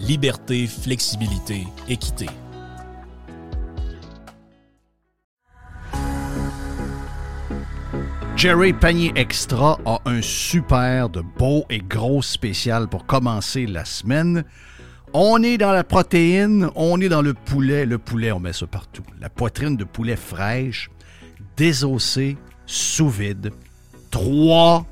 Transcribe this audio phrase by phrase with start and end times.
[0.00, 2.26] liberté, flexibilité, équité.
[8.36, 14.44] Jerry Panier Extra a un super de beau et gros spécial pour commencer la semaine.
[15.12, 17.84] On est dans la protéine, on est dans le poulet.
[17.84, 19.02] Le poulet, on met ça partout.
[19.20, 20.90] La poitrine de poulet fraîche,
[21.56, 23.50] désossée, sous vide.
[24.10, 24.86] 3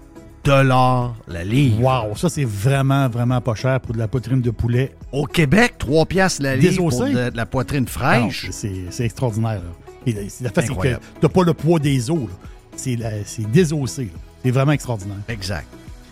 [0.45, 1.83] dollars la livre.
[1.83, 4.95] Wow, ça c'est vraiment, vraiment pas cher pour de la poitrine de poulet.
[5.13, 8.49] Au Québec, 3 piastres la livre pour de, de la poitrine fraîche.
[8.51, 9.55] C'est extraordinaire.
[9.63, 9.91] là.
[10.07, 12.29] Et la- c'est- La fait, c'est que t'as pas le poids des os.
[12.77, 12.97] C'est
[13.51, 14.11] désossé.
[14.45, 15.17] C'est vraiment extraordinaire.
[15.29, 15.67] Exact.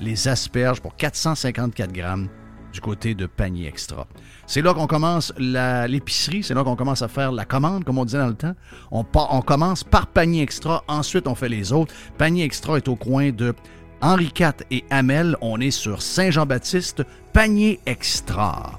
[0.00, 2.28] les asperges pour 454 grammes
[2.72, 4.06] du côté de panier extra.
[4.46, 8.04] C'est là qu'on commence l'épicerie, c'est là qu'on commence à faire la commande, comme on
[8.04, 8.54] disait dans le temps.
[8.90, 11.94] On, on commence par panier extra, ensuite on fait les autres.
[12.18, 13.54] Panier extra est au coin de
[14.00, 15.36] Henri IV et Hamel.
[15.40, 17.02] On est sur Saint-Jean-Baptiste,
[17.32, 18.78] panier extra.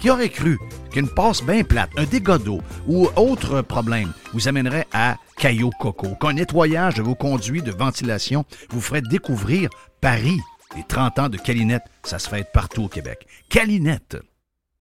[0.00, 0.58] Qui aurait cru
[0.90, 6.14] qu'une passe bien plate, un dégât d'eau ou autre problème vous amènerait à Caillou Coco,
[6.14, 9.68] qu'un nettoyage de vos conduits de ventilation vous ferait découvrir
[10.00, 10.38] Paris.
[10.76, 13.26] Les 30 ans de Calinette, ça se fête partout au Québec.
[13.50, 14.16] Calinette.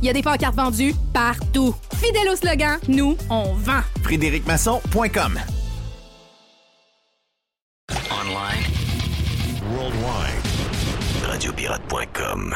[0.00, 1.74] Il y a des pancartes vendues partout.
[1.96, 3.80] Fidèle au slogan, nous, on vend.
[4.02, 5.38] FrédéricMasson.com
[8.10, 8.64] Online.
[9.74, 11.28] Worldwide.
[11.28, 12.54] Radiopirate.com.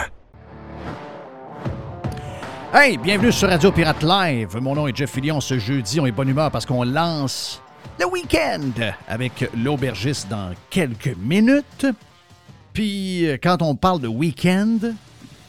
[2.74, 4.56] Hey, bienvenue sur Radio Pirate Live.
[4.56, 5.40] Mon nom est Jeff Fillion.
[5.42, 7.60] Ce jeudi, on est bonne humeur parce qu'on lance
[8.00, 11.86] le week-end avec l'aubergiste dans quelques minutes.
[12.72, 14.78] Puis, euh, quand on parle de week-end,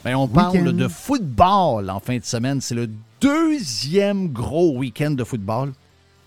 [0.04, 2.60] ben, on parle de football en fin de semaine.
[2.62, 2.90] C'est le
[3.22, 5.72] deuxième gros week-end de football.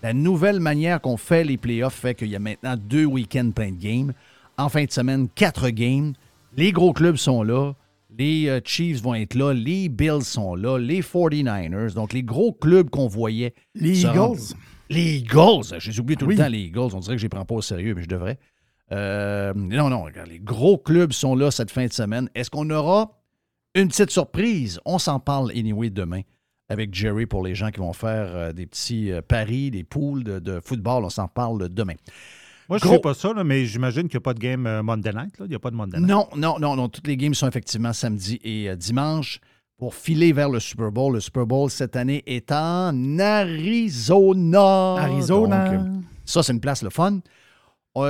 [0.03, 3.71] La nouvelle manière qu'on fait les playoffs fait qu'il y a maintenant deux week-ends plein
[3.71, 4.13] de games.
[4.57, 6.13] En fin de semaine, quatre games.
[6.55, 7.73] Les gros clubs sont là.
[8.17, 9.53] Les euh, Chiefs vont être là.
[9.53, 10.79] Les Bills sont là.
[10.79, 11.93] Les 49ers.
[11.93, 13.53] Donc, les gros clubs qu'on voyait.
[13.75, 14.17] Les Eagles.
[14.17, 14.37] rendent-
[14.89, 15.75] Les Eagles.
[15.79, 16.35] J'ai oublié tout Oui.
[16.35, 16.89] le temps les Eagles.
[16.95, 18.39] On dirait que je les prends pas au sérieux, mais je devrais.
[18.91, 22.29] Euh, non, non, regarde, les gros clubs sont là cette fin de semaine.
[22.33, 23.11] Est-ce qu'on aura
[23.81, 24.79] une petite surprise?
[24.85, 26.21] On s'en parle anyway demain
[26.69, 30.23] avec Jerry pour les gens qui vont faire euh, des petits euh, paris, des poules
[30.23, 31.05] de, de football.
[31.05, 31.95] On s'en parle demain.
[32.69, 34.67] Moi, je ne sais pas ça, là, mais j'imagine qu'il n'y a pas de game
[34.67, 35.35] euh, Monday Night.
[35.39, 36.09] Il n'y a pas de Monday Night.
[36.09, 36.89] Non, non, non, non.
[36.89, 39.39] Toutes les games sont effectivement samedi et euh, dimanche.
[39.77, 41.13] pour filer vers le Super Bowl.
[41.13, 44.95] Le Super Bowl cette année est en Arizona.
[44.97, 45.69] Arizona.
[45.69, 47.19] Donc, euh, ça, c'est une place le fun.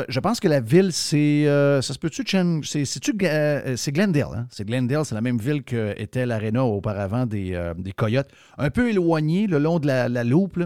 [0.07, 1.47] Je pense que la ville, c'est.
[1.47, 2.23] euh, ça se peut-tu?
[2.63, 2.83] C'est,
[3.23, 4.27] euh, c'est Glendale.
[4.35, 4.47] Hein?
[4.49, 8.29] C'est Glendale, c'est la même ville que était l'Arena auparavant des, euh, des Coyotes.
[8.57, 10.59] Un peu éloigné le long de la, loupe.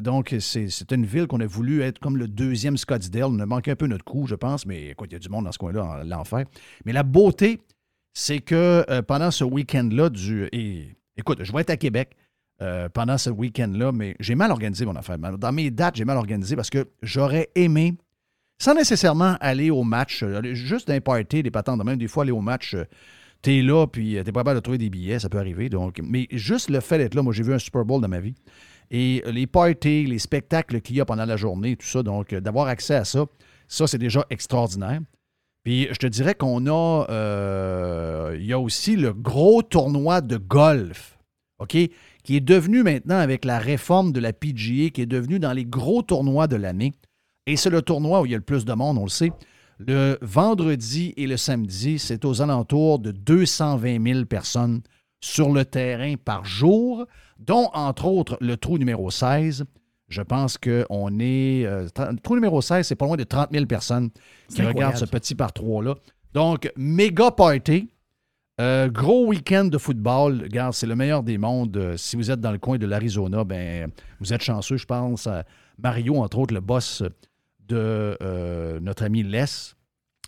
[0.00, 3.24] donc, c'est, une ville qu'on a voulu être comme le deuxième Scottsdale.
[3.24, 5.28] On a manqué un peu notre coup, je pense, mais écoute, il y a du
[5.28, 6.44] monde dans ce coin-là, en- l'enfer.
[6.84, 7.60] Mais la beauté,
[8.12, 10.48] c'est que pendant ce week-end-là, du.
[10.52, 12.16] Et, écoute, je vais être à Québec
[12.94, 15.18] pendant ce week-end-là, mais j'ai mal organisé mon affaire.
[15.18, 17.94] Dans mes dates, j'ai mal organisé parce que j'aurais aimé,
[18.58, 22.22] sans nécessairement aller au match, euh, juste d'un party, des patentes de même, des fois
[22.22, 22.74] aller au match.
[22.74, 22.84] euh,
[23.42, 25.68] T'es là, puis euh, t'es pas capable de trouver des billets, ça peut arriver.
[25.68, 28.18] Donc, mais juste le fait d'être là, moi j'ai vu un Super Bowl dans ma
[28.20, 28.34] vie.
[28.90, 32.66] Et les parties, les spectacles qu'il y a pendant la journée, tout ça, donc d'avoir
[32.68, 33.26] accès à ça,
[33.68, 35.00] ça c'est déjà extraordinaire.
[35.64, 37.04] Puis je te dirais qu'on a,
[38.38, 41.18] il y a aussi le gros tournoi de golf,
[41.58, 41.76] OK,
[42.24, 45.64] qui est devenu maintenant avec la réforme de la PGA, qui est devenu dans les
[45.64, 46.92] gros tournois de l'année.
[47.46, 49.30] Et c'est le tournoi où il y a le plus de monde, on le sait.
[49.78, 54.80] Le vendredi et le samedi, c'est aux alentours de 220 000 personnes
[55.20, 57.06] sur le terrain par jour,
[57.38, 59.64] dont entre autres le trou numéro 16.
[60.08, 61.66] Je pense qu'on est.
[61.66, 61.88] euh,
[62.22, 64.10] trou numéro 16, c'est pas loin de 30 000 personnes
[64.48, 65.94] qui regardent ce petit par trois-là.
[66.32, 67.88] Donc, méga party.
[68.58, 70.42] Euh, gros week-end de football.
[70.44, 71.76] Regarde, c'est le meilleur des mondes.
[71.76, 73.90] Euh, si vous êtes dans le coin de l'Arizona, ben,
[74.20, 75.26] vous êtes chanceux, je pense.
[75.26, 75.44] à
[75.78, 77.02] Mario, entre autres, le boss
[77.68, 79.44] de euh, notre ami Les.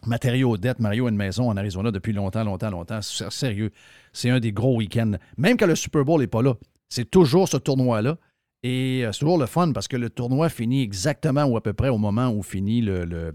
[0.07, 3.03] Matériaux Odette, Mario a une maison en Arizona depuis longtemps, longtemps, longtemps.
[3.03, 3.73] Sérieux,
[4.13, 5.13] c'est un des gros week-ends.
[5.37, 6.55] Même quand le Super Bowl n'est pas là,
[6.89, 8.17] c'est toujours ce tournoi-là.
[8.63, 11.73] Et euh, c'est toujours le fun parce que le tournoi finit exactement ou à peu
[11.73, 13.33] près au moment où finit le.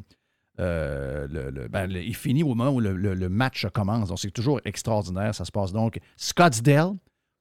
[0.59, 4.09] euh, ben, il finit au moment où le, match commence.
[4.09, 5.35] Donc, c'est toujours extraordinaire.
[5.35, 6.93] Ça se passe donc Scottsdale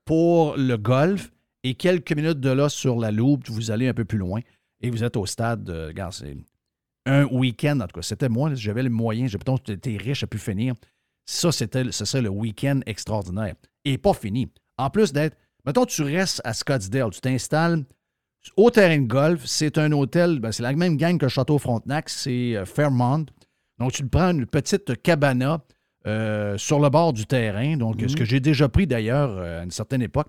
[0.04, 1.30] pour le golf
[1.64, 4.40] et quelques minutes de là sur la loupe, vous allez un peu plus loin
[4.80, 5.92] et vous êtes au stade.
[7.06, 8.02] Un week-end, en tout cas.
[8.02, 10.75] C'était moi, j'avais les moyens, j'ai peut-être été riche, j'ai pu finir.
[11.25, 13.54] Ça, c'était ça le week-end extraordinaire.
[13.84, 14.49] Et pas fini.
[14.78, 17.84] En plus d'être, mettons, tu restes à Scottsdale, tu t'installes
[18.56, 19.43] au terrain de golf.
[19.46, 23.26] C'est un hôtel, ben, c'est la même gang que le Château Frontenac, c'est euh, Fairmont.
[23.78, 25.60] Donc, tu te prends une petite cabana
[26.06, 27.76] euh, sur le bord du terrain.
[27.76, 30.28] Donc, ce que j'ai déjà pris d'ailleurs euh, à une certaine époque.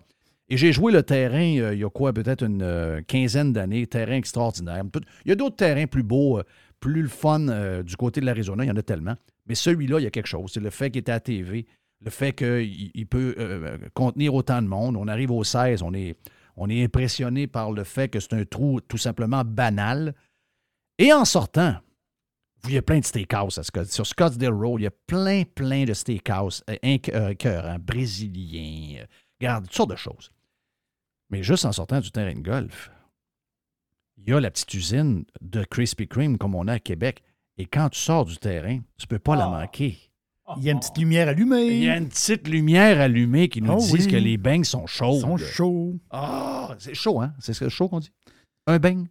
[0.53, 3.87] Et j'ai joué le terrain euh, il y a quoi, peut-être une euh, quinzaine d'années,
[3.87, 4.83] terrain extraordinaire.
[5.25, 6.43] Il y a d'autres terrains plus beaux, euh,
[6.79, 9.15] plus le fun du côté de l'Arizona, il y en a tellement.
[9.47, 10.51] Mais celui-là, il y a quelque chose.
[10.53, 11.65] C'est le fait qu'il est à TV,
[12.01, 13.35] le fait qu'il il peut
[13.95, 14.95] contenir autant de monde.
[14.95, 16.17] On arrive au 16, on est,
[16.55, 20.13] on est impressionné par le fait que c'est un trou tout simplement banal.
[20.99, 21.77] Et en sortant,
[22.69, 24.81] y a plein de steakhouse à Scott- sur Scottsdale Road.
[24.81, 29.05] Il y a plein, plein de steakhouse écœurants, brésiliens, euh,
[29.39, 30.32] regarde, toutes sortes de choses.
[31.33, 32.91] Mais juste en sortant du terrain de golf,
[34.19, 37.23] il y a la petite usine de Krispy Kreme comme on a à Québec.
[37.57, 39.97] Et quand tu sors du terrain, tu peux pas la manquer.
[40.57, 41.65] Il y a une petite lumière allumée.
[41.69, 44.07] Il y a une petite lumière allumée qui nous Oh dit oui.
[44.07, 45.15] que les beignes sont chaudes.
[45.17, 45.99] Ils sont chauds.
[46.11, 47.33] Ah, c'est chaud, hein?
[47.39, 48.11] C'est ce que- chaud qu'on dit?
[48.67, 49.07] Un beigne?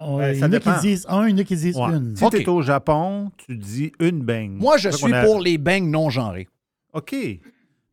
[0.00, 1.76] Ouais, il y ça en a qui disent un, il y en a qui disent
[1.76, 1.94] Ouais.
[1.96, 2.16] une.
[2.16, 2.30] Si OK.
[2.34, 4.52] tu es au Japon, tu dis une beigne.
[4.52, 6.48] Moi, je suis a- pour les beignes non genrés.
[6.94, 7.14] OK.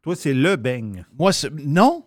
[0.01, 1.05] Toi, c'est le beigne.
[1.19, 2.05] Moi, c'est- non?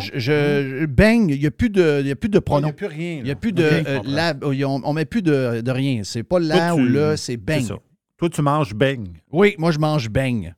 [0.00, 0.86] Je, je-
[1.32, 2.72] il n'y a plus de, il y a plus de pronoms.
[2.72, 3.18] plus rien.
[3.18, 3.62] Il n'y a plus de.
[3.62, 6.02] Euh, la- on, on met plus de, de rien.
[6.04, 7.76] C'est pas là Toi, ou tu- là, c'est ça.
[8.16, 9.20] Toi, tu manges beigne.
[9.30, 10.54] Oui, moi, je mange beigne.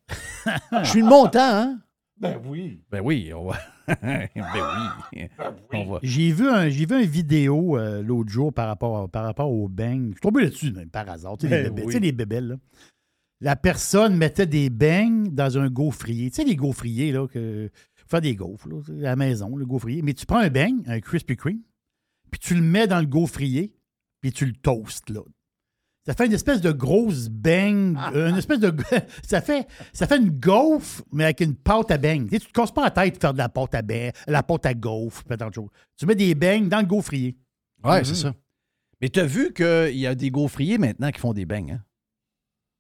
[0.83, 1.79] je suis le montant, hein?
[2.21, 2.81] Ben oui.
[2.91, 3.59] Ben oui, on va.
[4.03, 5.23] ben oui.
[5.73, 5.99] On va.
[6.03, 9.69] J'ai vu un, j'ai vu une vidéo euh, l'autre jour par rapport, par rapport au
[9.69, 10.09] beignes.
[10.09, 11.37] Je suis tombé là-dessus, même, par hasard.
[11.39, 11.87] Tu sais, les, Ben oui.
[11.87, 12.55] tu sais, les bébelles, là.
[13.41, 16.29] La personne mettait des beignes dans un gaufrier.
[16.31, 17.71] Tu sais, les gaufriers, là, que.
[18.09, 20.03] Faire des gaufres, là, à la maison, le gaufrier.
[20.03, 21.61] Mais tu prends un beigne, un Krispy Kreme,
[22.31, 23.75] puis tu le mets dans le gaufrier,
[24.21, 25.21] puis tu le toastes, là.
[26.07, 28.75] Ça fait une espèce de grosse beigne, euh, une espèce de.
[29.23, 32.25] ça, fait, ça fait une gaufre, mais avec une pâte à beignes.
[32.29, 34.13] Tu sais, tu te casses pas la tête de faire de la pâte à beignes,
[34.27, 35.69] la pâte à gaufre, pas tant de choses.
[35.99, 37.37] Tu mets des beignes dans le gaufrier.
[37.85, 38.35] Ouais, c'est ça.
[39.03, 41.85] Mais tu as vu qu'il y a des gaufriers maintenant qui font des beignes, hein?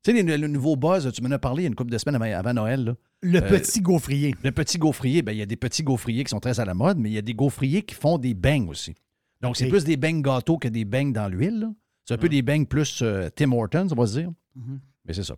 [0.02, 1.99] Tu sais, le nouveau buzz, tu m'en as parlé il y a une couple de
[1.99, 2.94] semaines avant, avant Noël, là.
[3.23, 4.35] Le Euh, petit gaufrier.
[4.45, 6.75] Le petit gaufrier, ben, il y a des petits gaufriers qui sont très à la
[6.75, 8.95] mode, mais il y a des gaufriers qui font des beignes aussi.
[9.41, 11.69] Donc, c'est plus des beignes gâteaux que des beignes dans l'huile.
[12.05, 14.31] C'est un peu des beignes plus euh, Tim Hortons, on va se dire.
[14.55, 14.81] Mhm.
[15.05, 15.37] Mais c'est ça.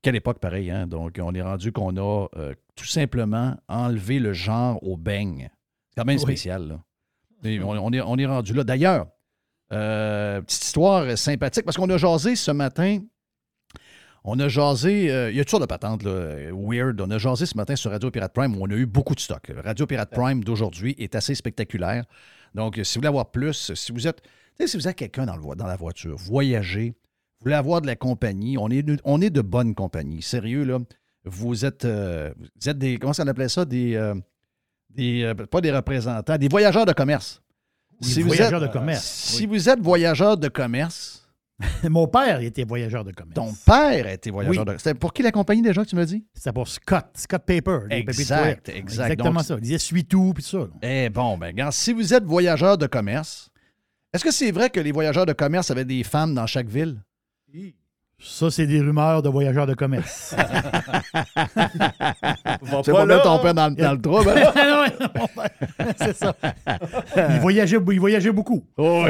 [0.00, 0.86] Quelle époque pareil, hein?
[0.86, 5.50] Donc, on est rendu qu'on a euh, tout simplement enlevé le genre aux beignes.
[5.90, 6.82] C'est quand même spécial, là.
[7.44, 8.64] Et on, on est, on est rendu là.
[8.64, 9.06] D'ailleurs,
[9.72, 13.00] euh, petite histoire sympathique, parce qu'on a jasé ce matin.
[14.30, 17.00] On a jasé, euh, il y a sortes de patentes là, euh, weird.
[17.00, 19.20] On a jasé ce matin sur Radio Pirate Prime où on a eu beaucoup de
[19.20, 19.50] stock.
[19.64, 22.04] Radio Pirate Prime d'aujourd'hui est assez spectaculaire.
[22.54, 24.20] Donc, euh, si vous voulez avoir plus, si vous êtes,
[24.66, 26.90] si vous êtes quelqu'un dans, le dans la voiture, voyager,
[27.40, 30.20] vous voulez avoir de la compagnie, on est, de- on est de bonne compagnie.
[30.20, 30.78] Sérieux, là,
[31.24, 32.30] vous êtes, euh,
[32.60, 34.14] vous êtes des, comment ça on appelait ça, des, euh,
[34.90, 37.40] des euh, pas des représentants, des voyageurs de commerce.
[38.00, 39.04] Des voyageurs êtes- de commerce.
[39.04, 41.27] Si vous êtes voyageur de commerce,
[41.88, 43.34] Mon père était voyageur de commerce.
[43.34, 44.72] ton père été voyageur Oui.
[44.74, 46.24] de C'était pour qui la compagnie déjà que tu m'as dit?
[46.34, 47.80] C'était pour Scott, Scott Paper.
[47.90, 48.68] les papiers de Exact.
[48.68, 49.54] Exactement Donc, ça.
[49.56, 50.58] Il disait suis-tout, puis ça.
[50.58, 50.66] là.
[50.82, 53.48] Eh bon, ben, si vous êtes voyageur de commerce,
[54.12, 57.02] est-ce que c'est vrai que les voyageurs de commerce avaient des femmes dans chaque ville?
[58.20, 60.34] Ça, c'est des rumeurs de voyageurs de commerce.
[62.84, 64.30] C'est pas mettre ton père dans, le- dans le trouble.
[64.30, 64.52] hein?
[64.56, 66.34] Non, non, mon père, c'est ça.
[67.16, 68.64] Il voyageait, il voyageait beaucoup.
[68.78, 69.04] Non,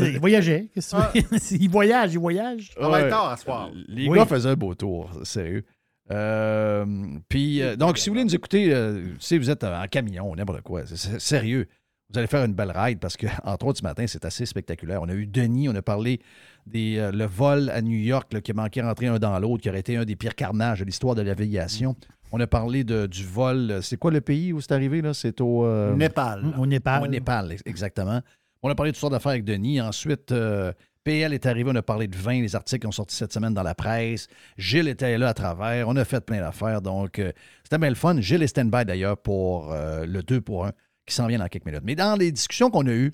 [0.00, 0.68] il voyageait.
[0.74, 1.38] Qu'est-ce que tu veux?
[1.60, 2.70] Il voyage, il voyage.
[2.74, 3.10] Travaille Ouais.
[3.10, 3.70] tard à soir.
[3.88, 4.16] Les Oui.
[4.18, 5.64] gars faisaient un beau tour, sérieux.
[6.10, 6.84] Euh,
[7.28, 10.62] puis, euh, donc, si vous voulez nous écouter, euh, si vous êtes en camion, n'importe
[10.62, 11.68] quoi, c'est- c'est sérieux,
[12.12, 15.00] vous allez faire une belle ride parce que, entre autres, ce matin, c'est assez spectaculaire.
[15.02, 16.20] On a eu Denis, on a parlé
[16.66, 19.62] des euh, le vol à New York là, qui a manqué rentrer un dans l'autre,
[19.62, 21.96] qui aurait été un des pires carnages de l'histoire de l'aviation.
[22.30, 23.80] On a parlé de, du vol.
[23.82, 25.02] C'est quoi le pays où c'est arrivé?
[25.02, 25.12] là?
[25.12, 25.64] C'est au.
[25.66, 26.54] euh, Népal.
[26.58, 27.02] Au Népal.
[27.02, 28.20] au Népal, ex- exactement.
[28.62, 29.80] On a parlé de toutes sortes d'affaires avec Denis.
[29.80, 30.72] Ensuite, euh,
[31.04, 33.52] PL est arrivé, on a parlé de vin, les articles qui ont sorti cette semaine
[33.52, 34.28] dans la presse.
[34.56, 36.80] Gilles était là à travers, on a fait plein d'affaires.
[36.80, 37.32] Donc, euh,
[37.64, 38.20] c'était bien le fun.
[38.20, 40.72] Gilles est stand-by d'ailleurs pour euh, le 2 pour 1
[41.06, 41.82] qui s'en vient dans quelques minutes.
[41.84, 43.12] Mais dans les discussions qu'on a eues,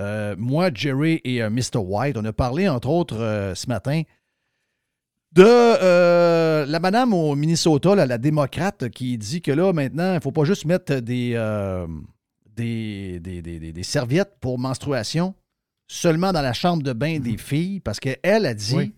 [0.00, 1.76] euh, moi, Jerry et euh, Mr.
[1.78, 4.02] White, on a parlé, entre autres, euh, ce matin,
[5.32, 10.16] de euh, la madame au Minnesota, là, la démocrate, qui dit que là, maintenant, il
[10.16, 11.86] ne faut pas juste mettre des, euh,
[12.56, 15.34] des, des, des- des- des serviettes pour menstruation
[15.86, 18.94] seulement dans la chambre de bain des filles, parce qu'elle a dit, Oui.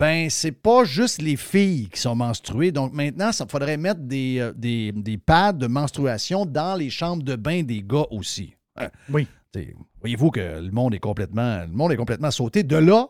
[0.00, 2.72] Ben, c'est pas juste les filles qui sont menstruées.
[2.72, 7.22] Donc maintenant, ça faudrait mettre des, euh, des, des pads de menstruation dans les chambres
[7.22, 8.54] de bain des gars aussi.
[8.76, 8.88] Hein?
[9.12, 9.26] Oui.
[10.00, 12.62] Voyez-vous que le monde est complètement, le monde est complètement sauté.
[12.62, 13.08] De là,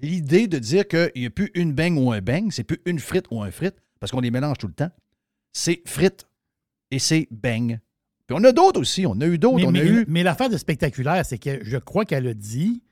[0.00, 2.98] l'idée de dire qu'il n'y a plus une beigne ou un beigne, c'est plus une
[3.00, 4.90] frite ou un frite, parce qu'on les mélange tout le temps.
[5.52, 6.26] C'est frite
[6.90, 7.80] et c'est beigne.
[8.26, 9.04] Puis on a d'autres aussi.
[9.04, 9.56] On a eu d'autres.
[9.56, 10.04] Mais, On mais- a eu.
[10.08, 12.82] mais l'affaire de spectaculaire, c'est que je crois qu'elle a dit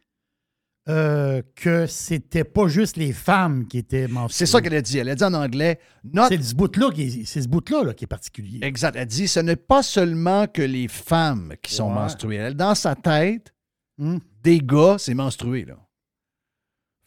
[0.89, 4.37] euh, que c'était pas juste les femmes qui étaient menstruées.
[4.39, 4.99] C'est ça qu'elle a dit.
[4.99, 8.05] Elle a dit en anglais, not C'est ce bout-là qui est, ce bout-là là, qui
[8.05, 8.61] est particulier.
[8.63, 8.97] Exact.
[8.97, 11.95] Elle dit ce n'est pas seulement que les femmes qui sont Ouais.
[11.95, 12.37] menstruées.
[12.37, 13.53] Elle, dans sa tête,
[13.99, 14.19] Hmm.
[14.43, 15.65] des gars, c'est menstrué.
[15.65, 15.75] Là.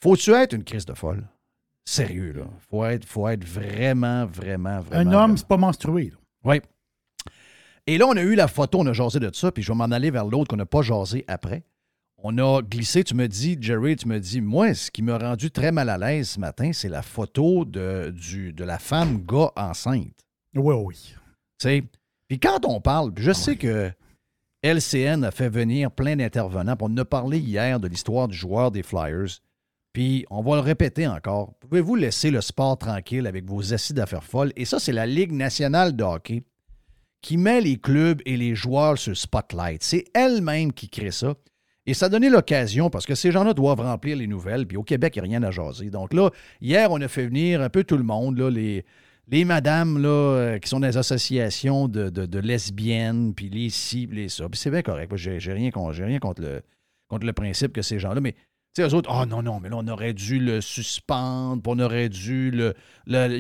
[0.04, 1.28] Faut-tu être une crise de folle?
[1.86, 2.44] Sérieux, là.
[2.70, 5.10] Faut être, faut être vraiment, vraiment, vraiment.
[5.10, 6.12] Un homme, c'est pas menstrué.
[6.44, 6.60] Oui.
[7.88, 9.78] Et là, on a eu la photo, on a jasé de ça, puis je vais
[9.78, 11.64] m'en aller vers l'autre qu'on n'a pas jasé après.
[12.24, 15.50] On a glissé, tu me dis, Jerry, tu me dis, moi, ce qui m'a rendu
[15.50, 19.52] très mal à l'aise ce matin, c'est la photo de, du, de la femme gars
[19.56, 20.26] enceinte.
[20.56, 20.96] Oui, oui.
[21.58, 21.84] Tu sais,
[22.28, 23.92] Puis quand on parle, puis je sais que
[24.64, 26.78] LCN a fait venir plein d'intervenants.
[26.80, 29.40] On a parlé hier de l'histoire du joueur des Flyers.
[29.92, 31.56] Puis on va le répéter encore.
[31.60, 34.54] Pouvez-vous laisser le sport tranquille avec vos assises d'affaires folles?
[34.56, 36.44] Et ça, c'est la Ligue nationale de hockey
[37.22, 39.84] qui met les clubs et les joueurs sur le spotlight.
[39.84, 41.34] C'est elle-même qui crée ça.
[41.92, 45.18] Et ça donné l'occasion, parce que ces gens-là doivent remplir les nouvelles, puis au Québec,
[45.18, 45.90] il n'y a rien à jaser.
[45.90, 46.30] Donc là,
[46.62, 48.86] hier, on a fait venir un peu tout le monde, là, les,
[49.28, 54.08] les madames là, euh, qui sont dans les associations de, de- lesbiennes, puis les ci,
[54.08, 54.48] puis les ça.
[54.48, 55.14] Puis c'est bien correct.
[55.18, 56.62] J'ai rien, rien contre, le,
[57.10, 59.68] contre le principe que ces gens-là, mais tu sais, eux autres, oh non, non, mais
[59.68, 62.74] là, on aurait dû le suspendre, puis on aurait dû le.
[63.06, 63.38] le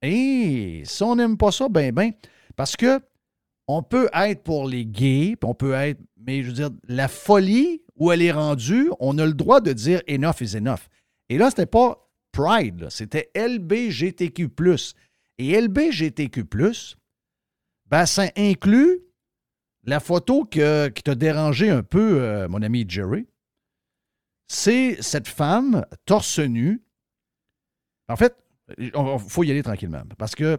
[0.00, 2.12] Hé, ça, on n'aime pas ça, ben, ben,
[2.56, 3.02] parce que
[3.68, 7.82] on peut être pour les gays, on peut être, mais je veux dire, la folie
[7.96, 10.88] où elle est rendue, on a le droit de dire enough is enough.
[11.28, 11.98] Et là, c'était pas
[12.32, 14.50] Pride, c'était LBGTQ.
[15.38, 16.44] Et LBGTQ,
[17.86, 19.00] ben, ça inclut
[19.84, 23.26] la photo qui t'a dérangé un peu, euh, mon ami Jerry.
[24.48, 26.82] C'est cette femme torse nu.
[28.08, 28.34] En fait,
[28.78, 28.92] il
[29.28, 30.02] faut y aller tranquillement.
[30.18, 30.58] Parce que,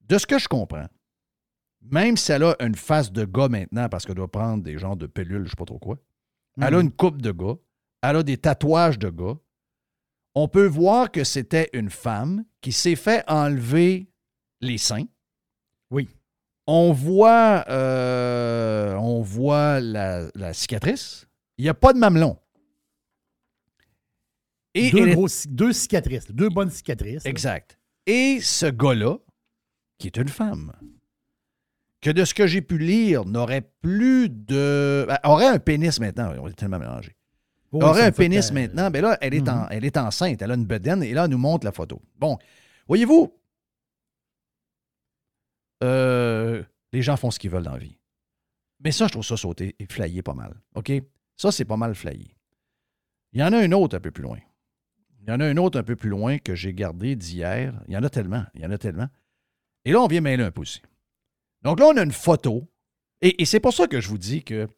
[0.00, 0.86] de ce que je comprends,
[1.82, 4.96] même si elle a une face de gars maintenant, parce qu'elle doit prendre des genres
[4.96, 5.98] de pilules, je ne sais pas trop quoi,
[6.60, 7.56] elle a une coupe de gars,
[8.02, 9.36] elle a des tatouages de gars,
[10.34, 14.08] on peut voir que c'était une femme qui s'est fait enlever
[14.60, 15.06] les seins.
[15.90, 16.08] Oui.
[16.66, 21.26] On voit, euh, on voit la, la cicatrice.
[21.58, 22.38] Il n'y a pas de mamelon.
[24.74, 25.08] Et deux,
[25.68, 27.24] est- cicatrices, deux bonnes cicatrices.
[27.24, 27.30] là.
[27.30, 27.76] Exact.
[28.06, 29.18] Et ce gars-là,
[29.98, 30.72] qui est une femme,
[32.00, 35.04] que de ce que j'ai pu lire, n'aurait plus de.
[35.08, 37.14] ben, aurait un pénis maintenant, on est tellement mélangé.
[37.72, 38.90] Oui, aurait un pénis maintenant.
[38.90, 39.68] Ben là, elle est, en, Mhm.
[39.70, 40.42] elle est enceinte.
[40.42, 41.02] Elle a une bedaine.
[41.04, 42.02] Et là, elle nous montre la photo.
[42.18, 42.36] Bon,
[42.88, 43.32] voyez-vous,
[45.82, 47.96] euh, les gens font ce qu'ils veulent dans la vie.
[48.82, 50.54] Mais ça, je trouve ça sauter et flyé pas mal.
[50.74, 50.90] OK?
[51.36, 52.34] Ça, c'est pas mal flyé.
[53.32, 54.38] Il y en a un autre un peu plus loin.
[55.22, 57.74] Il y en a un autre un peu plus loin que j'ai gardé d'hier.
[57.86, 58.44] Il y en a tellement.
[58.54, 59.08] Il y en a tellement.
[59.84, 60.82] Et là, on vient mêler un peu aussi.
[61.62, 62.68] Donc là, on a une photo.
[63.20, 64.68] Et, et c'est pour ça que je vous dis que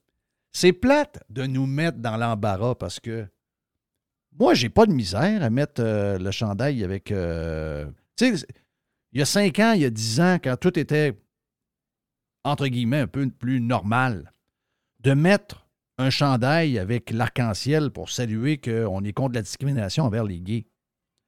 [0.53, 3.27] c'est plate de nous mettre dans l'embarras parce que
[4.39, 7.13] moi, j'ai pas de misère à mettre euh, le chandail avec.
[7.13, 7.87] euh,
[8.17, 8.47] tu sais,
[9.13, 11.21] il y a cinq ans, il y a dix ans, quand tout était,
[12.45, 14.33] entre guillemets, un peu plus normal,
[15.01, 15.67] de mettre
[15.99, 20.67] un chandail avec l'arc-en-ciel pour saluer qu'on est contre la discrimination envers les gays.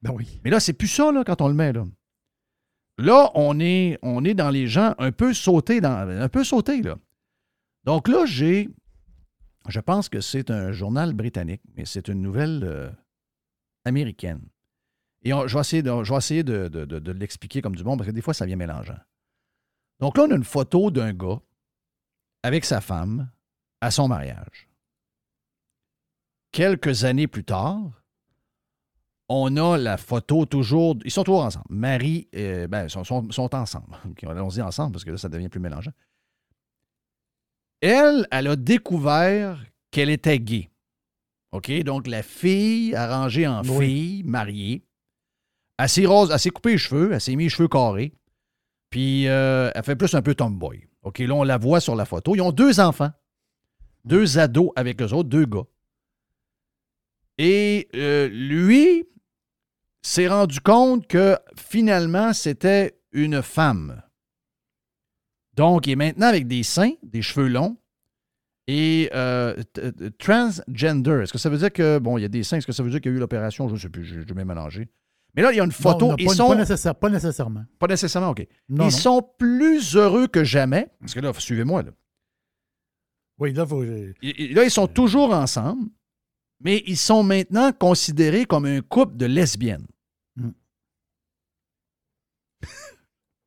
[0.01, 0.41] Ben oui.
[0.45, 1.85] Mais là, c'est plus ça, là, quand on le met, là.
[2.99, 3.99] Là, on est,
[4.35, 6.97] dans les gens un peu sautés, dans, un peu sautés, là.
[7.85, 8.71] Donc là, j'ai,
[9.69, 12.91] je pense que c'est un journal britannique, mais c'est une nouvelle euh,
[13.85, 14.41] américaine.
[15.23, 18.35] Et je vais essayer, je de- de l'expliquer comme du bon, parce que des fois,
[18.35, 18.99] ça vient mélangeant.
[20.01, 21.41] Donc là, on a une photo d'un gars
[22.43, 23.31] avec sa femme
[23.81, 24.69] à son mariage.
[26.53, 27.81] Quelques années plus tard,
[29.29, 30.97] on a la photo toujours.
[31.05, 31.65] Ils sont toujours ensemble.
[31.71, 33.97] Marie, euh, ben, sont, sont- sont ensemble.
[34.11, 35.93] Ok, Allons-y ensemble parce que là, ça devient plus mélangeant.
[37.81, 40.71] Elle, elle a découvert qu'elle était gay.
[41.53, 41.71] OK?
[41.83, 43.87] Donc, la fille arrangée en Oui.
[43.87, 44.85] fille, mariée.
[45.79, 48.13] Elle s'est, rose, elle s'est coupé les cheveux, elle s'est mis les cheveux carrés.
[48.91, 50.87] Puis, euh, elle fait plus un peu tomboy.
[51.03, 51.19] OK?
[51.19, 52.35] Là, on la voit sur la photo.
[52.37, 53.11] Ils ont deux enfants.
[54.05, 55.65] Deux ados avec eux autres, deux gars.
[57.39, 59.05] Et euh, lui
[60.07, 64.03] s'est rendu compte que finalement, c'était une femme.
[65.55, 67.77] Donc, il est maintenant avec des seins, des cheveux longs
[68.67, 71.21] et euh, t- transgender.
[71.23, 72.83] Est-ce que ça veut dire que, bon, il y a des seins, est-ce que ça
[72.83, 73.69] veut dire qu'il y a eu l'opération?
[73.69, 74.89] Je ne sais plus, je je vais mélanger.
[75.37, 76.07] Mais là, il y a une photo.
[76.07, 76.49] Non, non, ils pas, sont.
[76.49, 77.65] pas nécessaire- pas nécessairement.
[77.79, 78.47] Pas nécessairement, OK.
[78.69, 80.89] Non, ils sont plus heureux que jamais.
[81.01, 81.83] Parce que là, suivez-moi.
[81.83, 81.91] Là.
[83.39, 83.83] Oui, là, faut.
[83.83, 85.89] euh, Et- et Là, ils sont toujours ensemble,
[86.61, 89.87] mais ils sont maintenant considérés comme un couple de lesbiennes.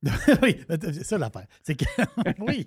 [0.43, 1.47] oui, c'est ça l'affaire.
[1.63, 1.85] C'est que.
[2.39, 2.65] oui.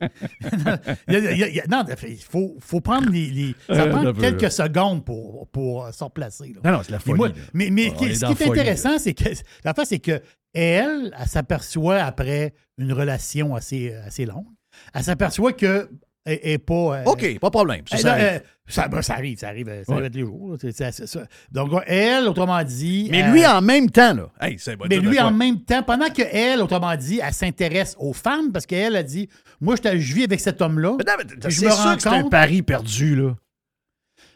[1.08, 3.30] Il y a- il y a- il y a- non, il faut, faut prendre les.
[3.30, 6.52] les- ça Euh, prend peu, quelques secondes pour, pour euh, se replacer.
[6.54, 6.60] là.
[6.70, 7.16] Non, non, c'est la folie.
[7.16, 9.28] moi- mais, mais est ce qui est intéressant, c'est que
[9.64, 10.20] l'affaire, c'est que
[10.52, 14.46] elle, elle s'aperçoit après une relation assez, assez longue,
[14.92, 15.88] elle s'aperçoit que
[16.26, 16.74] est pas.
[16.74, 17.82] euh, OK, pas de problème.
[17.86, 18.42] Ça, ça euh, arrive.
[18.68, 20.56] ça, ben, ça arrive, ça arrive, ça arrive tous les jours.
[20.62, 21.20] là, ça.
[21.50, 23.08] Donc, elle, autrement dit.
[23.10, 24.28] mais lui, en même temps, là.
[24.40, 27.32] Hey, c'est bon, mais dire lui, en même temps, pendant que elle, autrement dit, elle
[27.32, 29.28] s'intéresse aux femmes, parce qu'elle a dit
[29.60, 30.96] Moi, je, je vis avec cet homme-là.
[31.44, 33.36] Je c'est me sûr rends que c'est un pari perdu, là.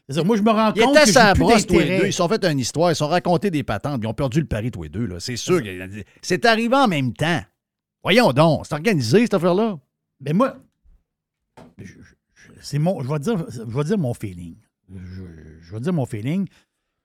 [0.09, 2.07] Ça, moi, je me rends Ils compte étaient que à brosse, tous les deux.
[2.07, 2.92] Ils sont fait une histoire.
[2.92, 4.01] Ils sont racontés des patentes.
[4.03, 5.16] Ils ont perdu le pari, tous les deux, là.
[5.18, 5.61] C'est sûr.
[6.20, 7.40] C'est arrivé en même temps.
[8.03, 8.66] Voyons donc.
[8.66, 9.79] C'est organisé, cette affaire-là.
[10.20, 10.57] Mais moi,
[11.79, 12.14] je, je-
[12.61, 14.57] c'est mon, je vais dire, je vais dire mon feeling.
[14.95, 15.23] Je,
[15.62, 16.47] je vais dire mon feeling.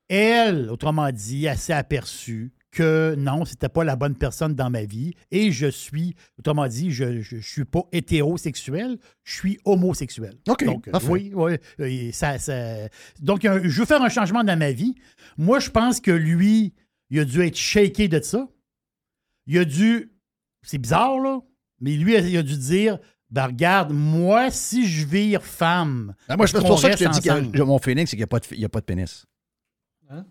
[0.09, 4.83] Elle, autrement dit, elle s'est aperçue que non, c'était pas la bonne personne dans ma
[4.83, 7.03] vie et je suis, autrement dit, je
[7.35, 10.35] ne suis pas hétérosexuel, je suis homosexuel.
[10.47, 11.07] OK, Donc, euh, parfait.
[11.07, 11.33] oui,
[11.79, 12.11] oui.
[12.11, 12.87] Ça, ça-
[13.21, 14.95] donc, je veux faire un changement dans ma vie.
[15.37, 16.73] Moi, je pense que lui,
[17.09, 18.47] il a dû être shaké de ça.
[19.47, 20.11] Il a dû.
[20.61, 21.39] C'est bizarre, là,
[21.81, 22.99] mais lui, il a dû dire
[23.31, 26.15] ben regarde, moi, si je vire femme.
[26.27, 28.23] Ah, moi, c'est pour ça que je te dis que mon feeling, c'est qu'il n'y
[28.23, 29.25] a, pas de- il y a pas de pénis.
[30.09, 30.25] Hein?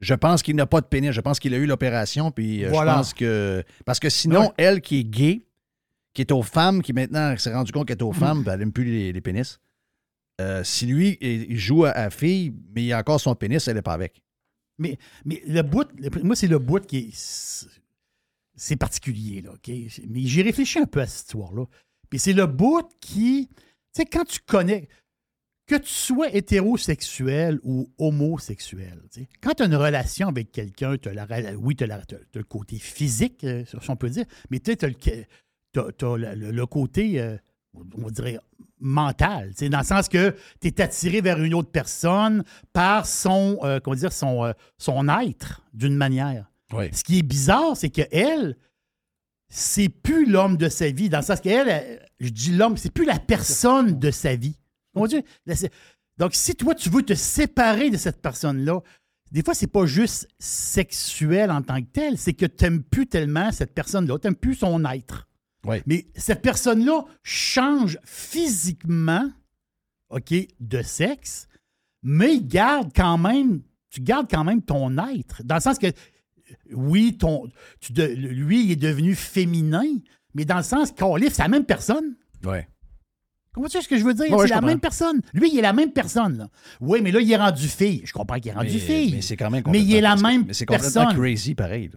[0.00, 1.12] Je pense qu'il n'a pas de pénis.
[1.12, 2.30] Je pense qu'il a eu l'opération.
[2.30, 2.92] Puis euh, Voilà.
[2.92, 3.64] je pense que.
[3.86, 4.52] Parce que sinon, Ouais.
[4.58, 5.46] elle qui est gay,
[6.12, 8.14] qui est aux femmes, qui maintenant s'est rendu compte qu'elle est aux Mm.
[8.14, 9.58] femmes, puis elle n'aime plus les, les pénis.
[10.40, 13.66] euh, si lui, il il joue à, à fille, mais il a encore son pénis,
[13.66, 14.22] elle n'est pas avec.
[14.78, 17.68] Mais, mais le bout, le- moi, c'est le bout qui est.
[18.54, 19.68] C'est particulier, là, OK?
[20.08, 21.64] Mais j'ai réfléchi un peu à cette histoire-là.
[22.10, 23.48] Puis c'est le bout qui.
[23.48, 24.88] Tu sais, quand tu connais.
[25.66, 29.02] Que tu sois hétérosexuel ou homosexuel,
[29.42, 32.42] quand tu as une relation avec quelqu'un, tu as la, rela- oui, tu as, le
[32.42, 34.88] côté physique, euh, si on peut dire, mais tu as, t'as
[36.16, 37.36] le, côté, euh,
[37.74, 38.38] on dirait,
[38.80, 43.78] mental, dans le sens que tu es attiré vers une autre personne par son, euh,
[43.80, 46.50] comment dire, son, euh, son être, d'une manière.
[46.72, 46.86] Oui.
[46.92, 48.56] Ce qui est bizarre, c'est que elle,
[49.48, 52.92] c'est plus l'homme de sa vie, dans le sens qu'elle, elle, je dis l'homme, c'est
[52.92, 54.58] plus la personne de sa vie.
[54.94, 55.22] Mon Dieu,
[56.18, 58.80] Donc, si toi, tu veux te séparer de cette personne-là,
[59.30, 63.06] des fois, c'est pas juste sexuel en tant que tel, c'est que tu n'aimes plus
[63.06, 65.28] tellement cette personne-là, tu n'aimes plus son être.
[65.86, 69.30] Mais cette personne-là change physiquement,
[70.08, 71.46] OK, de sexe,
[72.02, 75.42] mais garde quand même, tu gardes quand même ton être.
[75.44, 75.88] Dans le sens que,
[76.72, 77.48] oui, ton,
[77.80, 79.84] tu de- lui, il est devenu féminin,
[80.34, 82.14] mais dans le sens qu'Olif, c'est la même personne.
[82.44, 82.68] Ouais.
[83.54, 84.30] Comprends-tu ce que je veux dire?
[84.30, 84.66] Ouais, c'est la comprends.
[84.68, 85.20] même personne.
[85.32, 86.38] Lui, il est la même personne.
[86.38, 86.48] là.
[86.80, 88.02] Oui, mais là, il est rendu fille.
[88.04, 89.12] Je comprends qu'il est rendu Mais, fille.
[89.14, 91.18] mais c'est quand même Mais il est la même Mais c'est complètement personne.
[91.18, 91.90] crazy pareil.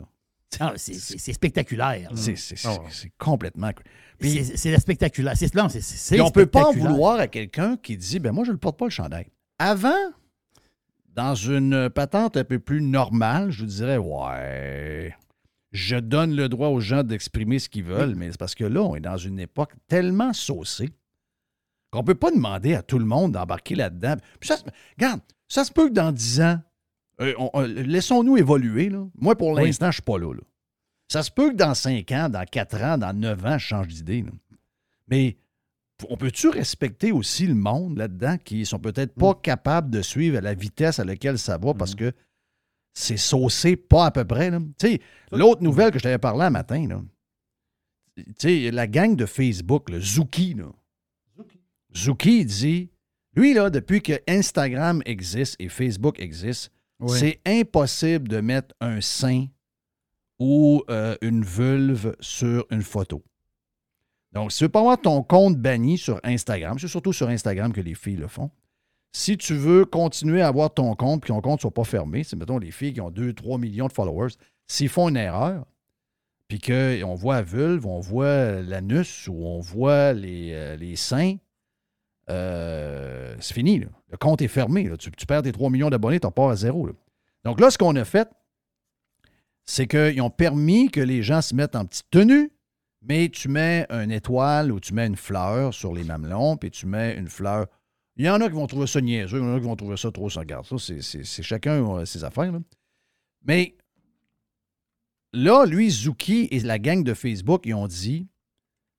[0.60, 2.10] Ah, c'est- spectaculaire.
[2.16, 2.36] C'est
[2.66, 3.72] Ah c'est complètement.
[4.20, 5.34] C'est c'est la spectaculaire.
[5.38, 8.78] C'est on peut pas en vouloir à quelqu'un qui dit ben moi je ne porte
[8.80, 9.28] pas le chandail.
[9.60, 9.94] Avant,
[11.16, 15.16] dans une patente un peu plus normale, je vous dirais ouais,
[15.72, 18.82] je donne le droit aux gens d'exprimer ce qu'ils veulent, mais c'est parce que là,
[18.82, 20.90] on est dans une époque tellement saucée
[21.92, 24.16] qu'on peut pas demander à tout le monde d'embarquer là-dedans.
[24.40, 24.58] Puis ça,
[24.98, 26.60] regarde, ça se peut que dans 10 ans,
[27.20, 28.90] euh, on- on- laissons-nous évoluer.
[28.90, 29.06] Là.
[29.16, 29.66] Moi, pour Oui.
[29.66, 30.42] l'instant, je suis pas là, là.
[31.10, 33.88] Ça se peut que dans 5 ans, dans 4 ans, dans 9 ans, je change
[33.90, 34.24] d'idée.
[35.10, 35.38] Mais
[36.10, 40.42] on peut-tu respecter aussi le monde là-dedans qui sont peut-être pas capables de suivre à
[40.42, 42.12] la vitesse à laquelle ça va parce que
[42.94, 44.50] c'est saucé pas à peu près.
[44.52, 44.60] là.
[44.78, 47.02] Tu sais, l'autre nouvelle que je t'avais parlé un matin, là,
[48.18, 50.66] tu sais, la gang de Facebook, le Zuki, là.
[51.96, 52.90] Zuki dit,
[53.36, 57.18] lui, là, depuis que Instagram existe et Facebook existe, Oui.
[57.18, 59.48] c'est impossible de mettre un sein
[60.40, 63.24] ou euh, une vulve sur une photo.
[64.34, 67.74] Donc, si tu veux pas avoir ton compte banni sur Instagram, c'est surtout sur Instagram
[67.74, 68.50] que les filles le font.
[69.14, 72.24] Si tu veux continuer à avoir ton compte, puis ton compte ne soit pas fermé,
[72.24, 74.34] c'est mettons les filles qui ont 2-3 millions de followers,
[74.68, 75.66] s'ils font une erreur,
[76.48, 81.36] puis qu'on voit la vulve, on voit l'anus ou on voit les, euh, les seins,
[82.30, 83.80] euh, c'est fini.
[83.80, 84.90] Le compte est fermé.
[84.98, 86.90] Tu, perds tes 3 millions d'abonnés, tu pars à zéro.
[87.44, 88.30] Donc là, ce qu'on a fait,
[89.66, 92.52] c'est qu'ils ont permis que les gens se mettent en petite tenue,
[93.02, 96.86] mais tu mets une étoile ou tu mets une fleur sur les mamelons, puis tu
[96.86, 97.68] mets une fleur.
[98.18, 99.76] Il y en a qui vont trouver ça niaiseux, il y en a qui vont
[99.76, 100.66] trouver ça trop sans garde.
[100.66, 102.52] Ça, c'est- c'est c'est chacun ses affaires.
[102.52, 102.60] là.
[103.44, 103.76] Mais
[105.34, 108.28] là, lui, Zuki et la gang de Facebook, ils ont dit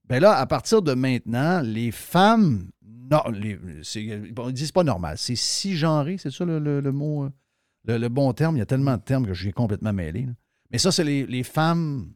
[0.08, 2.68] ben là, à partir de maintenant, les femmes.
[3.10, 5.16] Non, les, c'est- bon, ils disent pas normal.
[5.18, 8.56] C'est cisgenré, c'est ça le, le- mot, euh, le, bon terme?
[8.56, 10.26] Il y a tellement de termes que je suis complètement mêlé.
[10.70, 12.12] Mais ça, c'est les, les femmes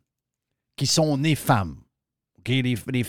[0.77, 1.77] qui sont nées femmes.
[2.39, 2.49] OK?
[2.49, 3.05] Les, les,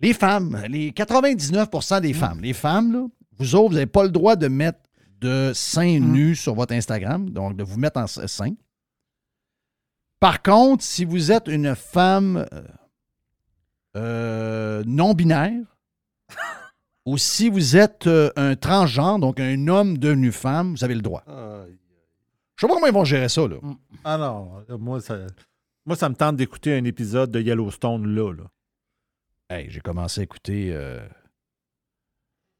[0.00, 2.40] les femmes, les 99% des femmes.
[2.40, 3.06] Les femmes, là,
[3.38, 4.78] vous autres, vous n'avez pas le droit de mettre
[5.20, 8.52] de seins nus sur votre Instagram, donc de vous mettre en s- sein.
[10.20, 12.62] Par contre, si vous êtes une femme euh,
[13.96, 15.62] euh, non-binaire,
[17.06, 21.02] ou si vous êtes euh, un transgenre, donc un homme devenu femme, vous avez le
[21.02, 21.22] droit.
[21.26, 23.56] Je sais pas comment ils vont gérer ça, là.
[24.04, 25.18] Ah non, moi ça,
[25.86, 28.32] moi, ça me tente d'écouter un épisode de Yellowstone là.
[28.32, 28.44] là.
[29.48, 30.70] Hey, j'ai commencé à écouter.
[30.72, 31.06] euh,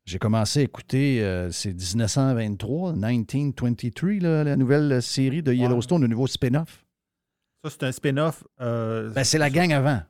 [0.04, 1.22] j'ai commencé à écouter.
[1.24, 6.84] euh, c'est 1923, 1923, là, la nouvelle série de Yellowstone, le nouveau spin-off.
[7.64, 8.44] Ça, c'est un spin-off.
[8.60, 10.00] euh, Ben, c'est la gang avant.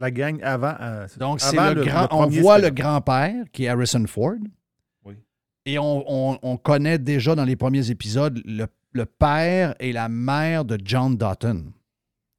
[0.00, 0.74] La gang avant.
[0.80, 2.08] euh, Donc, c'est le, grand.
[2.10, 4.36] on voit le grand-père, qui est Harrison Ford.
[5.04, 5.14] Oui.
[5.66, 10.08] Et on, on- on connaît déjà dans les premiers épisodes le, le père et la
[10.08, 11.66] mère de John Dutton,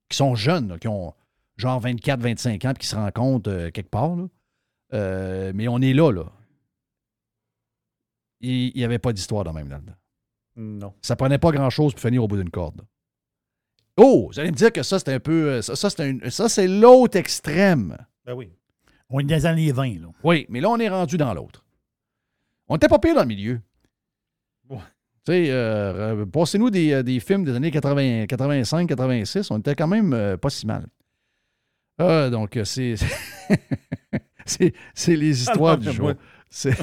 [0.09, 1.13] qui sont jeunes, là, qui ont
[1.57, 4.15] genre 24, 25 ans, puis qui se rencontrent euh, quelque part.
[4.15, 4.27] là.
[4.93, 6.25] Euh, mais on est là, là.
[8.41, 9.95] Il n'y avait pas d'histoire dans même là-dedans.
[10.57, 10.93] Non.
[11.01, 12.81] Ça prenait pas grand-chose pour finir au bout d'une corde.
[13.97, 15.49] Oh, vous allez me dire que ça, c'est un peu.
[15.51, 17.97] euh, Ça, ça, c'est un- ça, c'est l'autre extrême.
[18.25, 18.51] Ben oui.
[19.09, 20.07] On est dans les années 20, là.
[20.23, 21.63] Oui, mais là, on est rendu dans l'autre.
[22.67, 23.61] On n'était pas pire dans le milieu.
[25.25, 29.87] Sais, euh, passez-nous des, euh, des films des années 80, 85, 86, on était quand
[29.87, 30.85] même euh, pas si mal.
[31.97, 32.93] Ah, donc, euh, c'est.
[34.45, 36.13] c'est c'est les histoires Ah non, du jour.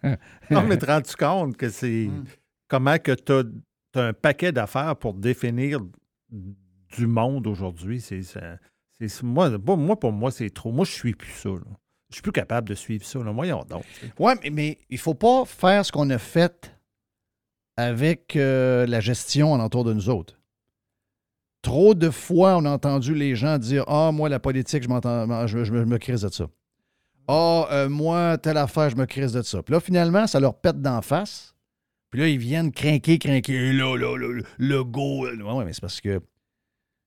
[0.50, 2.06] Non, mais te rends-tu compte que c'est.
[2.06, 2.24] Hmm.
[2.68, 5.80] Comment que tu as, un paquet d'affaires pour définir
[6.30, 8.00] du monde aujourd'hui?
[8.00, 8.22] C'est,
[9.24, 10.70] moi, moi, moi, pour moi, c'est trop.
[10.70, 11.48] Moi, je suis plus ça.
[11.48, 11.76] là.
[12.10, 13.18] Je suis plus capable de suivre ça.
[13.18, 13.32] Là.
[13.32, 13.82] Voyons donc.
[14.16, 16.72] Ouais, mais, mais il faut pas faire ce qu'on a fait
[17.80, 20.38] avec euh, la gestion alentour de nous autres.
[21.62, 24.88] Trop de fois, on a entendu les gens dire Ah, moi, la politique, je,
[25.64, 26.46] je, me- crise de ça.
[27.28, 29.62] Ah, euh, moi, telle affaire, je me crise de ça.
[29.62, 31.54] Puis là, finalement, ça leur pète d'en face.
[32.10, 33.72] Puis là, ils viennent craquer, craquer.
[33.72, 34.16] Là, là,
[34.58, 35.26] le, go.
[35.26, 36.20] Ouais, mais c'est parce que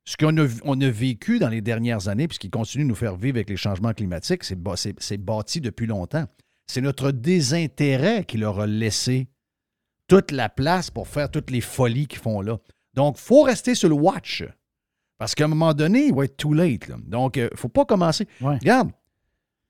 [0.06, 3.16] ce qu'on a, vécu dans les dernières années, puis ce qui continue de nous faire
[3.16, 6.26] vivre avec les changements climatiques, c'est bâti depuis longtemps.
[6.68, 9.28] C'est notre désintérêt qui leur a laissé
[10.08, 12.58] toute la place pour faire toutes les folies qu'ils font là.
[12.94, 14.44] Donc, il faut rester sur le watch.
[15.18, 16.88] Parce qu'à un moment donné, il va être too late.
[16.88, 16.96] là.
[17.06, 18.28] Donc, il ne faut pas commencer.
[18.42, 18.56] Ouais.
[18.58, 18.92] Regarde,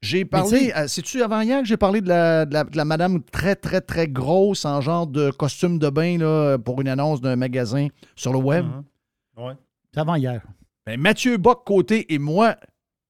[0.02, 2.86] J'ai parlé, euh, c'est-tu avant hier que j'ai parlé de la, de, la, de la
[2.86, 7.22] madame très, très, très grosse en genre de costume de bain là, pour une annonce
[7.22, 8.66] d'un magasin sur le web?
[8.66, 9.46] Mhm.
[9.46, 9.54] Ouais.
[9.94, 10.42] C'est avant hier.
[10.86, 12.56] Ben, Mathieu Bock-Côté et moi,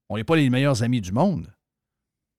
[0.09, 1.47] on n'est pas les meilleurs amis du monde.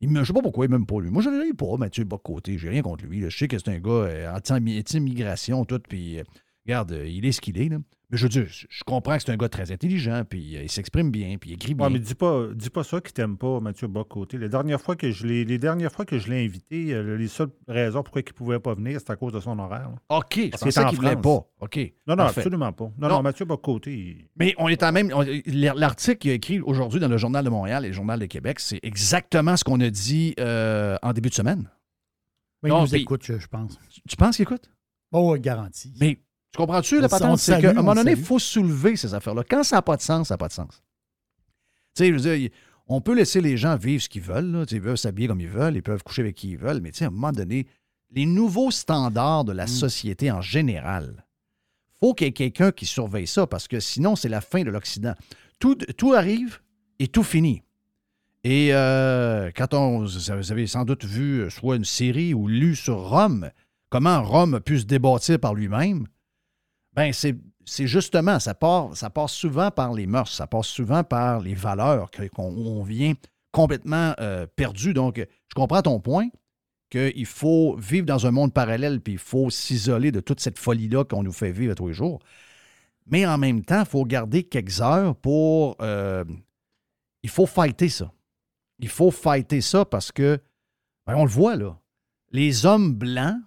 [0.04, 1.10] Il je sais pas pourquoi il m'aime pas lui.
[1.10, 2.58] Moi, je ne l'aime pas, Mathieu Bock-Côté.
[2.58, 3.22] J'ai rien contre lui.
[3.22, 6.24] Je sais que c'est un gars euh, anti- anti-immigration, tout, puis euh,
[6.66, 7.68] regarde, euh, il est ce qu'il est.
[7.68, 7.78] Là.
[8.10, 10.70] Mais je veux dire, je comprends que c'est un gars très intelligent, puis euh, il
[10.70, 11.86] s'exprime bien, puis il écrit bien.
[11.86, 14.36] Ouais, mais dis pas, dis pas ça qu'il t'aime pas, Mathieu Bock-Côté.
[14.38, 17.28] Les dernières fois que je l'ai, les dernières fois que je l'ai invité, euh, les
[17.28, 19.88] seules raisons pourquoi il ne pouvait pas venir, c'est à cause de son horaire.
[19.90, 20.16] là.
[20.18, 21.46] OK, je Parce qu'il voulait pas.
[21.60, 21.76] OK.
[22.06, 22.40] Non, non, parfait.
[22.40, 22.84] absolument pas.
[22.84, 23.08] Non, Non.
[23.08, 25.10] non, Mathieu Bock-Côté, il- Mais on est en même.
[25.14, 28.26] on- L'article qu'il a écrit aujourd'hui dans le Journal de Montréal et le Journal de
[28.26, 31.70] Québec, c'est exactement ce qu'on a dit euh, en début de semaine.
[32.62, 33.78] Non, il nous écoute, je, je pense.
[34.08, 34.70] Tu penses qu'il écoute?
[35.12, 35.92] Oh, garanti.
[36.00, 36.18] Mais
[36.54, 37.38] tu comprends-tu, la patente?
[37.38, 39.42] te C'est qu'à un moment donné, il faut soulever ces affaires-là.
[39.42, 40.82] Quand ça n'a pas de sens, ça n'a pas de sens.
[41.96, 42.50] Tu sais, je veux dire,
[42.86, 44.52] on peut laisser les gens vivre ce qu'ils veulent.
[44.52, 44.64] là.
[44.70, 46.98] Ils peuvent s'habiller comme ils veulent, ils peuvent coucher avec qui ils veulent, mais tu
[46.98, 47.66] sais, à un moment donné,
[48.12, 49.56] les nouveaux standards de Mm.
[49.56, 51.24] la société en général,
[51.98, 54.70] faut qu'il y ait quelqu'un qui surveille ça, parce que sinon, c'est la fin de
[54.70, 55.14] l'Occident.
[55.58, 56.60] Tout, tout arrive
[57.00, 57.62] et tout finit.
[58.44, 62.76] Et euh, quand on, vous avez sans doute vu euh, soit une série ou lu
[62.76, 63.50] sur Rome,
[63.88, 66.06] comment Rome a pu se débâtir par lui-même,
[66.94, 67.36] ben c'est,
[67.86, 72.10] justement, ça part, ça passe souvent par les mœurs, ça passe souvent par les valeurs
[72.32, 73.14] qu'on vient
[73.52, 74.94] complètement euh, perdu.
[74.94, 76.28] Donc, je comprends ton point
[76.90, 81.04] qu'il faut vivre dans un monde parallèle, puis il faut s'isoler de toute cette folie-là
[81.04, 82.20] qu'on nous fait vivre tous les jours.
[83.06, 85.76] Mais en même temps, il faut garder quelques heures pour...
[85.80, 86.24] euh,
[87.22, 88.12] il faut fighter ça.
[88.78, 90.38] Il faut fighter ça parce que,
[91.06, 91.78] ben, on le voit là,
[92.32, 93.40] les hommes blancs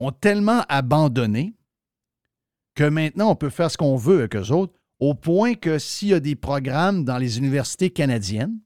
[0.00, 1.54] ont tellement abandonné
[2.76, 6.08] que maintenant on peut faire ce qu'on veut avec eux autres, au point que s'il
[6.08, 8.60] y a des programmes dans les universités canadiennes,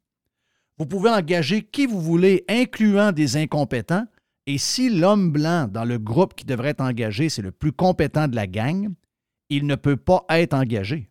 [0.77, 4.07] vous pouvez engager qui vous voulez, incluant des incompétents,
[4.47, 8.29] et si l'homme blanc dans le groupe qui devrait être engagé, c'est le plus compétent
[8.29, 8.93] de la gang,
[9.49, 11.11] il ne peut pas être engagé.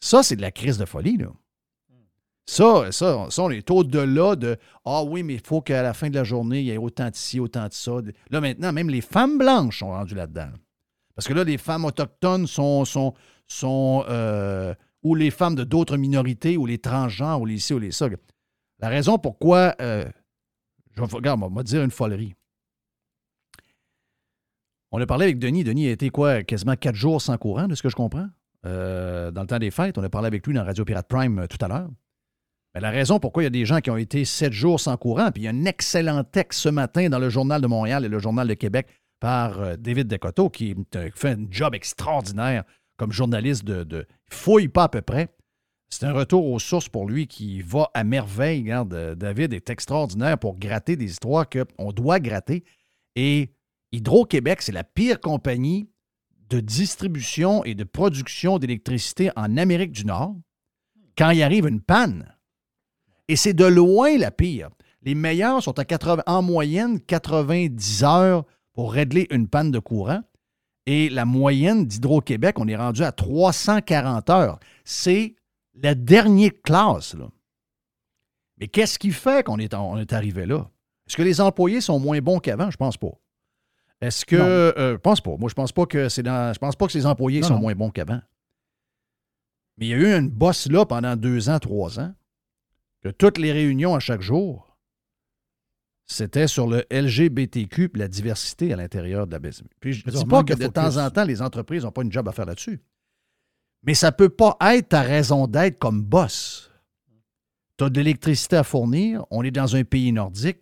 [0.00, 1.28] Ça, c'est de la crise de folie, là.
[2.46, 6.10] Ça, ça, ça, on est au-delà de Ah oui, mais il faut qu'à la fin
[6.10, 7.92] de la journée, il y ait autant de ci, autant de ça.
[8.30, 10.50] Là, maintenant, même les femmes blanches sont rendues là-dedans.
[11.20, 12.86] Parce que là, les femmes autochtones sont.
[12.86, 13.12] sont,
[13.46, 17.78] sont euh, ou les femmes de d'autres minorités, ou les transgenres, ou les ci, ou
[17.78, 18.08] les ça.
[18.78, 19.74] La raison pourquoi.
[19.82, 20.08] euh,
[20.96, 22.34] je regarde, on va dire une folerie.
[24.92, 25.62] On a parlé avec Denis.
[25.62, 28.28] Denis a été quoi, quasiment quatre jours sans courant, de ce que je comprends,
[28.64, 29.98] euh, dans le temps des fêtes.
[29.98, 31.90] On a parlé avec lui dans Radio Pirate Prime euh, tout à l'heure.
[32.74, 34.96] Mais la raison pourquoi il y a des gens qui ont été sept jours sans
[34.96, 38.06] courant, puis il y a un excellent texte ce matin dans le Journal de Montréal
[38.06, 38.86] et le Journal de Québec
[39.20, 40.74] par euh, David Decoteau, qui
[41.14, 42.64] fait un job extraordinaire
[42.96, 45.28] comme journaliste de, de fouille pas à peu près.
[45.90, 48.62] C'est un retour aux sources pour lui qui va à merveille.
[48.62, 52.64] Regarde, euh, David est extraordinaire pour gratter des histoires qu'on doit gratter.
[53.16, 53.52] Et
[53.92, 55.90] Hydro-Québec, c'est la pire compagnie
[56.48, 60.36] de distribution et de production d'électricité en Amérique du Nord
[61.18, 62.34] quand il arrive une panne.
[63.28, 64.70] Et c'est de loin la pire.
[65.02, 68.44] Les meilleurs sont à 80, en moyenne 90 heures
[68.80, 70.22] pour régler une panne de courant.
[70.86, 74.58] Et la moyenne d'Hydro-Québec, on est rendu à 340 heures.
[74.84, 75.34] C'est
[75.74, 77.12] la dernière classe.
[77.12, 77.28] Là.
[78.56, 80.70] Mais qu'est-ce qui fait qu'on est, en- on est arrivé là?
[81.06, 82.70] Est-ce que les employés sont moins bons qu'avant?
[82.70, 83.10] Je pense pas.
[84.00, 84.36] Est-ce que.
[84.36, 85.36] Euh, je pense pas.
[85.36, 86.54] Moi, je pense pas que c'est dans.
[86.54, 87.60] Je pense pas que les employés Non, sont non.
[87.60, 88.22] moins bons qu'avant.
[89.76, 92.14] Mais il y a eu une bosse là pendant deux ans, trois ans,
[93.02, 94.69] que toutes les réunions à chaque jour,
[96.12, 99.68] c'était sur le LGBTQ la diversité à l'intérieur de la business.
[99.80, 102.02] Puis je ne dis pas que de de temps en temps, les entreprises n'ont pas
[102.02, 102.80] une job à faire là-dessus.
[103.84, 106.70] Mais ça ne peut pas être ta raison d'être comme boss.
[107.78, 110.58] Tu as de l'électricité à fournir, on est dans un pays nordique.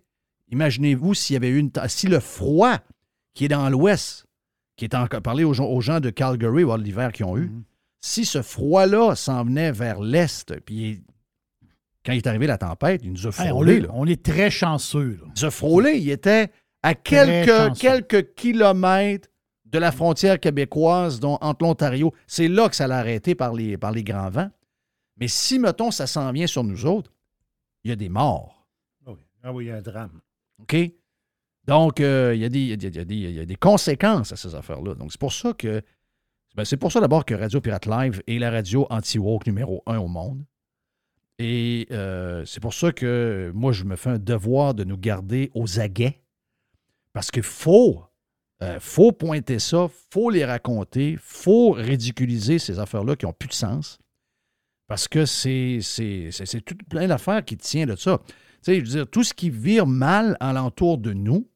[0.50, 1.70] Imaginez-vous s'il y avait eu une.
[1.88, 2.78] Si le froid
[3.34, 4.26] qui est dans l'ouest,
[4.76, 7.36] qui est encore parlé aux gens, aux gens de Calgary ou de l'hiver qu'ils ont
[7.36, 7.62] eu, Mhm.
[8.00, 11.02] si ce froid-là s'en venait vers l'est, puis
[12.08, 13.88] quand il est arrivé la tempête, il nous a Hey, on, est, là.
[13.92, 15.18] on est très chanceux.
[15.20, 15.26] là.
[15.26, 15.98] Il nous a frôlé.
[15.98, 16.50] Il était
[16.82, 19.28] à quelques, quelques kilomètres
[19.66, 22.14] de la frontière québécoise, dont, entre l'Ontario.
[22.26, 24.50] C'est là que ça l'a arrêté par les, par les grands vents.
[25.18, 27.12] Mais si, mettons, ça s'en vient sur nous autres,
[27.84, 28.66] il y a des morts.
[29.06, 30.20] Ah oui, ah oui, il y a un drame.
[30.62, 30.76] OK?
[31.66, 33.34] Donc, euh, il y, a des- il y a des- il y a des- il
[33.34, 34.94] y a des conséquences à ces affaires-là.
[34.94, 35.82] Donc, c'est pour ça que.
[36.56, 39.98] ben, c'est pour ça d'abord que Radio Pirate Live est la radio anti-woke numéro un
[39.98, 40.42] au monde.
[41.38, 45.50] Et euh, c'est pour ça que moi, je me fais un devoir de nous garder
[45.54, 46.20] aux aguets.
[47.12, 48.02] Parce qu'il faut,
[48.62, 53.54] euh, faut pointer ça, faut les raconter, faut ridiculiser ces affaires-là qui n'ont plus de
[53.54, 53.98] sens.
[54.88, 58.20] Parce que c'est, c'est, c'est, tout plein d'affaires qui tient de ça.
[58.26, 61.48] Tu sais, je veux dire, tout ce qui vire mal alentour de nous,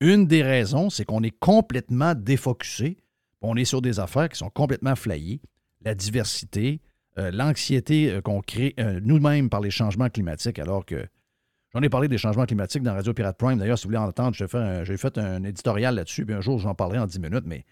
[0.00, 2.98] une des raisons, c'est qu'on est complètement défocusé.
[3.40, 5.40] On est sur des affaires qui sont complètement flayées.
[5.84, 6.80] La diversité,
[7.18, 11.06] euh, l'anxiété euh, qu'on crée euh, nous-mêmes par les changements climatiques, alors que
[11.74, 13.58] j'en ai parlé des changements climatiques dans Radio Pirate Prime.
[13.58, 16.34] D'ailleurs, si vous voulez en entendre, j'ai fait un, j'ai fait un éditorial là-dessus, puis
[16.34, 17.64] un jour, j'en parlerai en 10 minutes, mais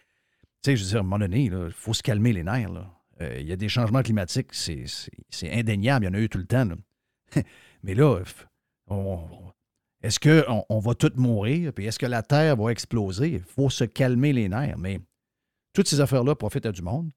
[0.63, 2.69] tu sais, je veux dire, à un moment donné, il faut se calmer les nerfs.
[3.39, 4.85] Il y a des changements climatiques, c'est,
[5.29, 6.67] c'est- indéniable, il y en a eu tout le temps.
[7.83, 8.19] mais là,
[8.89, 9.21] on-
[10.03, 13.29] est-ce qu'on on va tous mourir, puis est-ce que la Terre va exploser?
[13.33, 15.01] Il faut se calmer les nerfs, mais
[15.75, 17.11] toutes ces affaires-là profitent à du monde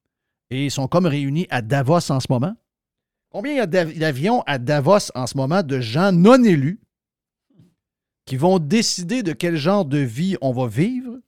[0.50, 2.54] et ils sont comme réunis à Davos en ce moment.
[3.30, 6.80] Combien il y a d'av- d'avions à Davos en ce moment de gens non élus
[8.26, 11.18] qui vont décider de quel genre de vie on va vivre?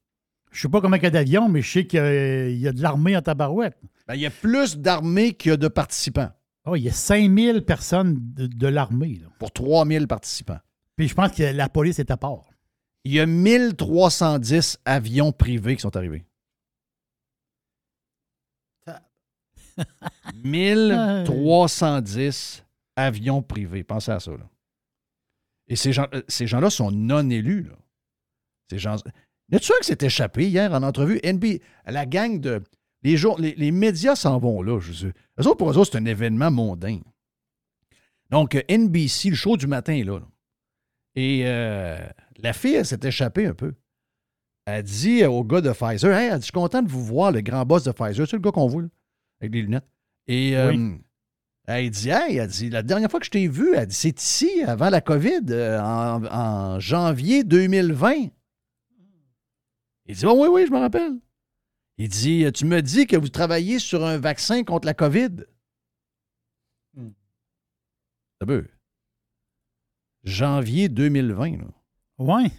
[0.53, 2.59] Je sais pas comment il y a d'avions, mais je sais qu'il y a- il
[2.59, 3.77] y a de l'armée en tabarouette.
[4.07, 6.31] Ben, il y a plus d'armées qu'il y a de participants
[6.65, 9.21] Ah, il y a 5000 personnes de, de l'armée.
[9.39, 10.59] pour 3000 participants.
[10.97, 12.45] Puis je pense que la police est à part.
[13.05, 16.25] Il y a 1310 avions privés qui sont arrivés.
[20.45, 22.65] 1310
[22.97, 23.85] avions privés.
[23.85, 24.33] Pensez à ça.
[25.69, 27.65] Et euh, ces gens-là sont non élus.
[27.65, 27.77] Là.
[28.71, 28.97] Ces gens.
[29.51, 31.21] N'es-tu que c'est échappé hier en entrevue?
[31.25, 32.63] NB, la gang de.
[33.03, 34.81] Les, jour- les, médias s'en vont là.
[34.81, 35.09] Je.
[35.09, 36.99] Eux autres, pour eux autres, c'est un événement mondain.
[38.31, 40.21] Donc, euh, NBC, le show du matin est là.
[41.15, 42.05] Et euh,
[42.39, 43.75] la fille, s'est échappée un peu.
[44.67, 47.65] Elle dit au gars de Pfizer Hey, je suis content de vous voir, le grand
[47.65, 48.27] boss de Pfizer.
[48.27, 48.83] C'est le gars qu'on voit,
[49.41, 49.87] avec des lunettes.
[50.27, 51.01] Et euh, Oui.
[51.67, 54.21] elle dit Hey, elle dit, la dernière fois que je t'ai vu, elle dit, c'est
[54.21, 58.29] ici, avant la COVID, euh, en, en janvier 2020.
[60.09, 61.15] Il dit Oh, oui, oui, je me rappelle.
[61.99, 65.45] Il dit Tu me dis que vous travaillez sur un vaccin contre la COVID.
[66.97, 68.69] Ça veut.
[70.25, 71.65] Janvier 2020, là.
[72.19, 72.51] Ouais.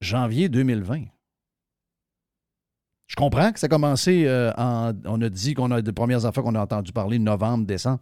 [0.00, 1.04] janvier 2020.
[3.12, 4.92] Je comprends que ça a commencé euh, en.
[5.04, 7.98] On a dit qu'on a des premières affaires qu'on a entendu parler novembre, décembre.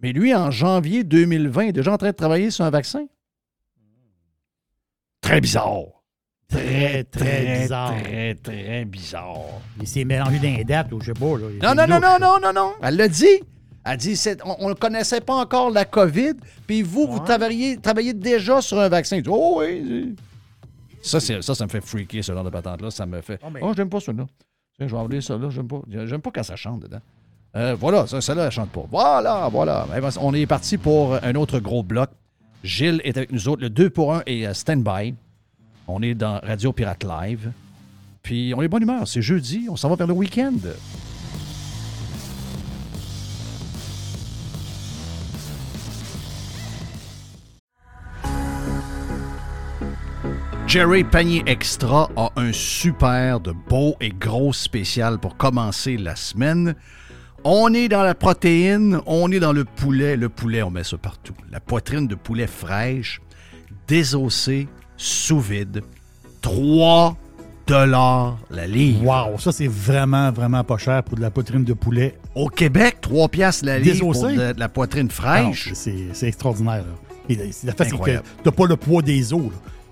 [0.00, 3.04] Mais lui, en janvier 2020, il est déjà en train de travailler sur un vaccin?
[5.20, 5.82] Très bizarre.
[6.48, 7.94] Très, très bizarre.
[8.02, 9.60] Très, très bizarre.
[9.82, 11.36] Il s'est mélangé dans les dates, ou je sais pas.
[11.36, 11.48] Là.
[11.62, 12.72] Non, non, non, non, non, non, non.
[12.82, 13.42] Elle l'a dit.
[13.84, 16.34] Elle dit, on ne connaissait pas encore la COVID,
[16.66, 19.20] puis vous, vous travaillez, travaillez déjà sur un vaccin.
[19.20, 20.16] Dit, oh oui.
[21.06, 22.90] Ça, ça, ça me fait freaker, ce genre de patente-là.
[22.90, 23.40] Ça me fait.
[23.60, 24.26] Oh, j'aime pas ça, là.
[24.76, 25.48] Tiens, je vais enlever ça, là.
[25.50, 25.80] J'aime pas.
[25.88, 27.00] J'aime pas quand ça chante dedans.
[27.54, 28.84] Euh, voilà, ça, celle-là, elle chante pas.
[28.90, 29.86] Voilà, voilà.
[29.96, 32.10] Eh ben, on est parti pour un autre gros bloc.
[32.62, 33.62] Gilles est avec nous autres.
[33.62, 35.14] Le 2 pour 1 est euh, stand-by.
[35.88, 37.52] On est dans Radio Pirate Live.
[38.22, 39.06] Puis on est bonne humeur.
[39.06, 39.68] C'est jeudi.
[39.70, 40.52] On s'en va vers le week-end.
[50.76, 56.74] Jerry Panier Extra a un super de beau et gros spécial pour commencer la semaine.
[57.44, 60.18] On est dans la protéine, on est dans le poulet.
[60.18, 61.32] Le poulet, on met ça partout.
[61.50, 63.22] La poitrine de poulet fraîche,
[63.88, 65.82] désossée, sous vide.
[66.42, 67.16] 3
[67.66, 69.02] dollars la livre.
[69.02, 72.18] Wow, ça, c'est vraiment, vraiment pas cher pour de la poitrine de poulet.
[72.34, 75.70] Au Québec, 3 piastres la livre pour de, de la poitrine Non, fraîche.
[75.72, 76.84] c'est extraordinaire.
[76.84, 77.14] là.
[77.30, 79.40] Et c'est- la fait, c'est que t'as pas le poids des os.
[79.40, 79.72] là.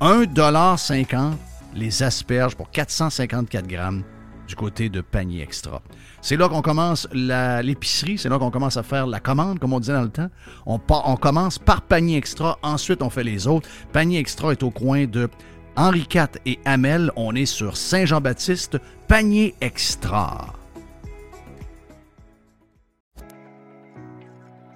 [0.00, 1.32] 1,50
[1.74, 4.02] les asperges pour 454 grammes
[4.48, 5.82] du côté de panier extra.
[6.22, 9.80] C'est là qu'on commence l'épicerie, c'est là qu'on commence à faire la commande, comme on
[9.80, 10.28] disait dans le temps.
[10.66, 13.68] On, on commence par panier extra, ensuite on fait les autres.
[13.92, 15.28] Panier extra est au coin de
[15.76, 17.12] Henri IV et Hamel.
[17.16, 20.59] On est sur Saint-Jean-Baptiste, panier extra.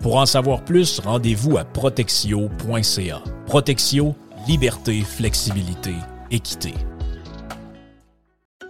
[0.00, 3.22] Pour en savoir plus, rendez-vous à protexio.ca.
[3.46, 4.14] Protexio,
[4.48, 5.94] liberté, flexibilité,
[6.30, 6.72] équité.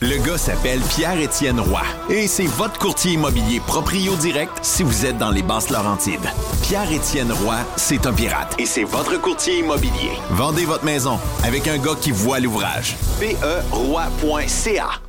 [0.00, 5.18] Le gars s'appelle Pierre-Étienne Roy et c'est votre courtier immobilier proprio direct si vous êtes
[5.18, 6.30] dans les basses Laurentides.
[6.62, 10.12] Pierre-Étienne Roy, c'est un pirate et c'est votre courtier immobilier.
[10.30, 12.94] Vendez votre maison avec un gars qui voit l'ouvrage.
[13.18, 15.00] PERoy.ca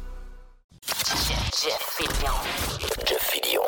[1.62, 2.00] Jeff
[3.30, 3.62] Fillion.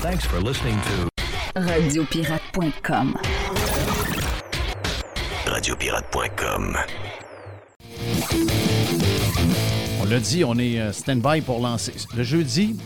[0.00, 1.08] Thanks for listening to
[1.60, 3.18] Radiopirate.com.
[5.46, 6.76] Radiopirate.com.
[10.08, 11.92] L'a dit, on est euh, stand-by pour lancer.
[12.16, 12.76] Le jeudi,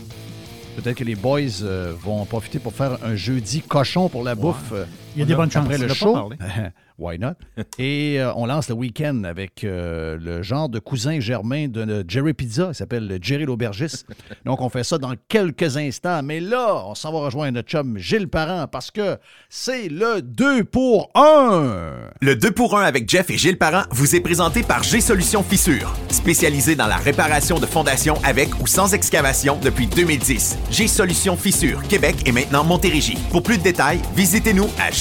[0.75, 4.35] peut-être que les boys euh, vont en profiter pour faire un jeudi cochon pour la
[4.35, 4.71] bouffe.
[4.73, 5.63] euh, Il y a des bonnes chances.
[5.65, 6.31] Après le show.
[6.99, 7.33] Why not?
[7.79, 12.33] Et euh, on lance le week-end avec euh, le genre de cousin germain de, Jerry
[12.33, 12.67] Pizza.
[12.69, 14.05] Il s'appelle Jerry l'aubergiste.
[14.45, 16.21] Donc, on fait ça dans quelques instants.
[16.23, 19.17] Mais là, on s'en va rejoindre notre chum Gilles Parent parce que
[19.49, 22.11] c'est le 2 pour 1.
[22.21, 25.95] Le 2 pour 1 avec Jeff et Gilles Parent vous est présenté par G-Solutions Fissure,
[26.09, 30.57] spécialisé dans la réparation de fondations avec ou sans excavation depuis 2010.
[30.69, 33.17] G-Solutions Fissure, Québec et maintenant Montérégie.
[33.31, 34.91] Pour plus de détails, visitez-nous à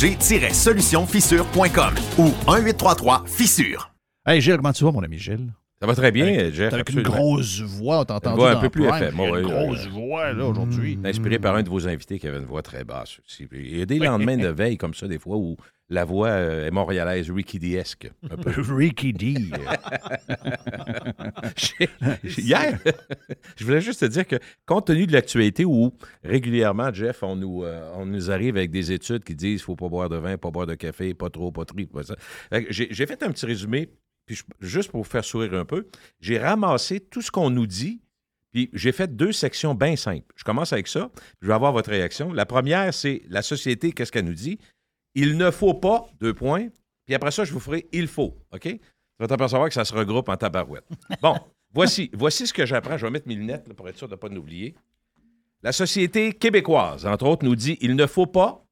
[2.18, 3.92] ou 1-833-Fissure.
[4.26, 5.52] Hey Gilles, comment tu vas, mon ami Gilles?
[5.80, 6.70] Ça va très bien, Jeff.
[6.70, 8.84] T'as avec une grosse voix, on voix un peu plus.
[8.84, 10.96] FM, ouais, Une ouais, grosse voix, là, aujourd'hui.
[11.04, 13.48] Inspiré par un de vos invités qui avait une voix très basse aussi.
[13.50, 15.56] Il y a des lendemains de veille comme ça, des fois, où
[15.92, 18.10] la voix euh, est montréalaise, Ricky D-esque.
[18.30, 18.50] un peu.
[18.74, 19.34] Ricky D.
[22.24, 22.78] Hier,
[23.56, 24.36] je voulais juste te dire que,
[24.66, 25.92] compte tenu de l'actualité où
[26.24, 29.76] régulièrement, Jeff, on nous, euh, on nous arrive avec des études qui disent qu'il ne
[29.76, 31.74] faut pas boire de vin, pas boire de café, pas trop, pas que
[32.70, 33.90] J'ai fait un petit résumé,
[34.26, 35.88] puis je- juste pour vous faire sourire un peu.
[36.20, 38.00] J'ai ramassé tout ce qu'on nous dit,
[38.52, 40.26] puis j'ai fait deux sections bien simples.
[40.36, 42.32] Je commence avec ça, je vais avoir votre réaction.
[42.32, 44.58] La première, c'est la société, qu'est-ce qu'elle nous dit?
[45.14, 46.68] Il ne faut pas, deux points.
[47.06, 48.36] Puis après ça, je vous ferai il faut.
[48.52, 48.62] OK?
[48.62, 48.80] Tu
[49.18, 50.88] vas t'apercevoir que ça se regroupe en tabarouette.
[51.20, 51.36] Bon,
[51.72, 52.96] voici, voici ce que j'apprends.
[52.96, 54.74] Je vais mettre mes lunettes pour être sûr de ne pas nous oublier.
[55.62, 58.64] La société québécoise, entre autres, nous dit il ne faut pas,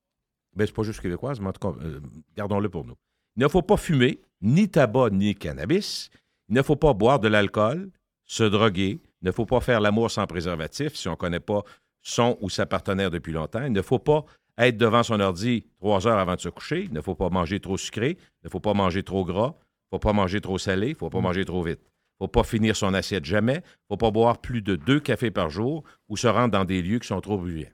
[0.56, 2.00] ben c'est pas juste québécoise, mais en tout cas, euh,
[2.36, 2.96] gardons-le pour nous.
[3.36, 6.10] Il ne faut pas fumer, ni tabac, ni cannabis.
[6.48, 7.90] Il ne faut pas boire de l'alcool,
[8.26, 9.00] se droguer.
[9.22, 11.62] Il ne faut pas faire l'amour sans préservatif si on ne connaît pas
[12.02, 13.62] son ou sa partenaire depuis longtemps.
[13.62, 14.24] Il ne faut pas
[14.66, 16.84] être devant son ordi trois heures avant de se coucher.
[16.84, 18.16] Il ne faut pas manger trop sucré.
[18.42, 19.54] Il ne faut pas manger trop gras.
[19.56, 20.88] Il ne faut pas manger trop salé.
[20.88, 21.80] Il ne faut pas manger trop vite.
[21.82, 23.54] Il ne faut pas finir son assiette jamais.
[23.54, 26.64] Il ne faut pas boire plus de deux cafés par jour ou se rendre dans
[26.64, 27.70] des lieux qui sont trop bruyants.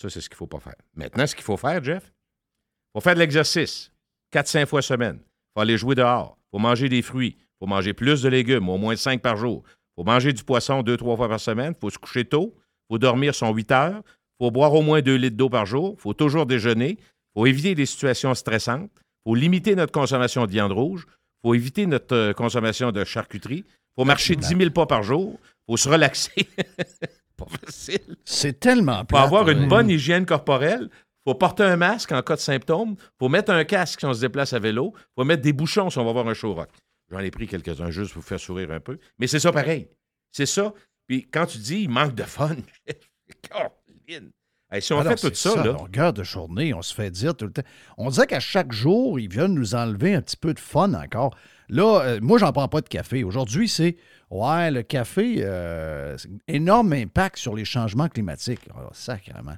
[0.00, 0.76] Ça, c'est ce qu'il ne faut pas faire.
[0.94, 3.92] Maintenant, ce qu'il faut faire, Jeff, il faut faire de l'exercice.
[4.32, 5.18] 4-5 fois semaine.
[5.22, 6.38] Il faut aller jouer dehors.
[6.38, 7.36] Il faut manger des fruits.
[7.38, 9.62] Il faut manger plus de légumes, au moins 5 par jour.
[9.66, 11.72] Il faut manger du poisson 2-3 fois par semaine.
[11.76, 12.54] Il faut se coucher tôt.
[12.56, 14.02] Il faut dormir son 8 heures.
[14.38, 15.94] Il faut boire au moins 2 litres d'eau par jour.
[15.98, 16.98] Il faut toujours déjeuner.
[17.00, 18.90] Il faut éviter des situations stressantes.
[18.94, 21.06] Il faut limiter notre consommation de viande rouge.
[21.08, 23.64] Il faut éviter notre euh, consommation de charcuterie.
[23.66, 25.38] Il faut marcher 10 000 pas par jour.
[25.42, 26.32] Il faut se relaxer.
[27.36, 28.16] pas facile.
[28.24, 30.88] C'est tellement Pour plate, avoir une bonne hygiène corporelle,
[31.26, 32.96] faut porter un masque en cas de symptômes.
[33.18, 34.94] faut mettre un casque si on se déplace à vélo.
[35.16, 36.70] faut mettre des bouchons si on va voir un show rock.
[37.10, 38.98] J'en ai pris quelques-uns juste pour vous faire sourire un peu.
[39.18, 39.88] Mais c'est ça pareil.
[40.30, 40.72] C'est ça.
[41.06, 42.56] Puis quand tu dis il manque de fun,
[44.06, 44.30] Caroline.
[44.70, 47.10] Hey, si on Alors, fait tout ça, à là, longueur de journée, on se fait
[47.10, 47.62] dire tout le temps.
[47.98, 51.36] On dirait qu'à chaque jour, ils viennent nous enlever un petit peu de fun encore.
[51.68, 53.22] Là, euh, moi, j'en prends pas de café.
[53.22, 53.96] Aujourd'hui, c'est
[54.30, 58.68] ouais, le café, euh, c'est un énorme impact sur les changements climatiques.
[58.76, 59.54] Oh, sacrément.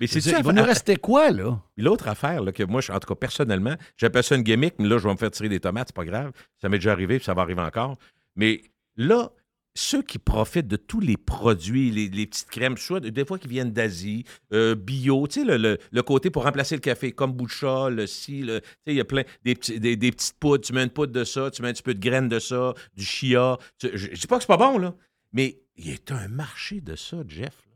[0.00, 1.60] mais C'est il va nous rester quoi, là?
[1.76, 4.88] L'autre affaire, là, que moi, je- en tout cas, personnellement, j'appelle ça une gimmick, mais
[4.88, 6.32] là, je vais me faire tirer des tomates, c'est pas grave.
[6.60, 7.96] Ça m'est déjà arrivé, puis ça va arriver encore.
[8.34, 8.62] Mais
[8.96, 9.30] là,
[9.78, 13.46] ceux qui profitent de tous les produits, les, les petites crèmes, soit des fois qui
[13.48, 17.88] viennent d'Asie, euh, bio, tu sais, le, le- le côté pour remplacer le café, kombucha,
[17.88, 20.72] le si, le, tu sais, il y a plein, des, des, des petites poudres, tu
[20.72, 23.04] mets une poudre de ça, tu mets un petit peu de graines de ça, du
[23.04, 23.56] chia.
[23.78, 24.94] Tu- je, je dis pas que c'est pas bon, là,
[25.32, 27.62] mais il y a un marché de ça, Jeff.
[27.66, 27.72] là.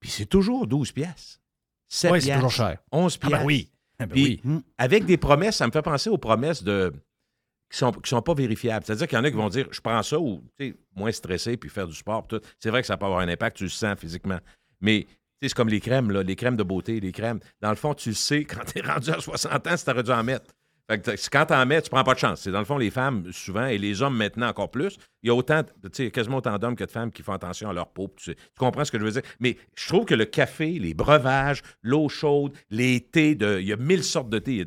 [0.00, 1.40] Puis c'est toujours 12 piastres.
[1.88, 2.78] 7 Oui, c'est piastres, toujours cher.
[2.92, 3.46] 11 Ah ben piastres.
[3.46, 3.70] oui.
[3.98, 4.60] Ah ben Puis, oui.
[4.78, 6.92] avec des promesses, ça me fait penser aux promesses de
[7.72, 8.84] qui sont, sont pas vérifiables.
[8.84, 10.44] C'est-à-dire qu'il y en a qui vont dire je prends ça ou
[10.94, 12.26] moins stressé puis faire du sport.
[12.26, 12.40] tout.
[12.58, 14.38] C'est vrai que ça peut avoir un impact, tu le sens physiquement.
[14.80, 15.06] Mais
[15.40, 17.40] c'est comme les crèmes, là, les crèmes de beauté, les crèmes.
[17.60, 19.90] Dans le fond, tu le sais quand tu es rendu à 60 ans si tu
[19.90, 20.52] aurais dû en mettre.
[20.90, 22.42] Fait que quand tu en mets, tu prends pas de chance.
[22.42, 25.30] C'est dans le fond, les femmes, souvent, et les hommes maintenant encore plus, il y
[25.30, 25.62] a autant,
[25.92, 28.12] tu quasiment autant d'hommes que de femmes qui font attention à leur peau.
[28.16, 28.34] Tu.
[28.34, 29.22] Tu comprends ce que je veux dire?
[29.40, 33.76] Mais je trouve que le café, les breuvages, l'eau chaude, les thés, il y a
[33.76, 34.64] mille sortes de thés.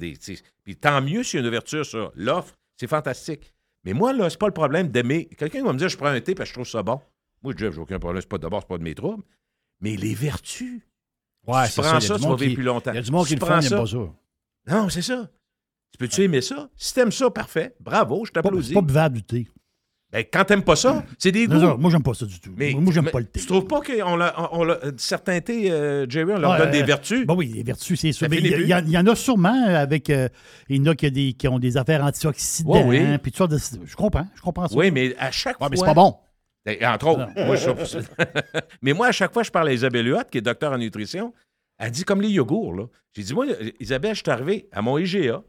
[0.63, 3.53] Puis tant mieux s'il y a une ouverture sur l'offre, c'est fantastique.
[3.83, 5.25] Mais moi, là, c'est pas le problème d'aimer.
[5.25, 6.99] Quelqu'un va me dire, je prends un thé parce que je trouve ça bon.
[7.43, 8.21] Moi, Jeff, j'ai aucun problème.
[8.21, 9.23] C'est pas d'abord, c'est pas de mes troubles.
[9.81, 10.81] Mais les vertus.
[11.47, 12.07] Ouais, tu c'est prends ça.
[12.07, 12.91] Ça, tu vas vivre plus longtemps.
[12.91, 13.47] Il y a du monde qui le ça.
[13.47, 13.97] pas ça.
[14.67, 15.29] Non, c'est ça.
[15.91, 16.69] Tu peux-tu aimer ça?
[16.75, 17.75] Si t'aimes ça, parfait.
[17.79, 18.69] Bravo, je t'applaudis.
[18.69, 19.47] C'est pas buvable du thé.
[20.15, 21.55] Ben, quand t'aimes pas ça, c'est des goûts.
[21.55, 22.49] non, moi, j'aime pas ça du tout.
[22.55, 23.41] Mais, moi, j'aime pas le thé.
[23.41, 24.13] Tu trouves pas qu'on
[24.51, 27.25] on l'a- certains thés, euh, Jerry, on leur donne des euh, vertus?
[27.27, 28.27] Ben oui, les vertus, c'est sûr.
[28.33, 30.09] Il y, a- en- il y en a sûrement avec.
[30.09, 30.29] euh,
[30.69, 32.71] il y en a qui, a des- qui ont des affaires antioxydants.
[32.71, 32.97] Ouais, oui.
[32.99, 34.75] hein, puis de- Je comprends, je comprends ça.
[34.77, 35.87] Oui, mais à chaque Ouais, mais fois.
[35.87, 36.15] c'est pas bon.
[36.65, 37.27] Ben, Entre autres.
[37.45, 37.97] Moi, je-
[38.81, 41.33] mais moi, à chaque fois, je parle à Isabelle Huot, qui est docteur en nutrition.
[41.77, 42.87] Elle dit comme les yogourts.
[43.13, 43.45] J'ai dit, moi,
[43.81, 45.41] Isabelle, je suis arrivé à mon IGA,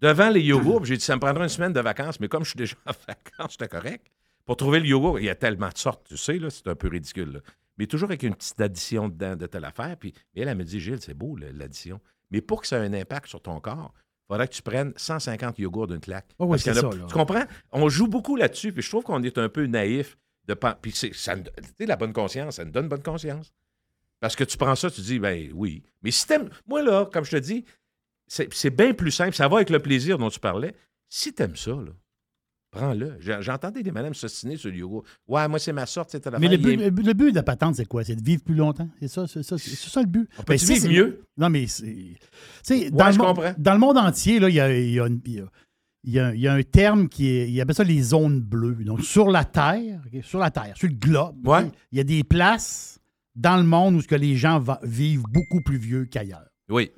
[0.00, 2.44] devant les yogourts, puis j'ai dit, ça me prendra une semaine de vacances, mais comme
[2.44, 4.06] je suis déjà en vacances, c'était correct.
[4.44, 6.74] Pour trouver le yogourt, il y a tellement de sortes, tu sais, là, c'est un
[6.74, 7.32] peu ridicule.
[7.32, 7.40] là.
[7.78, 9.96] Mais toujours avec une petite addition dedans de telle affaire.
[9.98, 12.00] Puis et elle, elle me dit, Gilles, c'est beau, l'addition.
[12.30, 14.92] Mais pour que ça ait un impact sur ton corps, il faudrait que tu prennes
[14.96, 16.30] 150 yogourts d'une claque.
[16.38, 16.90] Oh oui, Parce a- là.
[17.06, 17.44] Tu comprends?
[17.72, 20.16] On joue beaucoup là-dessus, puis je trouve qu'on est un peu naïf.
[20.46, 23.52] De Puis c'est, ça, nous- tu sais, la bonne conscience, ça nous donne bonne conscience.
[24.20, 25.82] Parce que tu prends ça, tu dis, ben oui.
[26.02, 27.64] Mais si t'aimes, moi là, comme je te dis,
[28.26, 29.34] c'est, c'est bien plus simple.
[29.34, 30.74] Ça va avec le plaisir dont tu parlais.
[31.08, 31.92] Si t'aimes ça, là,
[32.70, 33.16] prends-le.
[33.20, 35.06] J'entendais des madames s'ostiner sur le yoga.
[35.28, 37.42] Ouais, moi, c'est ma sorte, c'est Mais le but, le but- le but de la
[37.42, 38.04] patente, c'est quoi?
[38.04, 38.88] C'est de vivre plus longtemps.
[39.00, 40.28] C'est ça, c'est ça, c'est c'est ça le but.
[40.38, 41.22] On peut Ben, vivre mieux?
[41.36, 41.84] Non, mais c'est.
[41.84, 42.16] Tu
[42.62, 43.54] sais, dans, le je mo- comprends.
[43.56, 45.48] dans le monde entier, là, il y a, y a une- il y a-
[46.04, 47.50] il y a- il y a un terme qui est.
[47.50, 48.84] Il appelle ça les zones bleues.
[48.84, 51.70] Donc, sur la Terre, sur la Terre, sur le globe, Ouais.
[51.92, 52.98] il y a des places
[53.34, 56.46] dans le monde où ce que les gens va- vivent beaucoup plus vieux qu'ailleurs.
[56.68, 56.90] Oui.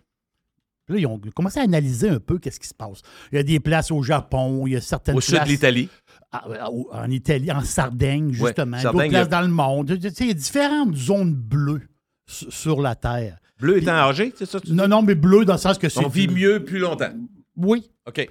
[0.88, 3.02] Puis Là, ils ont commencé à analyser un peu qu'est-ce qui se passe.
[3.30, 5.48] Il y a des places au Japon, il y a certaines Au sud de places-
[5.50, 5.88] l'Italie.
[6.32, 8.78] ah, au- en Italie, en Sardaigne, justement.
[8.78, 10.00] Sardaigne, D'autres places il y a- dans le monde.
[10.00, 11.82] Tu sais, Il y a différentes zones bleues
[12.26, 13.38] su- sur la Terre.
[13.60, 14.60] Bleu étant âgé, c'est ça?
[14.60, 14.90] tu Non, dis?
[14.90, 16.04] non, mais bleu dans le sens que c'est.
[16.04, 17.12] On vit mieux plus longtemps.
[17.56, 17.90] Oui.
[18.06, 18.26] OK.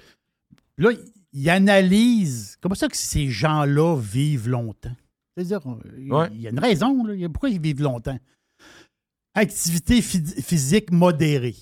[0.78, 0.90] Là,
[1.32, 4.96] ils analysent comment ça que ces gens-là vivent longtemps.
[5.36, 6.28] C'est-à-dire, euh, il Ouais.
[6.32, 7.04] il y a une raison.
[7.04, 7.14] Là.
[7.14, 8.18] Il y a- Pourquoi ils vivent longtemps?
[9.34, 11.54] Activité phy- physique modérée.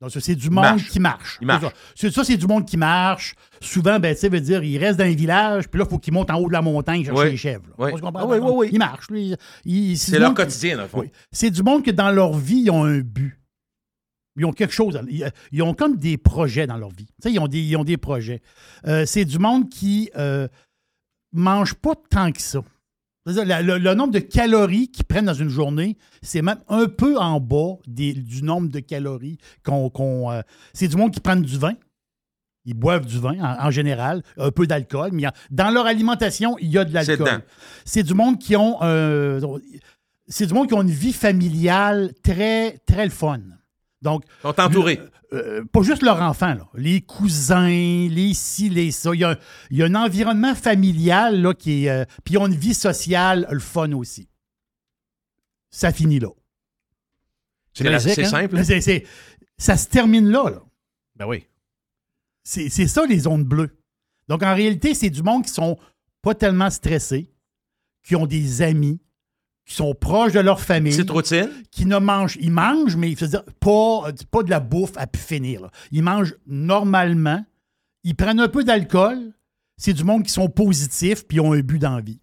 [0.00, 0.88] Donc, c'est du monde Marche.
[0.88, 1.38] qui marche.
[1.42, 1.66] Il marche.
[1.94, 2.24] C'est ça.
[2.24, 3.34] C'est du monde qui marche.
[3.60, 5.98] Souvent, ben, tu sais, veut dire, il reste dans un village, puis là, il faut
[5.98, 7.30] qu'il monte en haut de la montagne chercher Oui.
[7.32, 7.64] les chèvres.
[7.76, 7.90] Oui.
[8.02, 8.68] Ah oui, oui, oui.
[8.72, 9.08] Il marche.
[9.10, 9.34] lui.
[9.66, 11.04] Il- C'est leur quotidien, dans le fond.
[11.30, 13.36] C'est du monde que dans leur vie, ils ont un but.
[14.36, 14.98] Ils ont quelque chose.
[15.10, 17.06] Ils, ils ont comme des projets dans leur vie.
[17.06, 18.40] Tu sais, ils, ont des, ils ont des projets.
[18.86, 20.48] Euh, c'est du monde qui euh,
[21.32, 22.60] mange pas tant que ça.
[23.26, 27.18] La- le, le nombre de calories qu'ils prennent dans une journée, c'est même un peu
[27.18, 30.30] en bas des- du nombre de calories qu'on.
[30.30, 30.40] euh,
[30.72, 31.74] c'est du monde qui prennent du vin.
[32.64, 36.56] Ils boivent du vin en, en général, un peu d'alcool, mais a- dans leur alimentation,
[36.60, 37.26] il y a de l'alcool.
[37.84, 39.40] C'est du monde qui ont euh,
[40.26, 43.40] c'est du monde qui ont une vie familiale très très fun.
[44.02, 45.00] Donc Ils sont entourés.
[45.32, 46.68] euh, pas juste leurs enfants, là.
[46.74, 49.14] les cousins, les ci, les ça.
[49.14, 49.38] Il y a,
[49.70, 51.90] il y a un environnement familial là, qui est.
[51.90, 54.28] euh, puis ils ont une vie sociale, le fun aussi.
[55.70, 56.28] Ça finit là.
[57.72, 58.28] C'est hein?
[58.28, 58.64] simple.
[58.64, 59.06] C'est-
[59.58, 60.50] ça se termine là.
[60.50, 60.62] là.
[61.16, 61.46] Ben oui.
[62.42, 63.76] C'est c'est ça, les zones bleues.
[64.28, 65.76] Donc, en réalité, c'est du monde qui sont
[66.22, 67.30] pas tellement stressés,
[68.02, 69.00] qui ont des amis,
[69.70, 71.48] qui sont proches de leur famille, Petite routine?
[71.70, 72.36] qui ne mangent.
[72.40, 75.60] Ils mangent, mais dire, pas, pas de la bouffe à pu finir.
[75.62, 75.70] là.
[75.92, 77.44] Ils mangent normalement.
[78.02, 79.32] Ils prennent un peu d'alcool.
[79.76, 82.20] C'est du monde qui sont positifs puis ont un but d'envie.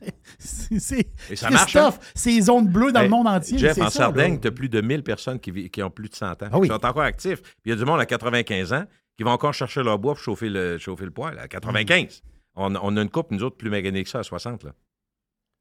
[0.38, 3.58] C'est c'est- marche, Christophe, c'est les zones bleues dans le monde entier.
[3.58, 6.14] Jeff, c'est en Sardaigne, tu as plus de 1000 personnes qui, qui ont plus de
[6.14, 6.48] 100 ans.
[6.52, 6.68] Ah oui.
[6.68, 7.42] Qui sont encore actifs.
[7.42, 8.84] Puis il y a du monde à 95 ans
[9.16, 11.36] qui va encore chercher leur bois pour chauffer le, chauffer le poêle.
[11.40, 12.22] À 95.
[12.54, 14.62] On, on a une coupe, nous autres, plus maganés que ça, à 60.
[14.62, 14.70] Là.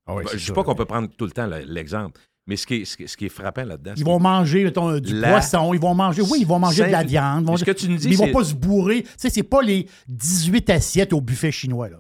[0.09, 2.19] Ah oui, Ben, je ne dis pas qu'on peut prendre tout le temps le- l'exemple.
[2.47, 4.63] Mais ce qui est, ce qui est- ce qui est frappant là-dedans, Ils vont manger
[4.63, 7.43] mettons, du La poisson, ils vont manger, oui, ils vont manger de la viande.
[7.43, 9.03] ils vont- Ce que tu nous dis, mais ils vont pas se bourrer.
[9.03, 11.89] Tu sais, c'est pas les 18 assiettes au buffet chinois.
[11.89, 11.97] Là.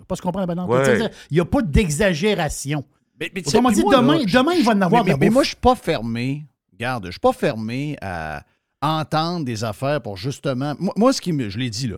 [0.67, 0.85] Pas.
[0.95, 2.83] Tu sais, Il n'y a pas d'exagération.
[3.19, 5.03] Mais, mais tu sais, Autrement dit, moi, demain, là, je- demain, il va en avoir
[5.05, 6.45] mais, mais- mais moi, je suis pas fermé.
[6.73, 8.43] Regarde, je suis pas fermé à
[8.81, 10.73] entendre des affaires pour justement.
[10.79, 11.49] Moi, moi, ce qui me.
[11.49, 11.97] Je l'ai dit, là.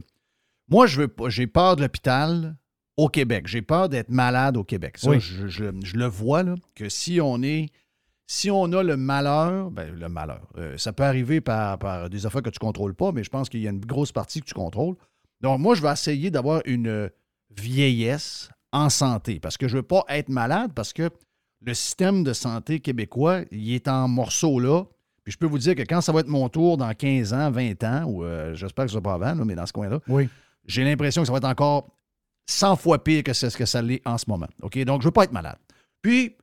[0.68, 1.30] Moi, je veux pas.
[1.30, 2.56] J'ai peur de l'hôpital
[2.98, 3.48] au Québec.
[3.48, 4.98] J'ai peur d'être malade au Québec.
[4.98, 5.20] Ça, Oui.
[5.20, 7.70] je, je- je le vois, là, que si on est.
[8.28, 12.26] Si on a le malheur, ben, le malheur, euh, ça peut arriver par, par des
[12.26, 14.40] affaires que tu ne contrôles pas, mais je pense qu'il y a une grosse partie
[14.40, 14.96] que tu contrôles.
[15.42, 17.10] Donc, moi, je vais essayer d'avoir une
[17.66, 21.10] vieillesse en santé parce que je ne veux pas être malade parce que
[21.64, 24.84] le système de santé québécois, il est en morceaux là.
[25.24, 27.52] Puis je peux vous dire que quand ça va être mon tour dans 15 ans,
[27.52, 30.00] 20 ans, ou euh, j'espère que ce sera pas avant, là, mais dans ce coin-là,
[30.08, 30.30] Oui.
[30.66, 31.90] j'ai l'impression que ça va être encore
[32.48, 34.48] 100 fois pire que ce que ça l'est en ce moment.
[34.62, 34.78] OK?
[34.80, 35.58] Donc, je ne veux pas être malade.
[36.02, 36.36] Puis,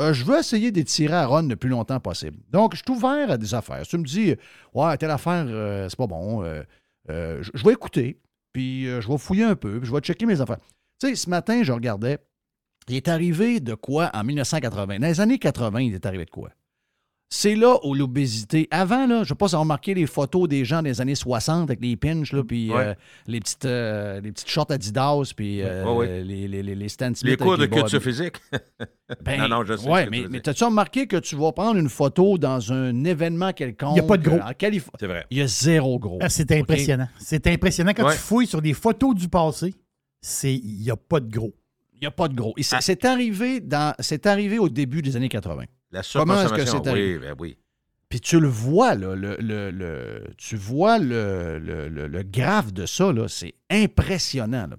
[0.00, 2.38] euh, je veux essayer d'étirer à Ron le plus longtemps possible.
[2.50, 3.84] Donc, je suis ouvert à des affaires.
[3.84, 4.34] Si tu me dis,
[4.74, 6.62] ouais, telle affaire, euh, c'est pas bon, euh,
[7.10, 8.20] euh, je vais écouter,
[8.52, 10.58] puis je vais fouiller un peu, puis je vais checker mes affaires.
[10.98, 12.18] Tu sais, ce matin, je regardais,
[12.88, 14.98] il est arrivé de quoi en 1980?
[14.98, 16.50] Dans les années 80, il est arrivé de quoi?
[17.34, 18.68] C'est là où l'obésité.
[18.70, 21.62] Avant, là, je ne sais pas si remarqué les photos des gens des années 60
[21.62, 22.88] avec les pinches, là, puis Ouais.
[22.88, 22.94] euh,
[23.26, 27.30] les, petites, euh, les petites shorts Adidas, puis euh, les, les, les, les Stan Smith
[27.30, 28.34] les cours de culture physique.
[29.24, 30.04] Ben, non, non, je sais.
[30.04, 33.96] Tu mais, mais t'as-tu remarqué que tu vas prendre une photo dans un événement quelconque?
[33.96, 34.38] Il y a pas de gros.
[34.38, 34.96] En Californie.
[35.00, 35.26] C'est vrai.
[35.30, 36.18] Il y a zéro gros.
[36.22, 37.08] Ah, c'est impressionnant.
[37.18, 37.92] C'est impressionnant.
[37.94, 38.12] Quand Ouais.
[38.14, 39.74] tu fouilles sur des photos du passé,
[40.20, 41.52] c'est il n'y a pas de gros.
[41.94, 42.54] Il n'y a pas de gros.
[42.58, 42.62] Ah.
[42.62, 45.64] C'est c'est arrivé, dans, c'est arrivé au début des années 80.
[45.92, 47.14] La Comment est-ce que surconsommation, c'est arrivé?
[47.16, 47.56] oui, ben oui.
[48.08, 53.12] Puis tu le vois, là, le, le- le- tu vois le, le, graphe de ça,
[53.12, 54.66] là, c'est impressionnant.
[54.68, 54.76] là.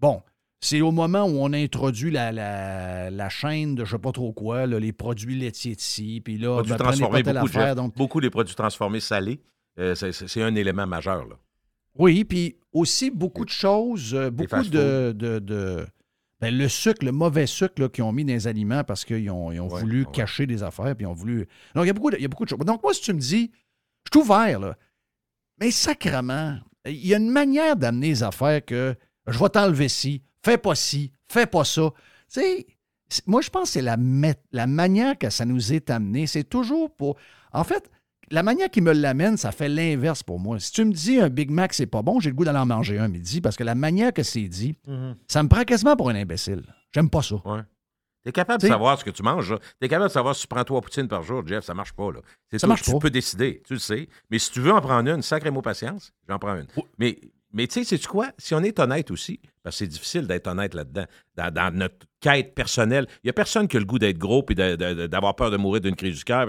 [0.00, 0.22] Bon,
[0.60, 4.12] c'est au moment où on a introduit la, la- la chaîne de je sais pas
[4.12, 7.74] trop quoi, là, les produits laitiers de ci, puis là, ben, transformés, beaucoup, affaire, Jeff.
[7.76, 9.40] donc beaucoup des produits transformés salés.
[9.78, 11.24] euh, c'est- un élément majeur.
[11.26, 11.36] Là.
[11.98, 15.86] Oui, puis aussi beaucoup de choses, euh, beaucoup de, de-
[16.42, 19.50] ben, le sucre, le mauvais sucre qu'ils ont mis dans les aliments parce qu'ils ont,
[19.52, 20.12] ils ont Ouais, voulu ouais.
[20.12, 21.46] cacher des affaires, puis ils ont voulu.
[21.74, 22.58] Donc, il y, a beaucoup de, il y a beaucoup de choses.
[22.58, 23.50] Donc, moi, si tu me dis,
[24.04, 24.76] je suis ouvert, là,
[25.60, 28.94] mais sacrement, il y a une manière d'amener les affaires que
[29.28, 31.90] je vais t'enlever ci, fais pas ci, fais pas ça.
[32.32, 32.66] Tu sais,
[33.08, 33.96] c'est- moi, je pense que c'est la,
[34.50, 36.26] la manière que ça nous est amené.
[36.26, 37.16] C'est toujours pour.
[37.52, 37.88] En fait,
[38.30, 40.58] la manière qui me l'amène, ça fait l'inverse pour moi.
[40.58, 42.66] Si tu me dis un Big Mac, c'est pas bon, j'ai le goût d'aller en
[42.66, 44.74] manger un midi parce que la manière que c'est dit,
[45.28, 46.62] ça me prend quasiment pour un imbécile.
[46.94, 47.36] J'aime pas ça.
[47.44, 47.60] Ouais.
[48.24, 49.54] Tu es capable T'sais- de savoir ce que tu manges.
[49.80, 51.92] Tu es capable de savoir si tu prends trois poutines par jour, Jeff, ça marche
[51.92, 52.12] pas.
[52.12, 52.20] Là.
[52.56, 52.98] Ça marche tu pas.
[53.00, 54.08] peux décider, tu le sais.
[54.30, 56.66] Mais si tu veux en prendre une, sacré mot patience, j'en prends une.
[56.98, 57.18] Mais,
[57.52, 58.28] mais tu sais, sais-tu quoi?
[58.38, 61.96] Si on est honnête aussi, parce que c'est difficile d'être honnête là-dedans, dans, dans notre
[62.20, 65.50] quête personnelle, il n'y a personne qui a le goût d'être gros et d'avoir peur
[65.50, 66.46] de mourir d'une crise du cœur.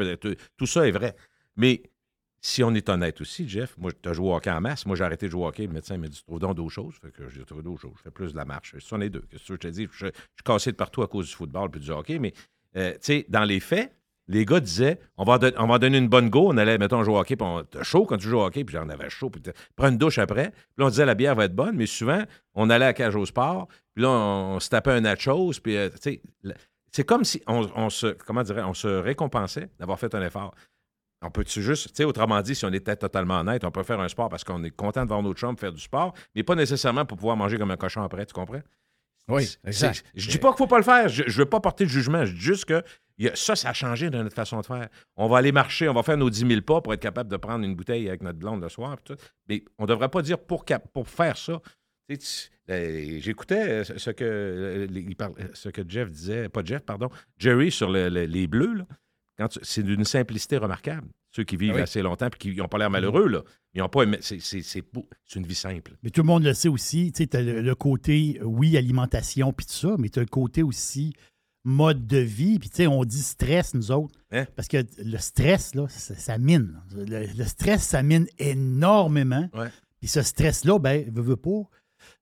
[0.58, 1.16] tout ça est vrai.
[1.56, 1.84] Mais
[2.46, 4.86] si on est honnête aussi, Jeff, moi, tu as joué au hockey en masse.
[4.86, 5.66] Moi, j'ai arrêté de jouer au hockey.
[5.66, 6.96] Le médecin m'a dit Tu trouves donc d'autres choses.
[7.02, 7.94] Fait que j'ai trouvé d'autres choses.
[7.98, 8.74] Je fais plus de la marche.
[8.74, 9.22] Ce sont les deux.
[9.22, 11.90] Que je te dis Je, suis cassé de partout à cause du football puis du
[11.90, 12.20] hockey.
[12.20, 12.34] Mais,
[12.76, 13.96] euh, tu sais, dans les faits,
[14.28, 16.50] les gars disaient on va, on va donner une bonne go.
[16.50, 17.38] On allait, mettons, jouer au hockey.
[17.38, 18.66] Puis on t'as chaud quand tu joues au hockey.
[18.66, 19.30] Puis j'en avais chaud.
[19.30, 19.42] Puis
[19.78, 20.52] prends une douche après.
[20.52, 21.78] Puis là, on disait la bière va être bonne.
[21.78, 22.24] Mais souvent,
[22.56, 23.70] on allait à la cage au sport.
[23.96, 25.54] Puis là, on, se tapait un nachos.
[25.64, 26.22] Puis, euh, tu sais,
[26.92, 30.54] c'est comme si on, on se, comment on se récompensait d'avoir fait un effort.
[31.26, 34.00] On peut-tu juste, tu sais, autrement dit, si on était totalement honnête, on peut faire
[34.00, 36.56] un sport parce qu'on est content de voir notre chambre faire du sport, mais pas
[36.56, 38.62] nécessairement pour pouvoir manger comme un cochon après, tu comprends?
[39.30, 40.04] Oui, exact.
[40.16, 42.26] Je dis pas qu'il faut pas le faire, je, je veux pas porter de jugement,
[42.26, 42.84] je dis juste que
[43.36, 44.90] ça, ça a changé dans notre façon de faire.
[45.16, 47.38] On va aller marcher, on va faire nos 10 000 pas pour être capable de
[47.38, 49.16] prendre une bouteille avec notre blonde le soir, tout.
[49.48, 51.62] mais on devrait pas dire pour, cap- pour faire ça.
[52.68, 54.88] J'écoutais ce que,
[55.54, 58.74] ce Jeff disait, pas Jeff, pardon, Jerry sur le- le- les bleus.
[58.74, 58.86] là.
[59.62, 61.08] C'est d'une simplicité remarquable.
[61.36, 61.82] Ceux qui vivent Ah oui.
[61.82, 63.42] assez longtemps et qui n'ont pas l'air malheureux, là.
[63.74, 65.10] Ils ont pas c'est- C'est c'est beau.
[65.26, 65.94] C'est une vie simple.
[66.04, 67.12] Mais tout le monde le sait aussi.
[67.12, 70.62] Tu as le, le côté, oui, alimentation, puis tout ça, mais tu as le côté
[70.62, 71.14] aussi
[71.66, 72.60] mode de vie.
[72.60, 74.20] Puis, tu sais, on dit stress, nous autres.
[74.32, 74.46] Hein?
[74.56, 76.80] Parce que le stress, là, ça, ça mine.
[76.96, 79.50] Le, le stress, ça mine énormément.
[79.54, 79.70] Ouais.
[80.00, 81.62] Puis ce stress-là, ben, veut, veut pas,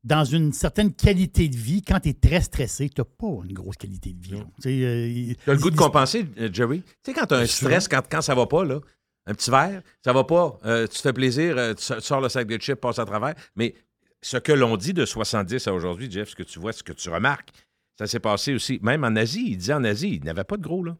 [0.03, 3.53] dans une certaine qualité de vie, quand tu es très stressé, tu n'as pas une
[3.53, 4.33] grosse qualité de vie.
[4.35, 6.81] euh, Tu as le goût de compenser, euh, Jerry.
[6.81, 8.79] Tu sais, quand tu as un stress, quand, quand ça va pas, là,
[9.27, 12.21] un petit verre, ça va pas, euh, tu te fais plaisir, euh, tu sors- sors
[12.21, 13.35] le sac de chips, passe à travers.
[13.55, 13.75] Mais
[14.21, 16.93] ce que l'on dit de 70 à aujourd'hui, Jeff, ce que tu vois, ce que
[16.93, 17.49] tu remarques,
[17.99, 19.49] ça s'est passé aussi, même en Asie.
[19.51, 20.97] Il disait en Asie, il n'avait pas de gros, là.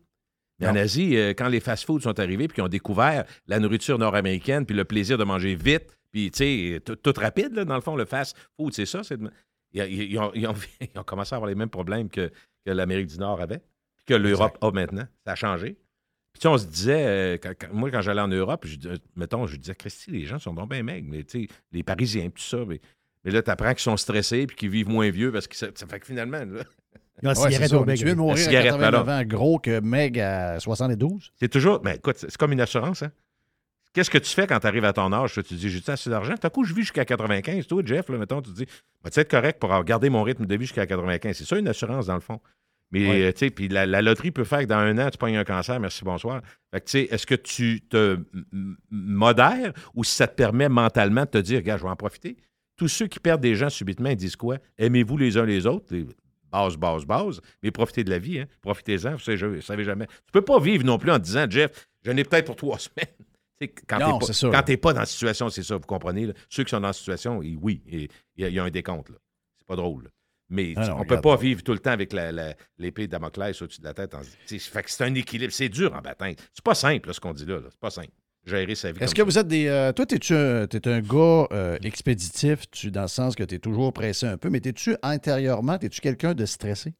[0.62, 0.84] Mais en.
[0.84, 4.76] Asie, euh, quand les fast-foods sont arrivés puis qu'ils ont découvert la nourriture nord-américaine puis
[4.76, 8.06] le plaisir de manger vite, puis, tu sais, tout, rapide, là, dans le fond, le
[8.06, 9.02] fast-food, c'est ça.
[9.02, 9.32] de-
[9.74, 12.30] Ils, ont, ils ont- ils ont commencé à avoir les mêmes problèmes que,
[12.66, 13.60] que l'Amérique du Nord avait,
[13.96, 15.08] puis que l'Europe a maintenant.
[15.26, 15.78] Ça a changé.
[16.34, 18.78] Puis tu sais, on se disait, euh, quand- quand- moi, quand j'allais en Europe, je,
[18.90, 21.84] euh, mettons, je disais, Christy, les gens sont donc bien maigres, mais tu sais, les
[21.84, 22.64] Parisiens, tout ça.
[22.68, 22.80] Mais,
[23.24, 25.68] mais là, tu apprends qu'ils sont stressés puis qu'ils vivent moins vieux parce que ça,
[25.76, 26.64] ça fait que finalement, là,
[27.22, 27.78] La Ouais, c'est cigarette ça.
[27.80, 27.98] au bec.
[28.00, 29.10] Tu de mourir La à cigarette, 89 alors.
[29.10, 31.32] ans, gros que Meg à 72.
[31.40, 31.82] c'est toujours.
[31.84, 33.12] Mais écoute, c'est comme une assurance, hein.
[33.94, 35.34] Qu'est-ce que tu fais quand tu arrives à ton âge?
[35.34, 36.36] Tu te dis, j'ai-tu assez d'argent?
[36.42, 37.68] À coup, je vis jusqu'à 95.
[37.68, 38.66] Toi, Jeff, là, mettons, tu te dis,
[39.04, 41.36] vas-tu être correct pour garder mon rythme de vie jusqu'à 95?
[41.38, 42.40] C'est ça une assurance, dans le fond.
[42.94, 43.22] Mais, Ouais.
[43.24, 45.36] euh, tu sais, puis la, la loterie peut faire que dans un an, tu pognes
[45.36, 46.42] un cancer, merci, bonsoir.
[46.74, 48.18] Fait que, tu sais, est-ce que tu te
[48.90, 52.38] modères ou si ça te permet mentalement de te dire, regarde, je vais en profiter?
[52.78, 54.58] Tous ceux qui perdent des gens subitement, ils disent quoi?
[54.78, 55.94] Aimez-vous les uns les autres?
[56.52, 57.42] Base, base, base.
[57.64, 58.48] Mais profitez de la vie, hein?
[58.62, 60.08] Profitez-en, vous savez, vous savez jamais.
[60.08, 63.08] Tu peux pas vivre non plus en disant, Jeff, j'en ai peut-être pour trois semaines.
[63.60, 64.50] Tu Quand c'est ça.
[64.50, 66.26] pas, quand t'es pas dans la situation, c'est ça, vous comprenez?
[66.28, 66.34] là.
[66.50, 68.64] Ceux qui sont dans la situation, ils- oui, et- il y, a- il y a
[68.64, 69.12] un décompte.
[69.60, 70.06] C'est pas drôle.
[70.06, 70.10] là.
[70.54, 72.12] Mais Ah non, on peut regarde pas vivre tout le temps avec
[72.78, 74.14] l'épée de Damoclès au-dessus de la tête.
[74.16, 75.54] en- tu fait que c'est un équilibre.
[75.54, 76.36] C'est dur en bataille.
[76.54, 77.56] C'est pas simple, là, ce qu'on dit là.
[77.62, 77.68] là.
[77.70, 78.10] C'est pas simple.
[78.46, 79.04] Gérer sa vie.
[79.04, 79.68] Est-ce que vous êtes des.
[79.68, 83.60] euh, toi, un, t'es un gars euh, expéditif, tu, dans le sens que tu es
[83.60, 86.96] toujours pressé un peu, mais t'es-tu intérieurement, t'es-tu quelqu'un de stressé?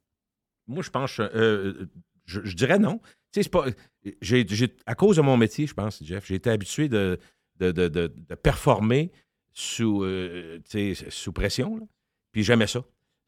[0.68, 1.88] Moi, je pense, euh,
[2.26, 3.00] je, je dirais non.
[3.32, 3.66] Tu sais, c'est pas.
[4.86, 7.18] à cause de mon métier, je pense, Jeff, j'ai été habitué de,
[7.58, 9.10] de, de- de- de performer
[9.52, 10.06] sous,
[10.70, 11.76] tu sous pression.
[11.76, 11.82] là.
[12.30, 12.84] Puis j'aimais ça.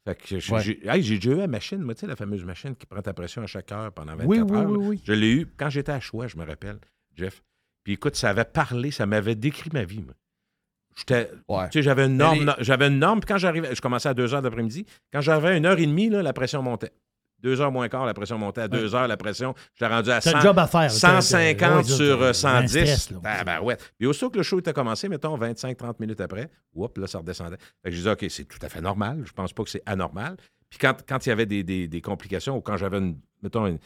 [0.06, 0.78] Fait que j'ai Ouais.
[0.84, 3.42] hey, déjà eu la machine, moi, tu sais, la fameuse machine qui prend ta pression
[3.42, 4.70] à chaque heure pendant 24 Oui, oui, heures.
[4.70, 5.02] oui, oui.
[5.04, 6.78] Je l'ai eu quand j'étais à Choix, je me rappelle,
[7.16, 7.42] Jeff.
[7.84, 10.14] Puis écoute, ça avait parlé, ça m'avait décrit ma vie, moi.
[10.96, 11.30] J'étais.
[11.48, 11.68] Ouais.
[11.70, 14.14] Tu sais, j'avais une norme, les- j'avais une norme, puis quand j'arrivais, je commençais à
[14.14, 14.86] 2 heures d'après-midi.
[15.12, 16.92] Quand j'avais une heure et demie, là, la pression montait.
[17.40, 18.62] Deux heures moins quart, la pression montait.
[18.62, 20.82] À deux heures, la pression, j'étais rendu à T'as 100, le job à faire.
[20.82, 22.68] T'as- 150 t'as- ouais, sur t'as- euh, un 110.
[22.68, 23.18] stress, là.
[23.24, 23.76] Ah, ben ouais.
[23.98, 27.58] Puis aussitôt que le show était commencé, mettons 25-30 minutes après, whoop, là, ça redescendait.
[27.82, 29.24] Fait que je disais, OK, c'est tout à fait normal.
[29.26, 30.36] Je pense pas que c'est anormal.
[30.70, 33.66] Puis quand, quand il y avait des, des- des complications ou quand j'avais, une, mettons,
[33.66, 33.78] une-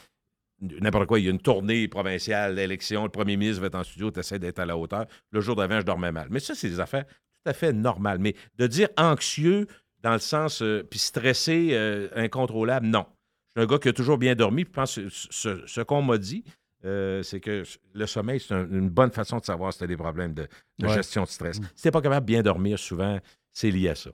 [0.61, 3.85] n'importe quoi, il y a une tournée provinciale, l'élection, le premier ministre va être en
[3.85, 5.07] studio, tu essaies d'être à la hauteur.
[5.31, 6.29] Le jour d'avant, je dormais mal.
[6.31, 8.19] Mais ça, c'est des affaires tout à fait normales.
[8.19, 9.67] Mais de dire anxieux
[10.03, 13.07] dans le sens, euh, puis stressé, euh, incontrôlable, non.
[13.47, 14.63] Je suis un gars qui a toujours bien dormi.
[14.65, 16.45] Je pense que ce, qu'on m'a dit,
[16.85, 19.89] euh, c'est que le sommeil, c'est un- une bonne façon de savoir si tu as
[19.89, 20.47] des problèmes de,
[20.79, 20.95] de Ouais.
[20.95, 21.61] gestion de stress.
[21.75, 23.19] Si tu pas capable de bien dormir, souvent,
[23.53, 24.11] c'est lié à ça.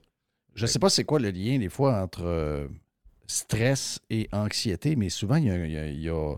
[0.55, 2.67] Je sais pas c'est quoi le lien, des fois, entre
[3.27, 5.65] stress et anxiété, mais souvent, il y a.
[5.65, 6.35] il y a- il y a-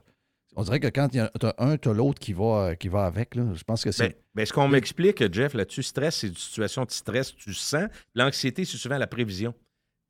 [0.56, 2.88] on dirait que quand il y a t'as un, tu as l'autre qui va, qui
[2.88, 3.36] va avec.
[3.36, 3.44] Là.
[3.54, 4.10] Je pense que c'est.
[4.10, 7.88] Ben, ben, ce qu'on m'explique, Jeff, là-dessus, stress, c'est une situation de stress, tu sens.
[8.16, 9.54] L'anxiété, c'est souvent la prévision.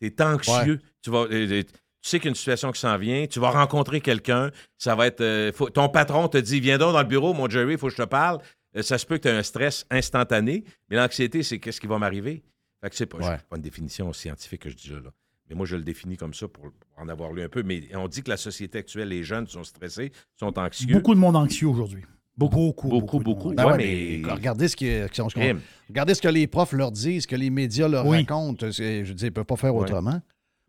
[0.01, 0.79] Tu es anxieux.
[1.01, 1.69] Tu, vas, euh, euh, tu
[2.01, 5.07] sais qu'il y a une situation qui s'en vient, tu vas rencontrer quelqu'un, ça va
[5.07, 5.19] être.
[5.21, 7.87] euh, faut- ton patron te dit Viens donc dans le bureau, mon Jerry, il faut
[7.87, 8.39] que je te parle.
[8.81, 11.97] Ça se peut que tu aies un stress instantané, mais l'anxiété, c'est qu'est-ce qui va
[11.97, 12.43] m'arriver?
[12.81, 13.37] Fait que c'est pas, Ouais.
[13.49, 15.09] pas une définition scientifique que je dis là, là.
[15.49, 17.63] Mais moi, je le définis comme ça pour, en avoir lu un peu.
[17.63, 20.93] Mais on dit que la société actuelle, les jeunes sont stressés, sont anxieux.
[20.93, 22.03] Beaucoup de monde anxieux aujourd'hui.
[22.37, 23.53] Beaucoup, beaucoup, Beaucoup, beaucoup.
[23.53, 25.59] Ben Ouais, ouais, mais- mais regardez ce, Crime.
[25.89, 28.17] regardez ce que les profs leur disent, ce que les médias leur Oui.
[28.19, 28.69] racontent.
[28.69, 29.81] Je veux dire, ils ne peuvent pas faire Ouais.
[29.81, 30.21] autrement.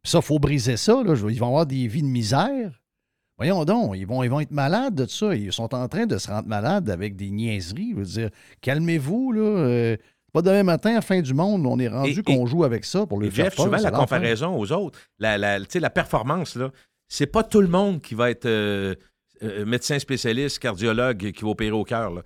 [0.02, 1.02] Puis ça, il faut briser ça.
[1.04, 1.14] Là.
[1.28, 2.80] Ils vont avoir des vies de misère.
[3.36, 5.34] Voyons donc, ils vont, ils vont être malades de ça.
[5.34, 7.90] Ils sont en train de se rendre malades avec des niaiseries.
[7.92, 8.30] Je veux dire,
[8.62, 9.32] calmez-vous.
[9.32, 9.40] là.
[9.42, 9.96] Euh,
[10.32, 13.18] pas demain matin, à fin du monde, on est rendu qu'on joue avec ça pour
[13.18, 14.00] le Et faire Jeff, peur, souvent, la l'enfer.
[14.00, 16.70] comparaison aux autres, la, la performance, là,
[17.08, 18.94] c'est pas tout le monde qui va être euh,
[19.42, 22.22] euh, médecin spécialiste, cardiologue, qui va opérer au cœur.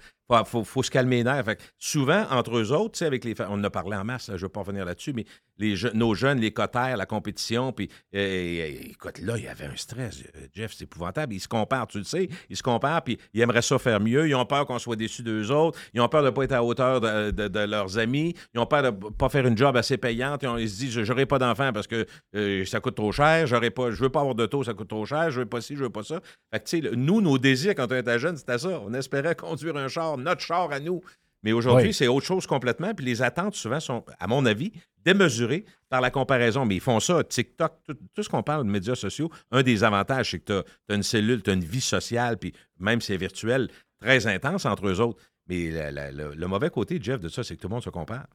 [0.46, 1.44] Faut, faut- se calmer les nerfs.
[1.78, 4.48] Souvent, entre eux autres, avec les, on en a parlé en masse, je ne veux
[4.48, 5.26] pas revenir là-dessus, mais
[5.58, 9.66] les nos jeunes, les cotères, la compétition, puis euh, euh, écoute, là, il y avait
[9.66, 10.22] un stress.
[10.34, 11.34] euh, Jeff, c'est épouvantable.
[11.34, 12.28] Ils se comparent, tu le sais.
[12.48, 14.26] Ils se comparent, puis ils aimeraient ça faire mieux.
[14.26, 15.78] Ils ont peur qu'on soit déçus d'eux autres.
[15.92, 18.34] Ils ont peur de ne pas être à hauteur de, de- de leurs amis.
[18.54, 20.42] Ils ont peur de ne pas faire une job assez payante.
[20.58, 23.46] Ils, se disent, j'aurai pas d'enfant parce que euh, ça coûte trop cher.
[23.46, 25.30] J'aurais pas, je veux pas avoir d'auto, ça coûte trop cher.
[25.30, 26.20] Je veux pas ci, je veux pas ça.
[26.52, 28.80] Fait que, nous, nos désirs quand on était jeune, c'était ça.
[28.84, 31.00] On espérait conduire un char, notre char à nous.
[31.44, 31.94] Mais aujourd'hui, Oui.
[31.94, 32.94] c'est autre chose complètement.
[32.94, 34.72] Puis les attentes, souvent, sont, à mon avis,
[35.04, 36.64] démesurées par la comparaison.
[36.64, 39.28] Mais ils font ça, TikTok, tout, tout ce qu'on parle de médias sociaux.
[39.50, 42.52] Un des avantages, c'est que tu as, une cellule, tu as une vie sociale, puis
[42.78, 43.68] même si c'est virtuel,
[44.00, 45.20] très intense entre eux autres.
[45.48, 47.82] Mais la- la- le, le mauvais côté, Jeff, de ça, c'est que tout le monde
[47.82, 48.26] se compare.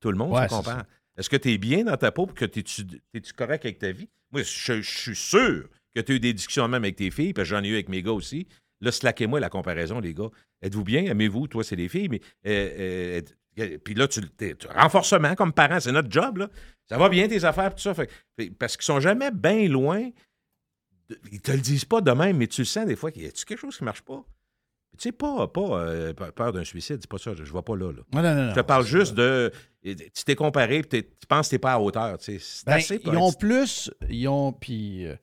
[0.00, 0.84] Tout le monde Ouais, se compare.
[1.16, 2.60] Est-ce que tu es bien dans ta peau que tu
[3.14, 4.08] es correct avec ta vie?
[4.30, 7.32] Moi, je, je suis sûr que tu as eu des discussions même avec tes filles,
[7.32, 8.46] parce que j'en ai eu avec mes gars aussi.
[8.80, 10.28] Là, slackez-moi la comparaison, les gars.
[10.62, 11.04] Êtes-vous bien?
[11.04, 11.46] Aimez-vous?
[11.48, 12.20] Toi, c'est les filles, mais.
[12.46, 13.20] euh,
[13.58, 14.20] euh, puis là, tu,
[14.68, 16.50] renforcement comme parent, c'est notre job, là.
[16.88, 17.94] Ça va bien tes affaires, tout ça.
[17.94, 18.10] Fait-
[18.58, 20.10] parce qu'ils sont jamais bien loin.
[21.08, 23.22] de- ils te le disent pas de même, mais tu le sens des fois qu'il
[23.22, 24.24] y a quelque chose qui marche pas?
[24.98, 27.64] Tu sais, pas, pas euh, pe- peur d'un suicide, c'est pas ça, je ne vois
[27.64, 27.92] pas là.
[27.92, 28.02] là.
[28.12, 29.52] Non, non, non, Je te parle juste de.
[29.84, 32.16] Tu t'es comparé, tu penses que tu n'es pas à hauteur.
[32.20, 33.00] C'est Ben, assez.
[33.04, 35.14] ils ont plus, ils ont, puis euh,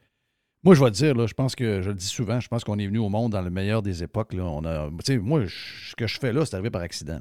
[0.64, 2.64] Moi, je vais te dire, là, je pense que, je le dis souvent, je pense
[2.64, 4.34] qu'on est venu au monde dans le meilleur des époques.
[4.34, 4.44] Là.
[4.46, 4.90] On a,
[5.20, 7.20] moi, je- ce que je fais là, c'est arrivé par accident.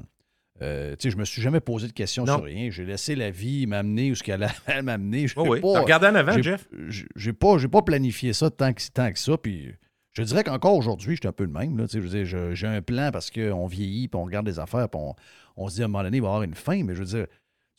[0.61, 2.35] Euh, je me suis jamais posé de questions Non.
[2.35, 2.69] sur rien.
[2.69, 5.25] J'ai laissé la vie m'amener où ce qu'elle allait m'amener.
[5.35, 5.59] Oh oui.
[5.59, 6.67] pas- regardé en avant, Jeff?
[7.15, 9.37] j'ai- pas, pas planifié ça tant que, tant que ça.
[9.37, 9.73] Puis
[10.13, 11.77] je dirais qu'encore aujourd'hui, je suis un peu le même.
[11.77, 15.15] Là, je j'ai un plan parce qu'on vieillit, puis on regarde des affaires, puis on,
[15.57, 16.81] on se dit à un moment donné, il va y avoir une fin.
[16.83, 17.25] Mais je veux dire,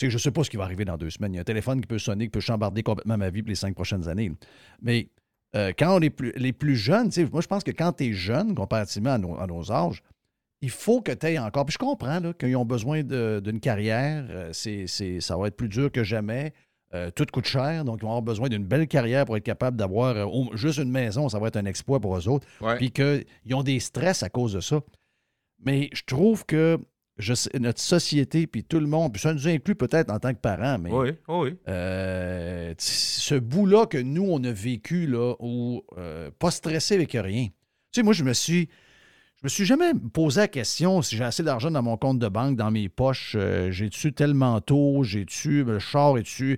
[0.03, 1.33] je sais pas ce qui va arriver dans deux semaines.
[1.33, 3.51] Il y a un téléphone qui peut sonner, qui peut chambarder complètement ma vie pour
[3.51, 4.33] les cinq prochaines années.
[4.83, 5.09] Mais
[5.55, 7.93] euh, quand on est plus, les plus jeunes, tu sais, moi, je pense que quand
[7.93, 10.03] tu es jeune, comparativement à nos, à nos âges,
[10.61, 11.67] il faut que tu aies encore.
[11.67, 14.25] Puis je comprends qu'ils ont besoin d'une carrière.
[14.31, 14.87] euh, c'est,
[15.21, 16.53] ça va être plus dur que jamais.
[16.95, 19.77] Euh, tout coûte cher, donc ils vont avoir besoin d'une belle carrière pour être capable
[19.77, 21.29] d'avoir euh, juste une maison.
[21.29, 22.47] Ça va être un exploit pour eux autres.
[22.61, 22.77] Ouais.
[22.77, 24.81] Puis qu'ils ont des stress à cause de ça.
[25.65, 26.79] Mais je trouve que
[27.19, 30.33] je sais- notre société, puis tout le monde, puis ça nous inclut peut-être en tant
[30.35, 31.57] que parents, mais Oui, oui.
[31.69, 37.47] euh, ce bout-là que nous, on a vécu, là, où euh, pas stressé avec rien.
[37.47, 37.53] Tu
[38.01, 38.69] sais, moi, je me suis.
[39.41, 42.29] Je me suis jamais posé la question si j'ai assez d'argent dans mon compte de
[42.29, 46.53] banque, dans mes poches, euh, j'ai-tu tel manteau, j'ai-tu le char, et-tu.
[46.53, 46.57] Je-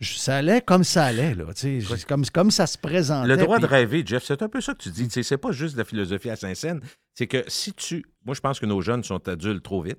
[0.00, 1.46] Ça allait comme ça allait, là.
[2.06, 3.28] Comme, comme ça se présentait.
[3.28, 5.08] Le droit de rêver, Jeff, c'est un peu ça que tu dis.
[5.24, 6.80] C'est pas juste de la philosophie à Saint-Saëns.
[7.14, 8.04] C'est que si tu.
[8.24, 9.98] Moi, je pense que nos jeunes sont adultes trop vite.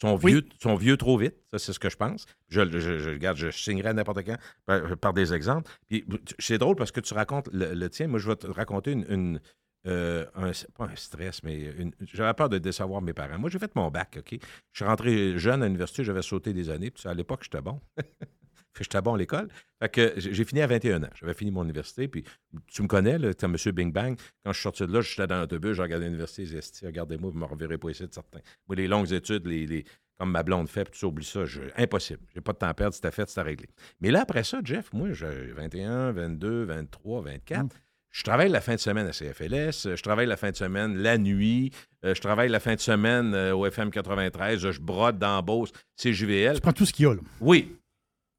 [0.00, 0.32] Sont Oui.
[0.32, 1.34] vieux, sont vieux trop vite.
[1.50, 2.26] Ça, c'est ce que je pense.
[2.48, 4.36] Je, je, je- regarde, je signerai n'importe quand
[4.66, 5.70] par, par des exemples.
[5.88, 6.04] Puis
[6.38, 8.06] c'est drôle parce que tu racontes le, le tien.
[8.08, 9.04] Moi, je vais te raconter une.
[9.08, 9.40] une,
[9.88, 11.74] euh, un- pas un stress, mais
[12.12, 13.38] j'avais peur de décevoir mes parents.
[13.38, 14.38] Moi, j'ai fait mon bac, OK?
[14.72, 16.90] Je suis rentré jeune à l'université, j'avais sauté des années.
[16.92, 17.80] Puis à l'époque, j'étais bon.
[18.74, 19.48] Fait que j'étais bon à l'école.
[19.80, 21.10] Fait que j'ai j'ai fini à 21 ans.
[21.20, 22.08] J'avais fini mon université.
[22.08, 22.24] Puis
[22.66, 23.56] tu me connais, là, tu M.
[23.72, 24.16] Bing Bang.
[24.44, 27.30] Quand je suis sorti de là, j'étais dans l'autobus, je regardais l'université, j'ai dit, regardez-moi,
[27.30, 28.40] vous ne me reverrez pas ici de certains.
[28.68, 29.84] Moi, les longues études, les, les-
[30.18, 32.20] comme ma blonde fait, puis tu oublies ça, je- impossible.
[32.34, 33.68] J'ai pas de temps à perdre, c'était fait, c'était réglé.
[34.00, 37.74] Mais là, après ça, Jeff, moi, j'ai 21, 22, 23, 24.
[38.10, 40.98] Je travaille la fin de semaine à CFLS, euh, je travaille la fin de semaine
[40.98, 41.72] la nuit,
[42.04, 45.72] euh, je travaille la fin de semaine euh, au FM 93, je brode dans Beauce,
[45.96, 46.56] CJVL.
[46.56, 47.20] Tu prends tout ce qu'il y a, là.
[47.40, 47.74] Oui.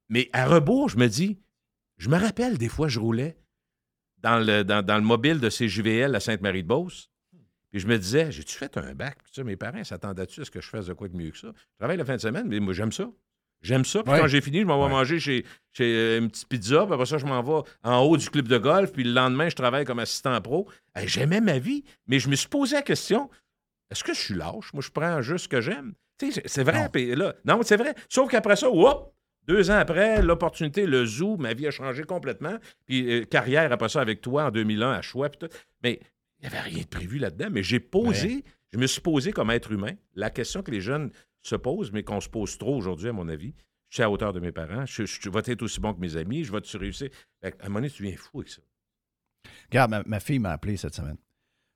[0.09, 1.39] Mais à rebours, je me dis,
[1.97, 3.37] je me rappelle des fois, je roulais
[4.17, 7.09] dans le, dans, dans le mobile de CJVL à Sainte-Marie-de-Beauce.
[7.71, 9.17] Puis je me disais, j'ai-tu fait un bac?
[9.23, 11.37] Puis ça, mes parents s'attendaient-tu à ce que je fasse de quoi de mieux que
[11.37, 11.47] ça?
[11.55, 13.09] Je travaille la fin de semaine, mais moi, j'aime ça.
[13.61, 14.03] J'aime ça.
[14.03, 14.19] Puis Ouais.
[14.19, 16.83] quand j'ai fini, je m'en vais manger chez, chez euh, une petite pizza.
[16.85, 18.91] Puis après ça, je m'en vais en haut du club de golf.
[18.91, 20.69] Puis le lendemain, je travaille comme assistant pro.
[20.93, 23.29] Hey, J'aimais ma vie, mais je me suis posé la question
[23.89, 24.73] est-ce que je suis lâche?
[24.73, 25.93] Moi, je prends juste ce que j'aime.
[26.17, 26.89] Tu sais, c'est- vrai.
[26.93, 27.15] Non.
[27.15, 27.93] là, non, c'est vrai.
[28.09, 29.13] Sauf qu'après ça, hop,
[29.47, 32.57] deux ans après, l'opportunité, le zoo, ma vie a changé complètement.
[32.85, 35.29] Puis euh, carrière après ça avec toi en 2001 à Choix.
[35.29, 35.47] Tout.
[35.83, 35.99] Mais
[36.39, 37.47] il n'y avait rien de prévu là-dedans.
[37.51, 41.11] Mais j'ai posé, je me suis posé comme être humain la question que les jeunes
[41.41, 43.53] se posent, mais qu'on se pose trop aujourd'hui, à mon avis.
[43.89, 44.85] Je suis à hauteur de mes parents.
[44.85, 46.43] Je, je vais être aussi bon que mes amis.
[46.43, 47.09] Je vais-tu réussir?
[47.43, 48.61] À un moment donné, tu viens fou avec ça.
[49.69, 51.17] Regarde, ma, ma fille m'a appelé cette semaine.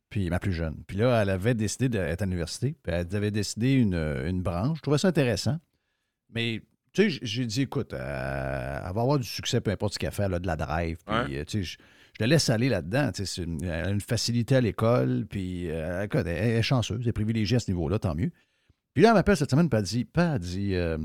[0.09, 0.83] Puis ma plus jeune.
[0.87, 2.75] Puis là, elle avait décidé d'être à l'université.
[2.81, 4.77] Puis elle avait décidé une, une branche.
[4.77, 5.59] Je trouvais ça intéressant.
[6.33, 6.61] Mais,
[6.97, 10.11] tu sais, j'ai dit, écoute, euh, elle va avoir du succès, peu importe ce qu'elle
[10.11, 10.23] fait.
[10.23, 10.97] A de la drive.
[11.05, 13.11] Puis, euh, tu sais, je, je la laisse aller là-dedans.
[13.11, 15.27] Tu sais, elle a une facilité à l'école.
[15.29, 16.97] Puis, euh, écoute, elle, elle est chanceuse.
[17.01, 18.31] Elle est privilégiée à ce niveau-là, tant mieux.
[18.95, 19.69] Puis là, elle m'appelle cette semaine.
[19.69, 20.97] Puis elle dit, pas, elle dit, euh,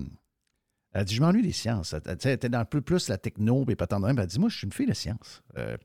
[0.93, 1.93] elle dit, je m'ennuie des sciences.
[1.93, 3.67] Elle, elle était dans un peu plus la techno.
[3.67, 4.19] Puis pas tant de même.
[4.19, 5.43] Elle dit, moi, je suis une fille de sciences.
[5.59, 5.77] Euh,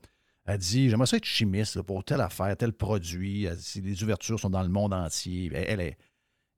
[0.46, 3.44] elle dit J'aimerais ça être chimiste là, pour telle affaire, tel produit.
[3.44, 5.50] Elle dit, les ouvertures sont dans le monde entier.
[5.52, 5.98] Elle, est.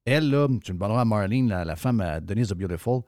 [0.04, 3.02] Elle, là, tu me donneras à Marlene, la, la femme à Denise the Beautiful,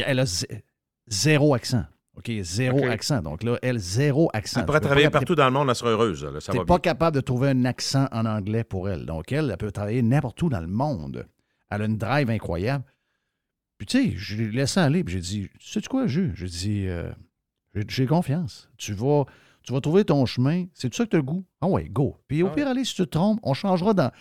[0.00, 0.62] elle a zé-
[1.06, 1.84] zéro accent.
[2.16, 3.22] OK, zéro accent.
[3.22, 4.60] Donc là, elle, zéro accent.
[4.60, 6.24] Elle pourrait travailler pas- partout dans le monde, elle serait heureuse.
[6.24, 6.40] là.
[6.40, 6.78] Ça va pas bien.
[6.78, 9.06] capable de trouver un accent en anglais pour elle.
[9.06, 11.26] Donc, elle, elle peut travailler n'importe où dans le monde.
[11.70, 12.84] Elle a une drive incroyable.
[13.78, 15.02] Puis, tu sais, je l'ai laissé aller.
[15.04, 16.32] Puis, j'ai dit, sais-tu quoi, Jules?
[16.36, 17.10] J'ai dit, euh,
[17.88, 18.68] j'ai- confiance.
[18.76, 19.24] Tu vas,
[19.62, 20.66] tu vas trouver ton chemin.
[20.74, 21.44] C'est ça que tu as le goût?
[21.62, 22.18] Ah ouais, go.
[22.28, 24.12] Puis, au Ah pire, allez, si tu te trompes, on changera dans.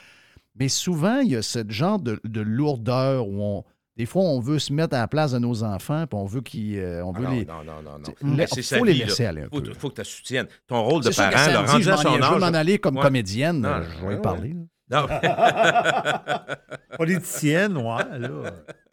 [0.56, 3.64] Mais souvent, il y a ce genre de, de lourdeur où on.
[3.98, 6.42] Des fois, on veut se mettre à la place de nos enfants, puis on veut
[6.42, 6.80] qu'ils.
[6.80, 7.46] euh, on Ah veut non, les.
[7.46, 8.14] non, non, non, non.
[8.22, 9.06] Mais c'est faut sa les vie, là.
[9.08, 9.74] laisser aller un faut, peu.
[9.74, 10.48] faut que tu soutiennes.
[10.68, 12.40] Ton rôle de parent, le samedi, rendu je à m'en son ai- je veux âge.
[12.40, 13.02] m'en aller comme Ouais.
[13.04, 13.60] comédienne.
[13.62, 14.54] Non, euh, je vais y parler.
[14.54, 14.62] là.
[14.94, 15.08] Non.
[16.98, 18.30] Politicienne, ouais, là.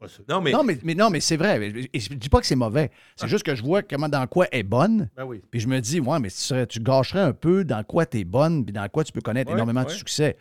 [0.01, 0.23] Pas sûr.
[0.29, 1.61] non, mais, Non, mais, mais non, mais c'est vrai.
[1.93, 2.91] Et je dis pas que c'est mauvais.
[3.17, 5.09] C'est juste que je vois comment dans quoi elle est bonne.
[5.17, 5.43] Ben oui.
[5.51, 8.19] Puis je me dis, ouais, mais tu, serais- tu gâcherais un peu dans quoi tu
[8.21, 10.37] es bonne, puis dans quoi tu peux connaître Ouais, énormément de succès.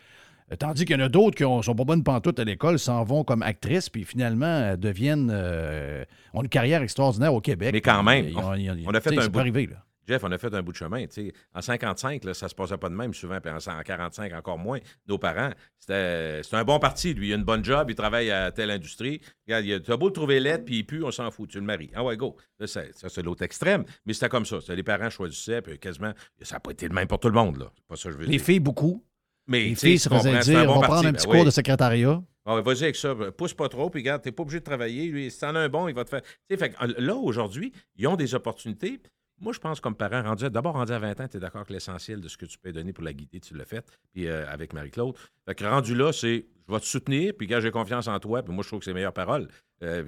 [0.52, 2.78] Euh, Tandis qu'il y en a d'autres qui ont- sont pas bonnes pantoutes à l'école,
[2.78, 5.30] s'en vont comme actrices, puis finalement euh, deviennent.
[5.32, 7.70] euh, ont une carrière extraordinaire au Québec.
[7.72, 9.84] Mais quand même, Ils ont- ils ont- on a fait un bout- là.
[10.06, 11.06] Jeff, on a fait un bout de chemin.
[11.06, 11.32] tu sais.
[11.54, 14.56] En 55, là, ça se passait pas de même souvent, puis en en 45, encore
[14.58, 14.78] moins.
[15.06, 17.12] Nos parents, c'était un bon parti.
[17.12, 19.20] Lui, il a une bonne job, il travaille à telle industrie.
[19.46, 21.50] Regarde, il a- as beau le trouver lettre, puis il pue, on s'en fout.
[21.50, 21.90] Tu le maries.
[21.94, 22.36] Ah ouais, go.
[22.58, 23.84] Là, ça, c'est l'autre extrême.
[24.06, 24.56] Mais c'était comme ça.
[24.70, 26.12] Les parents choisissaient, puis quasiment.
[26.40, 27.70] Ça n'a pas été le même pour tout le monde, là.
[27.76, 28.40] C'est pas ça que je veux Les dire.
[28.46, 29.04] filles, beaucoup.
[29.48, 30.92] Mais Les filles se faisaient dire bon on va parti.
[30.92, 31.34] prendre un Ben petit oui.
[31.36, 32.22] cours de secrétariat.
[32.46, 33.14] Vas-y avec ça.
[33.36, 35.08] Pousse pas trop, puis regarde, t'es pas obligé de travailler.
[35.08, 36.22] Lui, si t'en as un bon, il va te faire.
[36.48, 39.00] Fait là, aujourd'hui, ils ont des opportunités.
[39.40, 41.72] Moi, je pense, comme parent, rendu d'abord rendu à 20 ans, tu es d'accord que
[41.72, 44.48] l'essentiel de ce que tu peux donner pour la guider, tu l'as fait, puis euh,
[44.50, 45.14] avec Marie-Claude.
[45.46, 48.42] Fait que rendu là, c'est je vais te soutenir, puis quand j'ai confiance en toi,
[48.42, 49.48] puis moi, je trouve que c'est les meilleures paroles.
[49.82, 50.02] Euh,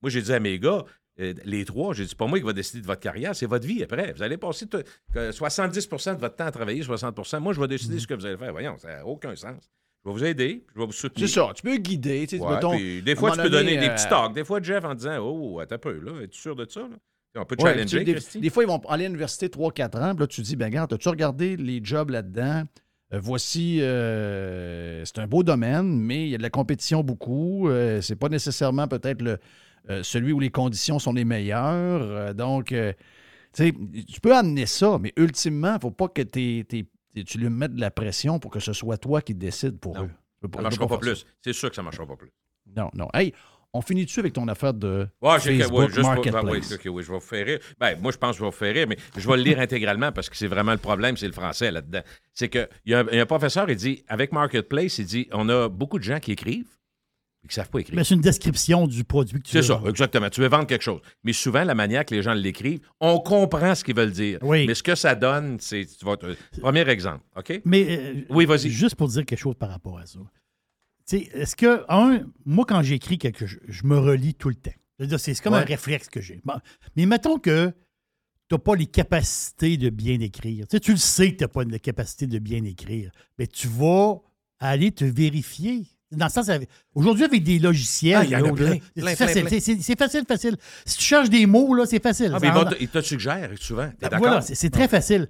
[0.00, 0.84] moi, j'ai dit à mes gars,
[1.18, 3.66] les trois, j'ai dit, c'est pas moi qui va décider de votre carrière, c'est votre
[3.66, 4.12] vie après.
[4.12, 4.82] Vous allez passer tout-
[5.14, 8.26] que 70% de votre temps à travailler, 60% Moi, je vais décider ce que vous
[8.26, 8.52] allez faire.
[8.52, 9.70] Voyons, ça n'a aucun sens.
[10.04, 11.28] Je vais vous aider, je vais vous soutenir.
[11.28, 11.50] C'est ça.
[11.54, 12.26] Tu peux guider.
[12.28, 14.34] tu sais, Ouais, des fois, tu peux donner des petits euh, talks.
[14.34, 16.80] Des fois, Jeff, en disant Oh, attends un peu, là, es-tu sûr de ça?
[16.80, 16.96] Là?
[17.38, 19.98] On peut te Ouais, challenger, tu sais, des, fois, ils vont aller à l'université 3-4
[20.02, 22.64] ans, puis là, tu te dis, ben regarde, as-tu regardé les jobs là-dedans?
[23.12, 27.68] Euh, voici, euh, c'est un beau domaine, mais il y a de la compétition beaucoup.
[27.68, 29.38] Euh, c'est pas nécessairement peut-être le,
[29.90, 32.02] euh, celui où les conditions sont les meilleures.
[32.02, 32.92] Euh, donc, euh,
[33.54, 36.64] tu peux amener ça, mais ultimement, il ne faut pas que tu
[37.38, 40.04] lui mettes de la pression pour que ce soit toi qui décide pour Non.
[40.04, 40.10] eux.
[40.42, 41.26] Ça ne marchera pas plus.
[41.42, 42.30] C'est sûr que ça ne marchera pas plus.
[42.76, 43.08] Non, non.
[43.14, 43.32] Hey,
[43.72, 46.42] on finit-tu avec ton affaire de Ouais, Facebook pour- Marketplace?
[46.44, 47.58] ben oui, je vais vous faire rire.
[47.78, 49.58] Ben, moi, je pense que je vais vous faire rire, mais je vais le lire
[49.60, 52.02] intégralement parce que c'est vraiment le problème, c'est le français là-dedans.
[52.32, 55.06] C'est qu'il y, a un- il y a un professeur, il dit, avec Marketplace, il
[55.06, 56.68] dit, on a beaucoup de gens qui écrivent
[57.46, 57.96] qui ne savent pas écrire.
[57.96, 59.88] Mais c'est une description du produit que tu C'est veux ça, vendre.
[59.90, 60.28] exactement.
[60.30, 61.00] Tu veux vendre quelque chose.
[61.24, 64.38] Mais souvent, la manière que les gens l'écrivent, on comprend ce qu'ils veulent dire.
[64.42, 64.66] Oui.
[64.66, 65.86] Mais ce que ça donne, c'est.
[65.86, 67.60] tu vas te- Premier exemple, OK?
[67.64, 68.70] Mais euh, Oui, vas-y.
[68.70, 70.18] juste pour dire quelque chose par rapport à ça.
[71.08, 74.56] Tu sais, est-ce que, un, moi, quand j'écris quelque chose, je me relis tout le
[74.56, 74.72] temps.
[74.98, 75.60] C'est c'est comme Ouais.
[75.60, 76.40] un réflexe que j'ai.
[76.44, 76.54] Bon,
[76.96, 77.68] mais mettons que
[78.48, 80.66] tu n'as pas les capacités de bien écrire.
[80.68, 83.10] Tu, sais, tu le sais que tu n'as pas les capacités de bien écrire.
[83.38, 84.20] Mais tu vas
[84.58, 85.84] aller te vérifier.
[86.12, 88.70] Dans le sens, avec- aujourd'hui, avec des logiciels, Ah, il y en a là, plein,
[88.70, 89.60] là, plein, c'est facile.
[89.82, 90.56] C'est- facile, facile.
[90.84, 92.30] Si tu cherches des mots, là, c'est facile.
[92.34, 93.88] Ah, mais il, en- te- il te suggère souvent.
[93.88, 94.18] T'es ben, d'accord?
[94.28, 95.28] Voilà, c'est très facile.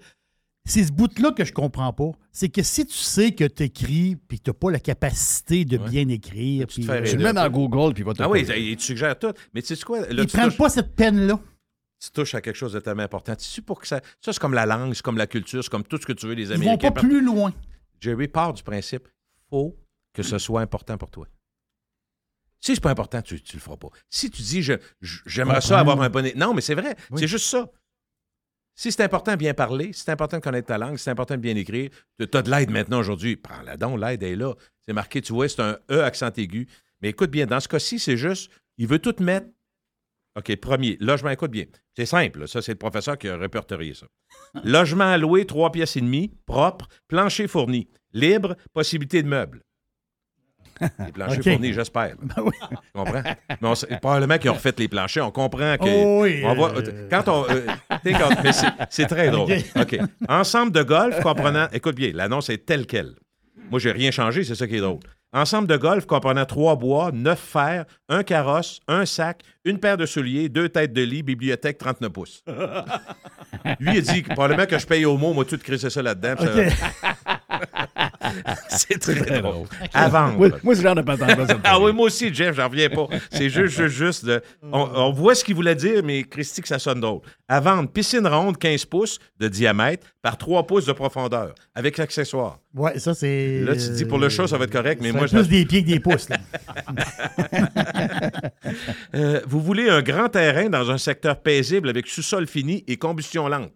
[0.68, 2.10] C'est ce bout-là que je comprends pas.
[2.32, 5.64] C'est que si tu sais que tu écris puis que tu n'as pas la capacité
[5.64, 5.88] de Ouais.
[5.88, 8.76] bien écrire, Tu euh, le mets dans Google, puis il va te Ah oui, il
[8.76, 9.32] te suggère tout.
[9.54, 10.00] Mais tu sais quoi?
[10.00, 11.38] Là, ils tu, prennent touches, pas cette peine-là.
[12.02, 13.34] tu touches à quelque chose de tellement important.
[13.36, 14.00] Tu sais, pour que ça.
[14.20, 16.26] Ça, c'est comme la langue, c'est comme la culture, c'est comme tout ce que tu
[16.26, 16.90] veux, les Ils vont Américains.
[16.90, 17.54] pas plus loin.
[18.00, 19.08] Jerry part du principe
[19.48, 19.74] faut
[20.16, 21.26] que ce soit important pour toi.
[22.60, 23.88] Si c'est pas important, tu, tu le feras pas.
[24.08, 26.32] Si tu dis je- je- j'aimerais ça avoir un bonnet.
[26.36, 26.96] Non, mais c'est vrai.
[27.10, 27.20] Oui.
[27.20, 27.70] C'est juste ça.
[28.74, 31.10] Si c'est important de bien parler, si c'est important de connaître ta langue, si c'est
[31.10, 33.36] important de bien écrire, tu as de l'aide maintenant aujourd'hui.
[33.36, 34.54] Prends-la donc, l'aide est là.
[34.86, 36.66] C'est marqué, tu vois, c'est un E accent aigu.
[37.02, 39.46] Mais écoute bien, dans ce cas-ci, c'est juste, il veut tout mettre.
[40.36, 41.64] OK, premier, logement, écoute bien.
[41.96, 42.46] C'est simple, là.
[42.46, 44.06] ça, c'est le professeur qui a répertorié ça.
[44.64, 49.62] logement alloué, trois pièces et demie, propre, plancher fourni, libre, possibilité de meubles.
[50.80, 52.14] Les planchers fournis, j'espère.
[52.22, 52.52] Ben oui.
[52.70, 53.22] Tu comprends?
[53.48, 55.26] Mais on probablement qu'ils ont refait les planchers.
[55.26, 55.84] On comprend que.
[55.84, 57.44] Oh oui, on voit- euh, quand on.
[57.48, 57.66] euh,
[58.04, 58.52] tu quand- mais
[58.90, 59.52] c'est- très drôle.
[59.80, 59.98] OK.
[60.28, 61.68] Ensemble de golf comprenant.
[61.72, 63.14] Écoute bien, l'annonce est telle quelle.
[63.70, 65.00] Moi, j'ai rien changé, c'est ça qui est drôle.
[65.32, 70.06] Ensemble de golf comprenant trois bois, neuf fers, un carrosse, un sac, une paire de
[70.06, 72.44] souliers, deux têtes de lit, bibliothèque 39 pouces.
[73.80, 76.34] Lui, il dit que probablement que je paye au mot, moi, tout crisser ça là-dedans.
[76.38, 77.36] ça-
[78.68, 79.66] C'est très, drôle.
[79.94, 80.36] À vendre.
[80.38, 81.30] Moi, moi, c'est le genre de patente
[81.64, 83.06] Ah oui, moi aussi, Jeff, j'en reviens pas.
[83.30, 86.68] C'est juste, juste, juste de- on, on voit ce qu'il voulait dire, mais Christy, que
[86.68, 87.20] ça sonne drôle.
[87.48, 92.58] À vendre, piscine ronde, 15 pouces de diamètre par 3 pouces de profondeur, avec l'accessoire.
[92.74, 93.60] Ouais, ça, c'est.
[93.60, 95.44] Là, tu te dis, pour le show, ça va être correct, mais moi, fait plus
[95.44, 96.28] je- des pieds que des pouces.
[96.28, 96.36] là.
[99.14, 103.48] Euh, vous voulez un grand terrain dans un secteur paisible avec sous-sol fini et combustion
[103.48, 103.72] lente?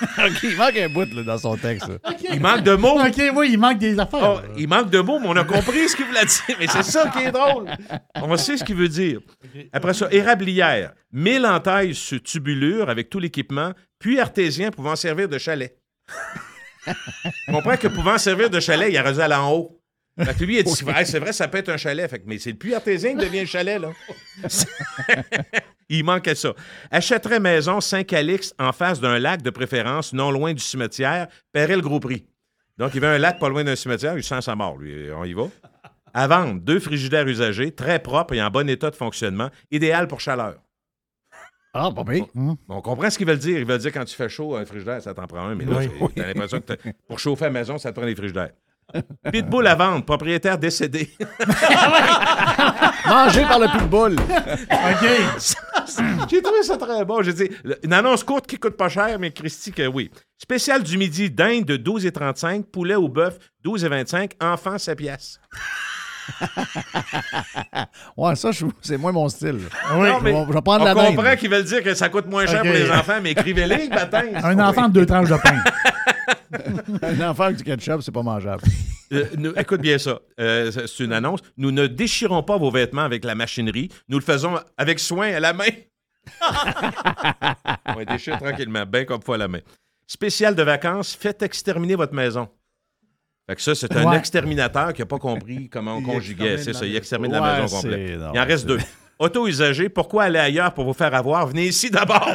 [0.18, 1.86] OK, il manque un bout là, dans son texte.
[2.32, 3.00] Il manque de mots.
[3.00, 4.42] OK, oui, il manque des affaires.
[4.42, 6.56] Oh, il manque de mots, mais on a compris ce qu'il voulait dire.
[6.58, 7.70] Mais c'est ça qui est drôle.
[8.14, 9.20] On sait ce qu'il veut dire.
[9.72, 10.92] Après ça, érablière.
[11.12, 15.76] Mille entailles sur tubulure avec tout l'équipement, puis artésien pouvant servir de chalet.
[17.48, 19.80] On comprend que pouvant servir de chalet, il aurait dû aller en haut.
[20.18, 22.08] Fait que lui, il a dit, Hey, c'est vrai, ça peut être un chalet.
[22.10, 23.90] Fait que, mais c'est le puits artésien qui devient le chalet, là.
[25.98, 26.54] il manquait ça.
[26.90, 31.82] Achèterait maison Saint-Calix en face d'un lac de préférence, non loin du cimetière, paierait le
[31.82, 32.26] gros prix.
[32.78, 35.10] Donc, il veut un lac pas loin d'un cimetière, il sent sa mort, lui.
[35.14, 35.44] On y va.
[36.14, 40.20] À vendre, deux frigidaires usagés, très propres et en bon état de fonctionnement, idéal pour
[40.20, 40.54] chaleur.
[41.72, 42.24] Ah, pas bien.
[42.68, 43.58] On comprend ce qu'ils veulent dire.
[43.58, 45.76] Ils veulent dire quand tu fais chaud, un frigidaire, ça t'en prend un, mais là,
[46.00, 46.08] Oui.
[46.16, 46.72] t'as l'impression que
[47.06, 48.50] pour chauffer la maison, ça te prend des frigidaires.
[49.32, 51.10] Pitbull à vendre, propriétaire décédé.
[53.08, 54.16] Mangé par le pitbull.
[54.20, 55.08] OK.
[56.30, 57.22] J'ai trouvé ça très bon.
[57.22, 57.50] J'ai dit,
[57.82, 60.10] une annonce courte qui coûte pas cher, mais Christy, que oui.
[60.38, 65.40] Spécial du midi, dinde de 12,35, poulet ou bœuf, 12,25, enfant, 7 pièces.
[68.16, 69.58] Ouais, ça, je- c'est moins mon style.
[69.94, 70.08] Oui.
[70.08, 71.16] Non, mais je vais- je vais prendre on la dinde.
[71.16, 74.22] comprend qu'ils veulent dire que ça coûte moins cher pour les enfants, mais écrivez-les, matin.
[74.44, 75.56] Un enfant de deux tranches de pain.
[77.02, 78.62] Un enfant avec du ketchup, c'est pas mangeable.
[79.12, 80.18] Euh, nous- écoute bien ça.
[80.38, 81.40] Euh, c'est- une annonce.
[81.56, 83.88] Nous ne déchirons pas vos vêtements avec la machinerie.
[84.08, 85.64] Nous le faisons avec soin à la main.
[87.86, 89.60] On les déchire tranquillement, bien comme faut à la main.
[90.06, 92.48] Spécial de vacances, faites exterminer votre maison.
[93.48, 94.16] Fait que ça, c'est un Ouais.
[94.18, 96.58] exterminateur qui n'a pas compris comment on Il conjuguait.
[96.58, 98.18] C'est ça, il extermine la maison complète.
[98.18, 98.78] non, Il en reste deux.
[99.18, 101.46] Auto-usagé, pourquoi aller ailleurs pour vous faire avoir?
[101.48, 102.26] Venez ici d'abord.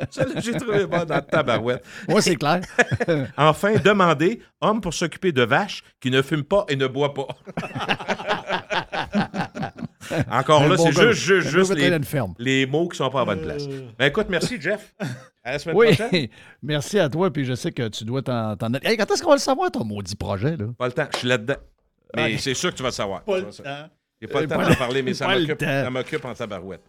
[0.42, 1.84] J'ai trouvé bon dans la tabarouette.
[2.08, 2.60] Moi, c'est clair.
[3.36, 7.26] Enfin, demandez homme pour s'occuper de vaches qui ne fument pas et ne boit pas.
[10.30, 12.34] Encore là, bon c'est juste, juste, juste les, une ferme.
[12.38, 13.66] les mots qui sont pas à bonne place.
[13.98, 14.94] Ben écoute, merci, Jeff.
[15.44, 16.28] À la semaine Oui, prochaine.
[16.62, 18.56] merci à toi, puis je sais que tu dois t'en...
[18.56, 20.66] t'en- Hey, quand est-ce qu'on va le savoir, ton maudit projet, là?
[20.76, 21.56] Pas le temps, je suis là-dedans.
[22.16, 23.22] Mais c'est sûr que tu vas le savoir.
[23.22, 23.62] Pas le temps.
[24.20, 26.34] J'ai pas le Euh, temps pas d'en le- parler, mais ça m'occupe, ça m'occupe en
[26.34, 26.82] tabarouette.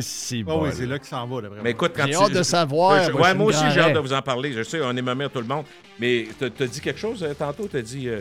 [0.00, 0.62] Si Ah bon.
[0.64, 3.04] oui, c'est là qu'il s'en va, d'après Mais écoute, quand J'ai tu- hâte de savoir,
[3.04, 4.52] Je- moi, ouais, moi aussi, j'ai hâte de vous en parler.
[4.52, 5.64] Je sais, on est mamère tout le monde.
[6.00, 7.68] Mais t'as dit quelque chose euh, tantôt?
[7.70, 8.20] T'as dit euh,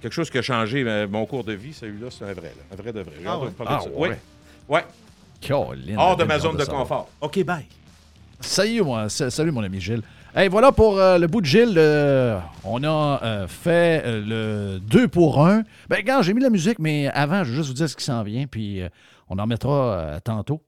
[0.00, 1.74] quelque chose qui a changé euh, mon cours de vie.
[1.74, 2.52] Celui-là, c'est un vrai.
[2.56, 2.62] là.
[2.72, 3.12] Un vrai de vrai.
[3.20, 3.50] J'ai Ah hâte de ouais?
[3.50, 3.98] vous parler de Ah ça.
[3.98, 4.08] ouais.
[4.68, 4.76] Oui.
[4.76, 4.84] Ouais.
[5.98, 7.08] Hors de ma zone de confort.
[7.20, 7.66] OK, bye.
[8.40, 9.08] Salut, moi.
[9.10, 10.02] sa- Salut, mon ami Gilles.
[10.34, 11.74] Hey, voilà pour euh, le bout de Gilles.
[11.76, 15.62] euh, on a euh, fait euh, le 2 pour 1.
[15.88, 18.04] Ben, regarde, j'ai mis la musique, mais avant, je veux juste vous dire ce qui
[18.04, 18.88] s'en vient, puis euh,
[19.28, 20.60] on en remettra euh, tantôt.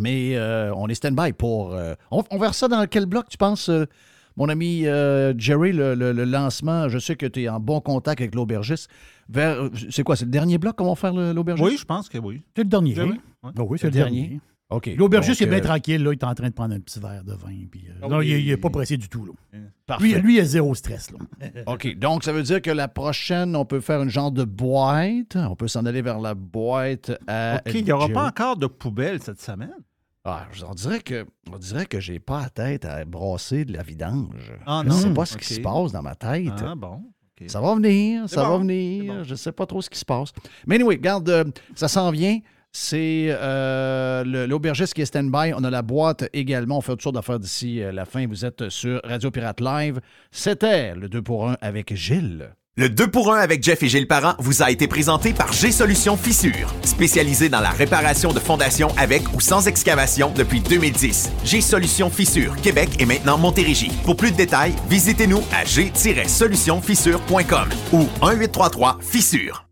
[0.00, 1.74] Mais euh, on est stand-by pour.
[1.74, 3.84] euh, on, on verra ça dans quel bloc, tu penses, euh,
[4.36, 6.88] mon ami euh, Jerry, le, le- le lancement?
[6.88, 8.88] Je sais que tu es en bon contact avec l'aubergiste.
[9.28, 11.68] Vers, c'est quoi, c'est le dernier bloc qu'on va faire l'aubergiste?
[11.68, 12.42] Oui, je pense que oui.
[12.56, 12.98] C'est le dernier.
[12.98, 13.16] Hein?
[13.44, 14.40] Ah oui, c'est Le le dernier.
[14.96, 16.00] L'aubergiste Donc, est bien euh, tranquille.
[16.02, 17.50] Là, il est en train de prendre un petit verre de vin.
[17.68, 19.26] Puis, euh, Ah non, il n'est pas pressé du tout.
[19.26, 19.32] Là.
[19.84, 20.04] parfait.
[20.04, 21.10] Lui, lui, il a zéro stress.
[21.10, 21.18] Là.
[21.66, 21.98] OK.
[21.98, 25.34] Donc, ça veut dire que la prochaine, on peut faire une genre de boîte.
[25.36, 27.60] On peut s'en aller vers la boîte à.
[27.66, 29.74] OK, il n'y aura pas encore de poubelle cette semaine?
[30.24, 33.72] Ah, je- on dirait que on dirait que j'ai pas la tête à brasser de
[33.72, 34.52] la vidange.
[34.66, 34.94] Ah, je non?
[34.96, 36.52] sais pas ce qui se passe dans ma tête.
[36.64, 37.02] Ah, bon.
[37.46, 39.14] Ça va venir, ça va venir.
[39.14, 39.24] bon.
[39.24, 40.30] Je sais pas trop ce qui se passe.
[40.66, 41.44] Mais anyway, regarde, euh,
[41.74, 42.38] ça s'en vient.
[42.72, 45.54] C'est euh, l'aubergiste qui est stand-by.
[45.56, 46.78] On a la boîte également.
[46.78, 48.26] On fait sortes d'affaires d'ici euh, la fin.
[48.28, 50.00] Vous êtes sur Radio Pirate Live.
[50.30, 52.54] C'était le 2 pour 1 avec Gilles.
[52.80, 56.16] Le 2 pour 1 avec Jeff et Gilles Parent vous a été présenté par G-Solutions
[56.16, 61.30] Fissure, spécialisé dans la réparation de fondations avec ou sans excavation depuis 2010.
[61.44, 63.92] G-Solutions Fissure, Québec et maintenant Montérégie.
[64.06, 69.66] Pour plus de détails, visitez-nous à g-solutionfissure.com ou 1-833-Fissure.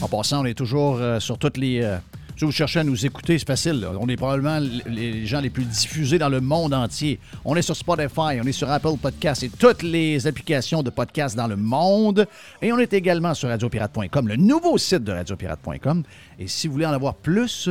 [0.00, 1.82] En passant, on est toujours euh, sur toutes les.
[1.82, 1.98] euh,
[2.36, 3.86] si vous cherchez à nous écouter, c'est facile.
[4.00, 7.18] On est probablement les gens les plus diffusés dans le monde entier.
[7.44, 11.36] On est sur Spotify, on est sur Apple Podcasts et toutes les applications de podcasts
[11.36, 12.26] dans le monde.
[12.60, 16.02] Et on est également sur radiopirate.com, le nouveau site de radiopirate.com.
[16.38, 17.68] Et si vous voulez en avoir plus,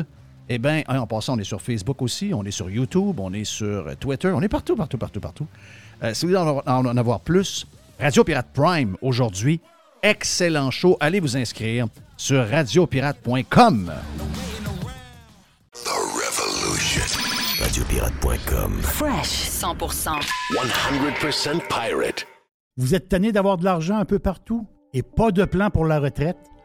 [0.50, 3.46] eh bien, en passant, on est sur Facebook aussi, on est sur YouTube, on est
[3.46, 5.48] sur euh, Twitter, on est partout, partout, partout, partout.
[6.04, 7.66] Euh, si vous voulez en- en avoir plus,
[8.00, 9.60] Radio Pirate Prime aujourd'hui,
[10.04, 10.98] excellent show.
[11.00, 11.86] Allez vous inscrire
[12.18, 13.92] sur radiopirate.com.
[17.62, 18.82] Radiopirate.com.
[18.82, 20.20] Fresh 100%.
[20.52, 22.28] 100% pirate.
[22.76, 26.00] Vous êtes tanné d'avoir de l'argent un peu partout et pas de plan pour la
[26.00, 26.38] retraite?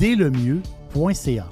[0.00, 1.46] dès-le-mieux.ca.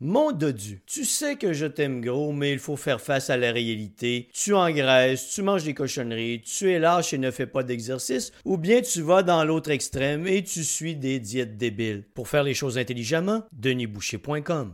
[0.00, 3.52] Mon dodu, tu sais que je t'aime gros, mais il faut faire face à la
[3.52, 4.30] réalité.
[4.32, 8.56] Tu engraisses, tu manges des cochonneries, tu es lâche et ne fais pas d'exercice, ou
[8.56, 12.04] bien tu vas dans l'autre extrême et tu suis des diètes débiles.
[12.14, 14.72] Pour faire les choses intelligemment, denisboucher.com.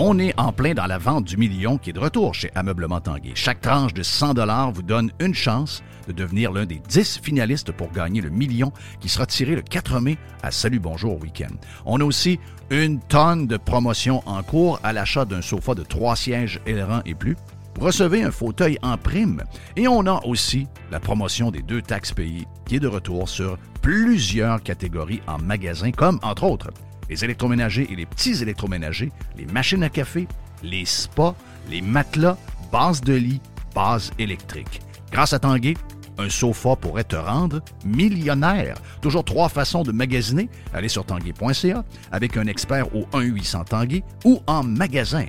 [0.00, 3.00] On est en plein dans la vente du million qui est de retour chez Ameublement
[3.00, 3.32] Tanguay.
[3.34, 4.34] Chaque tranche de 100
[4.70, 9.08] vous donne une chance de devenir l'un des 10 finalistes pour gagner le million qui
[9.08, 11.52] sera tiré le 4 mai à Salut Bonjour Week-end.
[11.84, 12.38] On a aussi
[12.70, 17.16] une tonne de promotions en cours à l'achat d'un sofa de 3 sièges ailerons et
[17.16, 17.34] plus.
[17.80, 19.42] recevez un fauteuil en prime.
[19.74, 23.58] Et on a aussi la promotion des deux taxes payées qui est de retour sur
[23.82, 26.70] plusieurs catégories en magasin, comme entre autres
[27.08, 30.26] les électroménagers et les petits électroménagers, les machines à café,
[30.62, 31.34] les spas,
[31.70, 32.36] les matelas,
[32.72, 33.40] bases de lit,
[33.74, 34.80] bases électriques.
[35.10, 35.74] Grâce à Tanguay,
[36.18, 38.76] un sofa pourrait te rendre millionnaire.
[39.00, 40.48] Toujours trois façons de magasiner.
[40.74, 45.26] Allez sur tanguay.ca avec un expert au 1-800 Tanguay ou en magasin.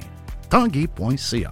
[0.50, 1.52] tanguay.ca.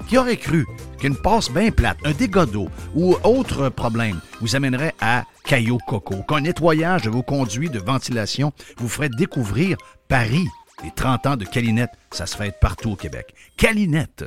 [0.11, 0.67] Qui aurait cru
[0.99, 6.21] qu'une passe bien plate, un dégât d'eau ou autre problème vous amènerait à Caillou Coco,
[6.27, 9.77] qu'un nettoyage de vos conduits de ventilation vous ferait découvrir
[10.09, 10.49] Paris.
[10.83, 13.33] Les 30 ans de Calinette, ça se fait partout au Québec.
[13.55, 14.25] Calinette.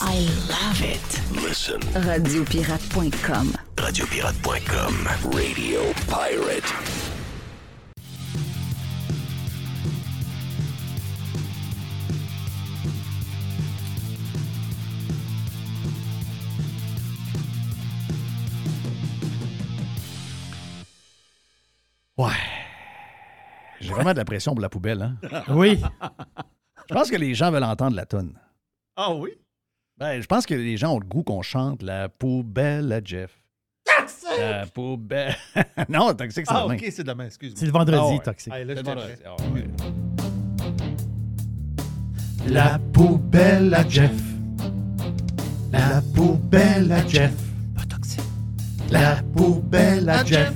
[0.00, 1.44] I love it.
[1.44, 1.80] Listen.
[1.96, 3.52] Radiopirate.com.
[3.76, 5.08] Radiopirate.com.
[5.32, 7.07] Radio Pirate.
[22.18, 22.32] Ouais.
[23.80, 25.16] J'ai vraiment de la pression pour la poubelle, hein?
[25.48, 25.80] Oui.
[26.88, 28.38] Je pense que les gens veulent entendre la tonne.
[28.96, 29.30] Ah oui?
[29.96, 33.40] Ben, je pense que les gens ont le goût qu'on chante la poubelle à Jeff.
[34.38, 35.34] La poubelle.
[35.88, 36.74] non, toxique, c'est Ah, demain.
[36.74, 37.58] OK, c'est demain, excuse-moi.
[37.58, 38.18] C'est le vendredi, Ah ouais.
[38.20, 38.52] toxique.
[38.52, 39.24] Hey, là, C'est je le t'achète.
[39.24, 39.26] vendredi.
[39.26, 39.36] Ah
[42.46, 42.52] ouais.
[42.52, 44.12] La poubelle à Jeff.
[45.72, 47.32] La poubelle à Jeff.
[47.76, 48.20] Pas toxique.
[48.90, 50.54] La poubelle à Jeff.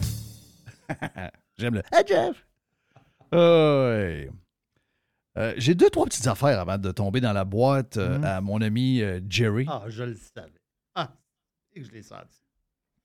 [1.59, 1.83] J'aime le.
[1.93, 2.47] Hey Jeff!
[3.33, 4.31] Ouais.
[5.39, 8.25] Euh, J'ai deux, trois petites affaires avant de tomber dans la boîte euh, Mhm.
[8.25, 9.65] à mon ami euh, Jerry.
[9.69, 10.53] Ah, je le savais.
[10.95, 11.11] Ah,
[11.75, 12.41] que je l'ai senti.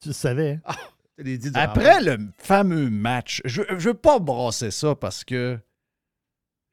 [0.02, 0.60] Tu le savais.
[0.66, 0.74] hein?
[1.18, 5.58] Je l'ai dit Après le fameux match, je ne veux pas brasser ça parce que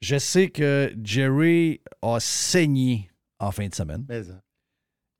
[0.01, 4.05] je sais que Jerry a saigné en fin de semaine.
[4.09, 4.41] Mais, hein.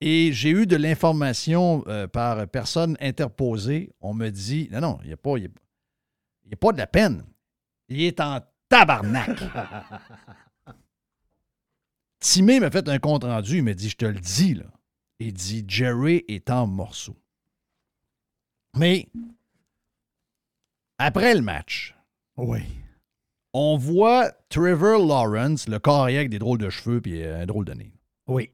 [0.02, 3.94] Et j'ai eu de l'information euh, par personne interposée.
[4.02, 5.49] On me dit non, non, il n'y a, pas- il y a-
[6.45, 7.26] il a pas de la peine.
[7.88, 8.39] Il est en
[8.69, 9.30] tabarnak.
[12.19, 13.57] Timé m'a fait un compte rendu.
[13.57, 14.65] Il m'a dit Je te le dis, là.
[15.19, 17.17] Il dit Jerry est en morceaux.
[18.76, 19.07] Mais
[20.97, 21.95] après le match,
[22.38, 22.59] Oui.
[23.53, 27.73] on voit Trevor Lawrence, le carrière avec des drôles de cheveux et un drôle de
[27.73, 27.93] nez.
[28.27, 28.49] Oui.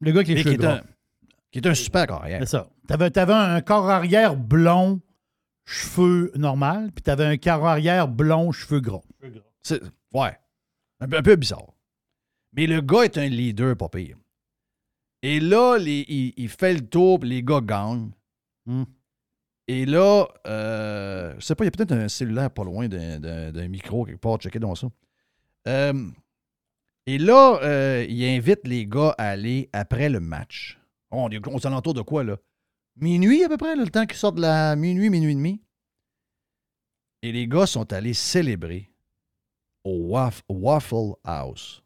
[0.00, 0.82] Le gars avec les Mais qui est, un,
[1.50, 2.40] qui est un super carrière.
[2.40, 2.70] C'est ça.
[2.88, 5.00] T'avais, avais un corps arrière blond,
[5.70, 9.02] cheveux normal, puis t'avais un corps arrière blond, cheveux gras.
[9.62, 9.80] C'est-
[10.12, 10.36] ouais.
[11.00, 11.72] Un, peu- un peu bizarre.
[12.52, 14.16] Mais le gars est un leader, pas pire.
[15.22, 18.10] Et là, les- il, il fait le tour, puis les gars gagnent.
[18.66, 18.84] Hmm.
[19.68, 23.68] Et là, euh, je sais pas, il y a peut-être un cellulaire pas loin d'un,
[23.68, 24.38] micro quelque part.
[24.38, 24.88] Checkez donc ça.
[25.68, 26.10] Euh,
[27.06, 30.78] et là, euh, il invite les gars à aller après le match.
[31.12, 32.36] On est aux alentours de quoi, là?
[33.00, 35.60] Minuit à peu près, là, le temps qu'ils sortent de la minuit, minuit et demi.
[37.22, 38.90] Et les gars sont allés célébrer
[39.84, 41.82] au Waf- Waffle House.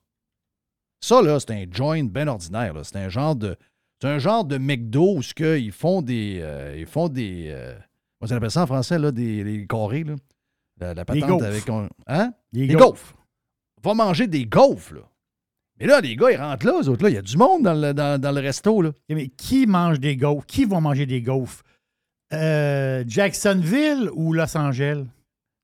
[1.00, 2.74] Ça, là, c'est un joint bien ordinaire.
[2.84, 3.56] C'est un genre de.
[4.00, 6.38] C'est un genre de McDo où que ils font des.
[6.40, 7.46] euh, ils font des.
[7.48, 7.74] euh,
[8.20, 9.12] comment on appelle ça en français, là?
[9.12, 10.14] Des, des carrés, là?
[10.80, 11.68] La, la patente avec.
[11.68, 12.32] un- Hein?
[12.52, 13.14] Les Des gaufres.
[13.82, 15.02] Va manger des gaufres, là.
[15.78, 17.10] Mais là, les gars, ils rentrent là, eux autres, là.
[17.10, 18.92] Il y a du monde dans le, dans, dans le resto, là.
[19.08, 20.46] Mais qui mange des gaufres?
[20.46, 21.62] Qui va manger des gaufres?
[22.32, 25.04] Euh, Jacksonville ou Los Angeles?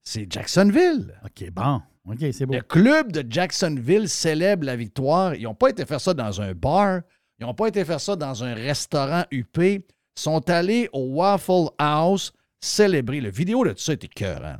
[0.03, 1.15] C'est Jacksonville.
[1.25, 1.81] OK, bon.
[2.09, 2.55] OK, c'est beau.
[2.55, 5.35] Le club de Jacksonville célèbre la victoire.
[5.35, 7.03] Ils n'ont pas été faire ça dans un bar.
[7.39, 9.59] Ils n'ont pas été faire ça dans un restaurant UP.
[9.59, 9.83] Ils
[10.17, 13.21] sont allés au Waffle House célébrer.
[13.21, 14.59] La vidéo de tout ça était écœurant.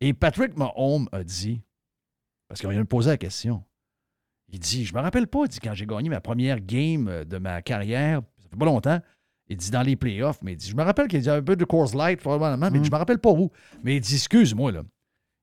[0.00, 1.60] Et Patrick Mahomes a dit,
[2.48, 3.64] parce qu'on vient me poser la question,
[4.50, 7.24] il dit, je me rappelle pas, il dit, quand j'ai gagné ma première game euh,
[7.24, 9.00] de ma carrière, ça fait pas longtemps,
[9.48, 11.42] il dit dans les playoffs, mais il dit, je me rappelle qu'il y a un
[11.42, 13.50] peu de course light, probablement, mais je me rappelle pas où.
[13.82, 14.82] Mais il dit, excuse-moi, là.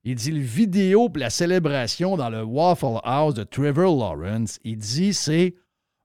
[0.08, 4.60] Il dit le vidéo pour la célébration dans le Waffle House de Trevor Lawrence.
[4.64, 5.56] Il dit c'est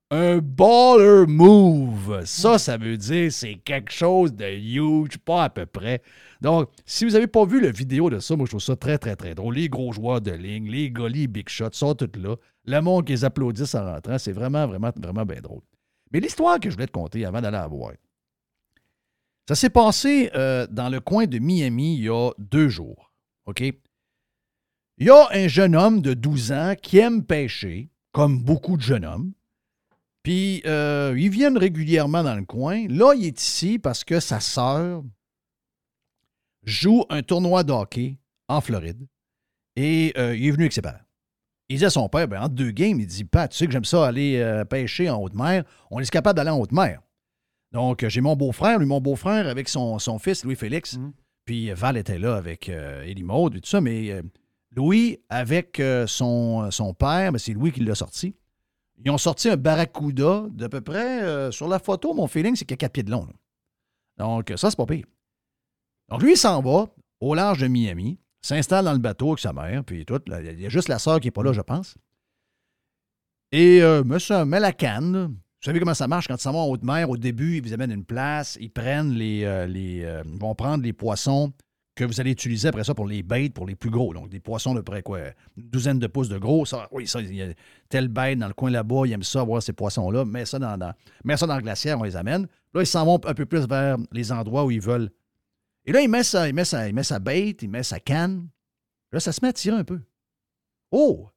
[0.09, 2.25] un baller move.
[2.25, 6.01] Ça, ça veut dire c'est quelque chose de huge, pas à peu près.
[6.41, 8.97] Donc, si vous n'avez pas vu la vidéo de ça, moi, je trouve ça très,
[8.97, 9.53] très, très drôle.
[9.53, 12.37] Les gros joueurs de ligne, les goalies, big shots, sont tous là.
[12.65, 15.61] Le monde qui les applaudissent en rentrant, c'est vraiment, vraiment, vraiment bien drôle.
[16.11, 17.93] Mais l'histoire que je voulais te conter avant d'aller à voir,
[19.47, 23.11] ça s'est passé euh, dans le coin de Miami il y a deux jours.
[23.45, 23.61] OK?
[23.61, 28.81] Il y a un jeune homme de 12 ans qui aime pêcher, comme beaucoup de
[28.81, 29.33] jeunes hommes.
[30.21, 32.85] Puis, euh, ils viennent régulièrement dans le coin.
[32.87, 35.03] Là, il est ici parce que sa sœur
[36.63, 39.07] joue un tournoi de hockey en Floride.
[39.75, 40.99] Et euh, il est venu avec ses parents.
[41.71, 43.71] Il disait à son père, ben, entre deux games, il dit Pat, tu sais que
[43.71, 45.63] j'aime ça aller euh, pêcher en haute mer.
[45.89, 47.01] On est capable d'aller en haute mer.
[47.71, 50.99] Donc, euh, j'ai mon beau-frère, lui, mon beau-frère, avec son, son fils, Louis-Félix.
[51.45, 53.79] Puis Val était là avec euh, Maud et tout ça.
[53.79, 54.21] Mais euh,
[54.75, 58.35] Louis, avec euh, son, son père, ben, c'est Louis qui l'a sorti.
[59.05, 62.65] Ils ont sorti un barracuda d'à peu près, euh, sur la photo, mon feeling, c'est
[62.65, 63.25] qu'il y a quatre pieds de long.
[63.25, 64.25] là.
[64.25, 65.05] Donc, ça, c'est pas pire.
[66.09, 66.87] Donc, lui, il s'en va
[67.21, 70.19] au large de Miami, s'installe dans le bateau avec sa mère, puis tout.
[70.27, 71.95] Il y a juste la sœur qui n'est pas là, je pense.
[73.51, 75.27] Et euh, monsieur met la canne.
[75.27, 77.09] Vous savez comment ça marche quand ils s'en vont en haute mer?
[77.09, 79.43] Au début, ils vous amènent une place, ils prennent les.
[79.43, 81.53] euh, euh, vont prendre les poissons
[81.93, 84.13] que vous allez utiliser après ça pour les bêtes, pour les plus gros.
[84.13, 85.19] Donc, des poissons de près, quoi,
[85.57, 86.65] une douzaine de pouces de gros.
[86.65, 87.47] Ça, oui, ça, il y a
[87.89, 90.23] telle bête dans le coin là-bas, ils aiment ça, voir ces poissons-là.
[90.25, 90.79] Mets ça dans,
[91.35, 92.47] ça dans le glacière, on les amène.
[92.73, 95.11] Là, ils s'en vont un peu plus vers les endroits où ils veulent.
[95.85, 97.99] Et là, il met sa, il met sa, il met sa bête, il met sa
[97.99, 98.47] canne.
[99.11, 99.99] Là, ça se met à tirer un peu.
[100.91, 101.29] Oh!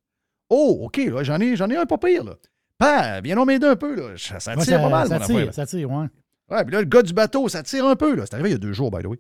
[0.51, 2.37] Oh, OK, là, j'en ai, j'en ai un pas pire, là.
[2.79, 4.17] Père, viens donc m'aider un peu, là.
[4.19, 6.07] Ça, ça Ouais, tire pas mal, ça mon tire, affaire, ça tire, ouais.
[6.51, 8.27] Ouais, puis là, le gars du bateau, ça tire un peu, là.
[8.27, 9.19] C'est arrivé il y a deux jours, by the way.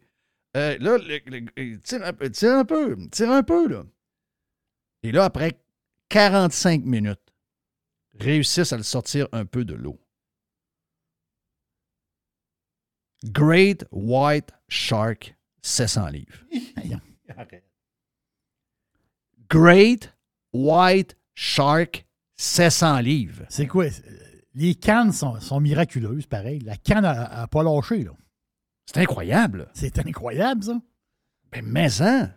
[0.56, 3.84] Euh, là, le- le- il tire un peu, tire un peu, tire un peu, là.
[5.02, 5.58] Et là, après
[6.10, 7.20] 45 minutes,
[8.20, 9.98] réussissent à le sortir un peu de l'eau.
[13.24, 16.38] Great White Shark, 700 livres.
[19.48, 20.12] Great
[20.52, 22.04] White Shark,
[22.36, 23.44] 700 livres.
[23.48, 23.86] C'est quoi?
[24.54, 26.60] Les cannes sont, sont miraculeuses, pareil.
[26.60, 28.12] La canne n'a pas lâché, là.
[28.86, 29.68] C'est incroyable.
[29.74, 30.80] C'est incroyable, ça.
[31.52, 32.28] Mais mais-en.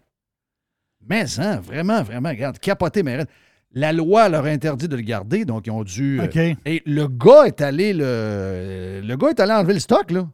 [1.08, 3.26] Mais-en, vraiment, vraiment, regarde, capoté, mais.
[3.74, 6.20] La loi leur a interdit de le garder, donc ils ont dû.
[6.22, 9.02] euh, et le gars est allé le.
[9.04, 10.28] Le gars est allé enlever le stock, là.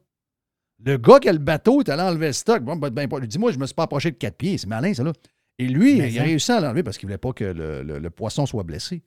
[0.86, 2.62] Le gars qui a le bateau est allé enlever le stock.
[2.64, 4.58] Bon, ben, ben, Dis-moi, je me suis pas approché de quatre pieds.
[4.58, 5.14] C'est malin, ça, là.
[5.60, 6.26] Et lui, Mais il a hein?
[6.26, 9.04] réussi à l'enlever parce qu'il voulait pas que le, le- le poisson soit blessé.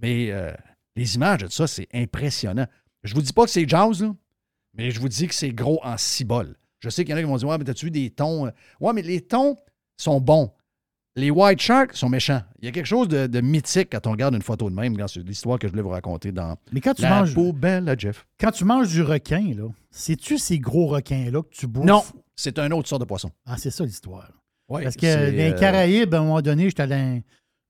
[0.00, 0.52] Mais euh,
[0.96, 2.66] les images de ça, c'est impressionnant.
[3.04, 4.14] Je vous dis pas que c'est jazz, là,
[4.74, 6.56] mais je vous dis que c'est gros en cibole.
[6.80, 8.46] Je sais qu'il y en a qui vont dire Ouais, mais t'as-tu vu des thons
[8.46, 8.50] euh?
[8.80, 9.56] Ouais, mais les thons
[9.98, 10.50] sont bons.
[11.20, 12.40] Les White Sharks sont méchants.
[12.60, 14.96] Il y a quelque chose de, de mythique quand on regarde une photo de même
[14.96, 17.34] dans ce- l'histoire que je voulais vous raconter dans Mais quand tu La manges.
[17.88, 18.26] à Jeff.
[18.40, 21.84] Quand tu manges du requin, là, sais-tu ces gros requins-là que tu bouffes?
[21.84, 22.02] Non,
[22.36, 23.30] c'est un autre sorte de poisson.
[23.46, 24.30] Ah, c'est ça l'histoire.
[24.68, 27.22] Ouais, Parce que c'est, dans les euh, Caraïbes, à un moment donné, j'étais allé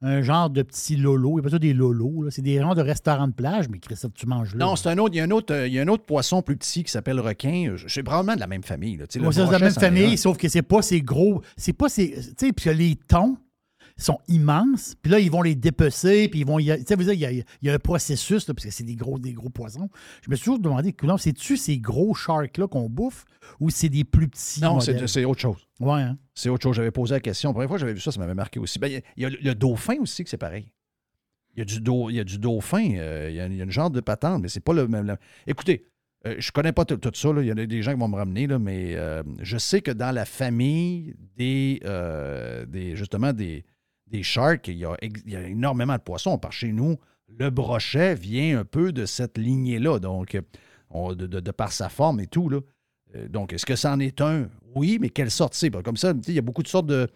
[0.03, 1.31] un, genre de petit lolo.
[1.31, 2.23] Il n'y a pas ça des lolos.
[2.23, 2.31] là.
[2.31, 4.65] C'est des genres de restaurants de plage, mais Christophe, tu manges là.
[4.65, 5.15] Non, c'est un autre.
[5.15, 6.91] Il y a un autre, euh, il y a un autre poisson plus petit qui
[6.91, 7.75] s'appelle requin.
[7.87, 8.99] C'est probablement de la même famille.
[9.09, 11.43] C'est de la même famille, sauf que c'est pas ces gros.
[11.57, 12.11] C'est pas ces.
[12.11, 13.37] Tu sais, puis les thons
[14.03, 14.95] sont immenses.
[15.03, 16.59] Puis là, ils vont les dépecer, puis ils vont.
[16.59, 18.71] Tu sais, vous dire, il y a, il y a un processus, là, parce que
[18.73, 19.89] c'est des gros, des gros poissons.
[20.23, 23.25] Je me suis toujours demandé, c'est-tu ces gros sharks-là qu'on bouffe
[23.59, 24.61] ou c'est des plus petits?
[24.61, 25.67] Non, c'est autre chose.
[25.81, 26.19] Ouais, hein?
[26.35, 26.77] C'est autre chose.
[26.77, 27.51] J'avais posé la question.
[27.51, 28.79] La première fois que j'avais vu ça, ça m'avait marqué aussi.
[28.79, 30.73] Ben, il y a- il y, a le, le dauphin aussi que c'est pareil.
[31.57, 32.95] Il y a du, do- il y a du dauphin.
[32.97, 34.87] euh, il, y a, il y a une genre de patente, mais c'est pas le
[34.89, 35.17] même.
[35.47, 35.85] Écoutez,
[36.27, 37.33] euh, je connais pas tout, tout ça.
[37.33, 37.43] là.
[37.43, 39.81] Il y en a des gens qui vont me ramener, là, mais euh, je sais
[39.81, 41.81] que dans la famille des,
[42.69, 43.65] des justement des,
[44.11, 46.37] des sharks, il y, a, ex- il y a énormément de poissons.
[46.39, 46.97] Par chez nous,
[47.39, 49.99] le brochet vient un peu de cette lignée-là.
[49.99, 50.39] Donc,
[50.91, 52.49] on- de, de- de par sa forme et tout.
[52.49, 52.61] Là.
[53.17, 54.49] Euh, donc, est-ce que c'en est un?
[54.75, 55.71] Oui, mais quelle sorte c'est?
[55.83, 57.09] Comme ça, il y a beaucoup de sortes de,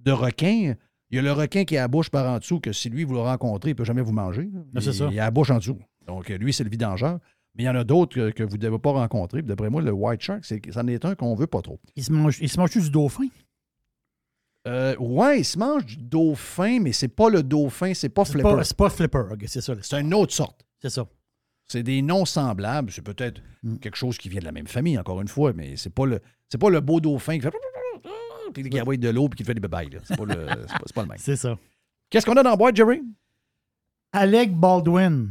[0.00, 0.74] de requins.
[1.10, 3.04] Il y a le requin qui a la bouche par en dessous, que si lui,
[3.04, 4.48] vous le rencontrez, il ne peut jamais vous manger.
[4.74, 5.08] Il- ça.
[5.10, 5.78] Il a la bouche en dessous.
[6.06, 7.18] Donc, lui, c'est le vidangeur.
[7.54, 9.42] Mais il y en a d'autres que, que vous ne devez pas rencontrer.
[9.42, 11.78] D'après moi, le white shark, c'est, c'en est un qu'on veut pas trop.
[11.96, 13.26] Ils se mangent, ils se mangent du dauphin?
[14.68, 18.42] Euh, ouais, il se mange du dauphin, mais c'est pas le dauphin, c'est pas flipper.
[18.56, 19.74] pas, c'est pas flipper, ok, c'est ça.
[19.82, 20.64] C'est une autre sorte.
[20.80, 21.06] C'est ça.
[21.68, 22.90] C'est des noms semblables.
[22.92, 23.76] C'est peut-être Mm.
[23.78, 26.20] quelque chose qui vient de la même famille, encore une fois, mais c'est pas le,
[26.48, 27.52] c'est pas le beau dauphin qui fait
[28.52, 30.00] puis qui envoie de l'eau puis qui fait des là.
[30.04, 31.18] C'est pas, le, pas, pas le même.
[31.18, 31.56] C'est ça.
[32.10, 33.02] Qu'est-ce qu'on a dans la boîte, Jerry?
[34.12, 35.30] Alec Baldwin.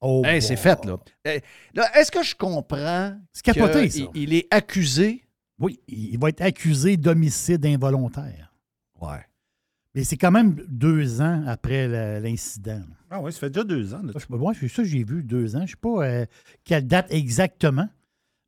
[0.00, 0.96] Oh, Hey, c'est fait, là.
[1.24, 1.40] Eh,
[1.74, 4.02] là, Est-ce que je comprends C'est capoté, ça.
[4.14, 5.24] il est accusé?
[5.62, 8.52] Oui, il va être accusé d'homicide involontaire.
[9.00, 9.24] Ouais.
[9.94, 11.86] Mais c'est quand même deux ans après
[12.20, 12.78] l'incident.
[12.80, 12.96] là.
[13.10, 14.00] Ah oui, ça fait déjà deux ans.
[14.16, 15.60] je- Moi, c'est ça j'ai vu, deux ans.
[15.60, 16.26] Je ne sais pas euh,
[16.64, 17.88] quelle date exactement,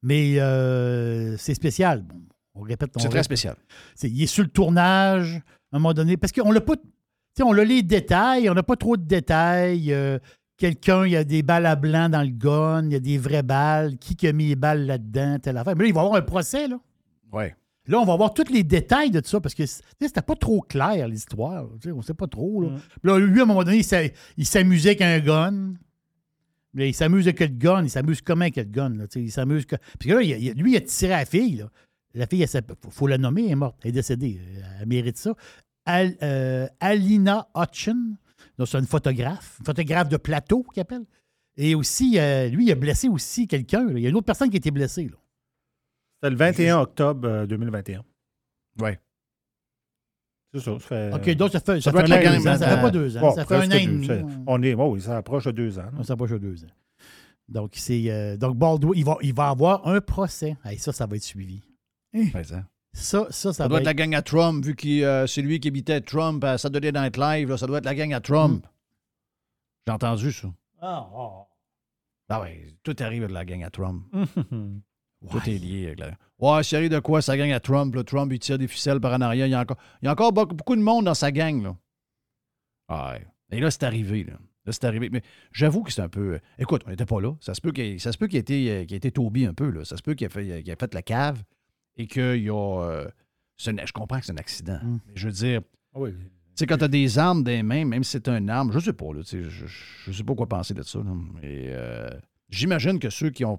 [0.03, 2.03] mais euh, c'est spécial.
[2.03, 2.21] Bon,
[2.55, 2.91] on répète.
[2.97, 3.57] C'est très spécial.
[4.03, 5.37] Il est sur le tournage,
[5.71, 6.77] à un moment donné, parce qu'on l'a pas.
[6.77, 6.83] tu
[7.37, 9.93] sais, on a les détails, on n'a pas trop de détails.
[9.93, 10.19] euh,
[10.57, 13.19] Quelqu'un, il y a des balles à blanc dans le gun, il y a des
[13.19, 13.99] vraies balles.
[13.99, 15.75] Qui qui a mis les balles là-dedans, telle affaire.
[15.77, 16.79] Mais là, il va y avoir un procès, là.
[17.35, 17.55] Ouais.
[17.87, 20.63] Là, on va voir tous les détails de tout ça, parce que c'était pas trop
[20.63, 21.67] clair, l'histoire.
[21.83, 22.63] Tu sais, On sait pas trop.
[22.63, 22.69] Là.
[22.71, 22.77] Mm.
[23.03, 24.05] Puis là, lui, à un moment donné, il s'a-
[24.39, 25.75] il s'amusait avec un gun.
[26.73, 27.83] Mais il s'amuse avec le gun.
[27.85, 28.89] Il s'amuse comment avec le gun?
[28.97, 29.67] Là, tu sais, il s'amuse.
[29.67, 31.57] que- Puis là, il lui, il a tiré à la fille.
[31.57, 31.71] Là.
[32.15, 33.77] La fille, il faut, la nommer, elle est morte.
[33.83, 34.41] Elle est décédée.
[34.81, 35.35] Elle mérite ça.
[35.85, 38.15] Al- euh, Alina Hutchin.
[38.59, 39.57] Donc, c'est une photographe.
[39.61, 41.05] Une photographe de plateau, qu'il appelle.
[41.57, 43.87] Et aussi, euh, lui, il a blessé aussi quelqu'un.
[43.91, 45.05] Il y a une autre personne qui a été blessée.
[45.05, 45.17] Là.
[46.25, 48.03] C'était le 21 octobre euh, 2021.
[48.81, 48.99] Ouais.
[50.55, 50.73] C'est ça.
[50.73, 52.81] Ça fait, OK, donc ça fait, ça doit fait être la un an, ça fait
[52.83, 53.21] pas deux ans.
[53.21, 53.93] Bon, ça fait un an et deux.
[53.93, 54.07] demi.
[54.07, 55.83] C'est- On est, oui, ça approche de deux ans.
[55.83, 55.91] là.
[55.99, 56.69] On s'approche de deux ans.
[57.49, 60.57] Donc, c'est, euh, donc Baldwin, il va, il va avoir un procès.
[60.65, 61.63] Hey, ça, ça va être suivi.
[62.15, 62.65] Ouais, ça.
[62.95, 63.99] Ça, ça, ça, Ça va doit être être...
[63.99, 67.17] la gang à Trump, vu que euh, c'est lui qui habitait Trump à Saturday Night
[67.19, 67.51] Live.
[67.51, 68.65] là, ça doit être la gang à Trump.
[69.87, 70.49] J'ai entendu ça.
[70.81, 71.47] Ah, ah.
[72.31, 74.05] Ah ouais, tout arrive de la gang à Trump.
[75.31, 75.87] Tout est lié.
[75.87, 76.09] Avec la...
[76.39, 77.95] Ouais, arrive de quoi, sa gang à Trump?
[77.95, 78.05] là?
[78.05, 79.47] Trump, il tire des ficelles par en arrière.
[79.47, 81.63] Il y a encore, il y a encore beaucoup, beaucoup de monde dans sa gang.
[81.63, 81.77] Là.
[82.89, 83.27] Ah ouais.
[83.51, 84.25] Et là, c'est arrivé.
[84.25, 84.35] Là,
[84.67, 85.11] Là, c'est arrivé.
[85.11, 85.23] Mais
[85.53, 86.35] j'avoue que c'est un peu...
[86.35, 87.35] euh, Écoute, on n'était pas là.
[87.41, 89.45] Ça se peut qu'il ça se peut qu'il ait été, euh, qu'il ait été Toby
[89.47, 89.69] un peu.
[89.71, 89.85] Là.
[89.85, 91.43] Ça se peut qu'il ait fait, qu'il ait fait la cave
[91.97, 92.55] et qu'il y a...
[92.83, 93.05] euh,
[93.67, 94.79] un- je comprends que c'est un accident.
[94.83, 94.99] Mm.
[95.07, 95.61] Mais je veux dire...
[95.95, 96.11] Ah oui.
[96.13, 98.71] Tu sais, quand tu as des armes dans les mains, même si c'est une arme,
[98.73, 100.99] je sais pas, là, tu sais, je, je sais pas quoi penser de ça.
[101.01, 101.13] là.
[101.43, 102.09] Mais euh,
[102.55, 103.59] j'imagine que ceux qui ont,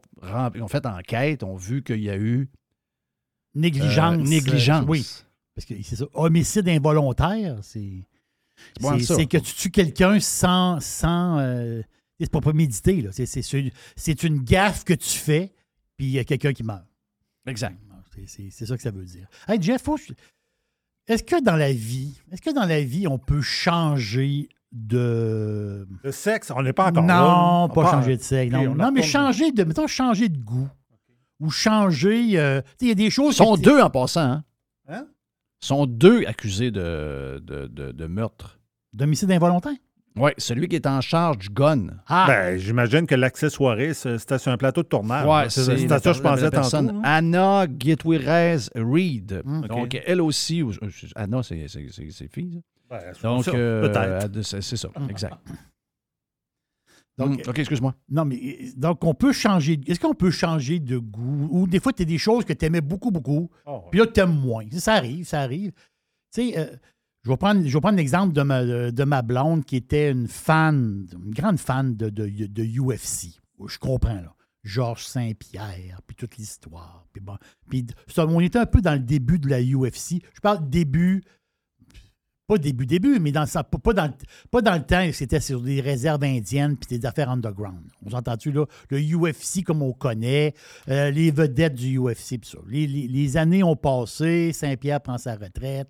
[0.68, 2.50] fait enquête ont vu qu'il y a eu
[3.54, 4.16] Négligence.
[4.16, 4.86] euh, négligence.
[4.88, 5.06] oui.
[5.56, 6.06] Parce que c'est ça.
[6.14, 8.06] Homicide involontaire, c'est.
[8.80, 10.80] C'est, que tu tues quelqu'un sans.
[10.80, 11.82] sans euh,
[12.20, 13.12] c'est pas prémédité, là.
[13.12, 15.54] C'est, une gaffe que tu fais,
[15.98, 16.86] puis il y a quelqu'un qui meurt.
[17.46, 17.78] Exact.
[18.28, 19.28] C'est, ça que ça veut dire.
[19.48, 19.88] Hey, Jeff,
[21.08, 25.88] est-ce que dans la vie, est-ce que dans la vie, on peut changer de.
[26.04, 27.74] Le sexe, on n'est pas encore non, là.
[27.74, 28.52] pas changer de sexe.
[28.54, 29.64] Non, on non, mais changer de.
[29.64, 30.70] Mettons, changer de goût.
[31.40, 32.40] Ou changer.
[32.40, 33.34] euh, tu sais, il y a des choses.
[33.36, 34.22] Ils sont deux en passant.
[34.22, 34.44] Hein?
[34.88, 35.06] Hein?
[35.62, 38.60] Ils sont deux accusés de, de, de- de meurtre.
[38.94, 39.74] D'homicide involontaire?
[40.18, 41.88] Oui, celui qui est en charge du gun.
[42.08, 45.26] Ah, Ben, j'imagine que l'accessoiriste, c'était sur un plateau de tournage.
[45.28, 47.00] Ouais, c'est ça, je pensais personne tantôt.
[47.00, 47.02] hein.
[47.04, 49.42] Anna Gutierrez Reed.
[49.44, 49.62] Mm.
[49.68, 50.62] Donc, elle aussi.
[50.62, 50.72] euh,
[51.18, 52.62] Anna, c'est c'est- c'est- c'est fille.
[52.90, 54.90] Ben, Donc, euh, c'est ça.
[55.10, 55.38] Exact.
[57.18, 57.96] Donc, Mm, OK, excuse-moi.
[58.10, 59.80] Non, mais euh, donc on peut changer.
[59.88, 61.48] Est-ce qu'on peut changer de goût?
[61.50, 64.08] Ou des fois, tu as des choses que tu aimais beaucoup, beaucoup, Oh, puis là,
[64.08, 64.66] tu aimes moins.
[64.72, 65.72] Ça arrive, ça arrive.
[66.34, 66.76] Tu sais, euh,
[67.24, 70.28] je vais prendre, je vais prendre l'exemple de ma, de ma blonde qui était une
[70.28, 73.40] fan, une grande fan de, de, de UFC.
[73.66, 74.36] Je comprends, là.
[74.66, 77.08] Georges Saint-Pierre, puis toute l'histoire.
[77.14, 77.38] Puis bon.
[77.70, 77.86] Puis
[78.18, 80.22] on était un peu dans le début de la UFC.
[80.34, 81.24] Je parle début,
[82.48, 84.14] pas début, début, mais dans, pas, dans,
[84.52, 87.82] pas dans le temps, c'était sur des réserves indiennes puis des affaires underground.
[88.06, 88.66] On s'entend-tu, là?
[88.90, 90.54] Le UFC comme on connaît,
[90.90, 92.60] euh, les vedettes du UFC, puis ça.
[92.68, 95.90] Les, années ont passé, Saint-Pierre prend sa retraite.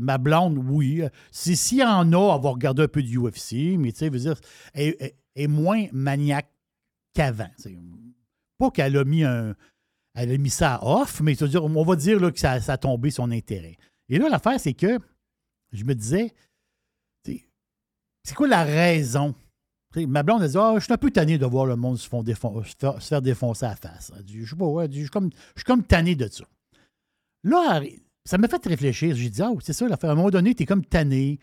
[0.00, 1.02] Ma blonde, oui.
[1.30, 4.08] Si s'il y en a, elle va regarder un peu du UFC, mais tu sais,
[4.08, 4.40] veut dire,
[4.72, 4.94] elle,
[5.34, 6.48] est moins maniaque
[7.14, 7.50] qu'avant.
[8.58, 9.54] Pas qu'elle a mis un.
[10.14, 12.78] Elle a mis ça off, mais dire, on va dire là, que ça, ça a
[12.78, 13.76] tombé son intérêt.
[14.08, 14.98] Et là, l'affaire, c'est que
[15.72, 16.34] je me disais,
[18.24, 19.34] c'est quoi la raison?
[19.96, 22.08] Ma blonde, elle dit Ah, je suis un peu tanné de voir le monde se,
[22.08, 24.12] faire, défoncer à la face.
[24.24, 26.44] Dit, je sais pas, je suis comme, suis comme tanné de ça.
[27.42, 27.82] Là,
[28.24, 29.14] ça m'a fait réfléchir.
[29.16, 29.86] J'ai dit, ah, c'est ça.
[29.86, 31.40] À un moment donné, tu es comme tanné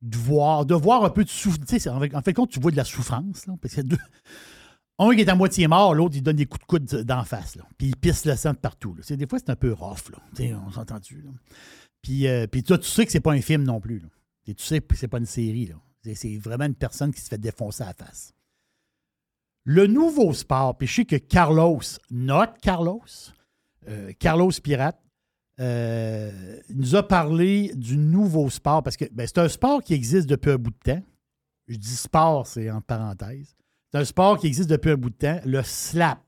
[0.00, 1.86] de voir, de voir un peu de souffrance.
[1.88, 3.46] En fait, en fait, compte, tu vois de la souffrance.
[3.46, 3.98] Là, parce a deux-
[4.98, 7.56] Un qui est à moitié mort, l'autre, il donne des coups de coude d'en face.
[7.56, 8.96] Là, puis il pisse le sang de partout.
[9.08, 10.12] Des fois, c'est un peu rough.
[10.38, 11.22] On s'entend-tu.
[11.22, 11.30] là?
[12.02, 14.02] Puis, euh, puis toi, tu sais que c'est pas un film non plus.
[14.46, 15.66] Et tu sais que c'est pas une série.
[15.66, 15.76] là.
[16.14, 18.32] C'est- vraiment une personne qui se fait défoncer à la face.
[19.64, 21.80] Le nouveau sport, puis je sais que Carlos,
[22.10, 23.04] notre Carlos,
[23.88, 25.00] euh, Carlos Pirate,
[25.60, 30.28] euh, nous a parlé du nouveau sport parce que ben, c'est un sport qui existe
[30.28, 31.02] depuis un bout de temps.
[31.68, 33.54] Je dis sport, c'est en parenthèse.
[33.92, 36.18] C'est un sport qui existe depuis un bout de temps, le slap.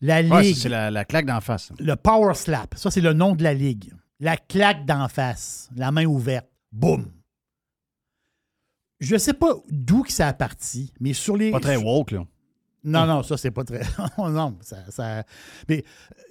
[0.00, 0.32] La ligue.
[0.32, 1.72] Ouais, c'est la, la claque d'en face.
[1.78, 2.74] Le Power Slap.
[2.76, 3.92] Ça, c'est le nom de la ligue.
[4.20, 5.68] La claque d'en face.
[5.76, 6.46] La main ouverte.
[6.72, 7.06] Boum.
[9.00, 11.50] Je ne sais pas d'où que ça a parti, mais sur les.
[11.50, 12.24] Pas très woke, là.
[12.84, 13.80] Non, non, ça, c'est pas très.
[14.18, 15.24] non, ça, ça-
[15.68, 15.82] Mais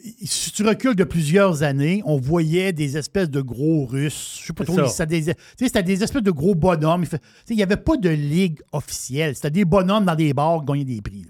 [0.06, 4.38] euh, si tu recules de plusieurs années, on voyait des espèces de gros Russes.
[4.42, 4.76] Je sais pas trop.
[4.78, 4.88] ça.
[4.88, 7.02] C'était des, tu sais, c'était des espèces de gros bonhommes.
[7.04, 9.36] Il fait- tu sais, il n'y avait pas de ligue officielle.
[9.36, 11.26] C'était des bonhommes dans des bars qui gagnaient des prix.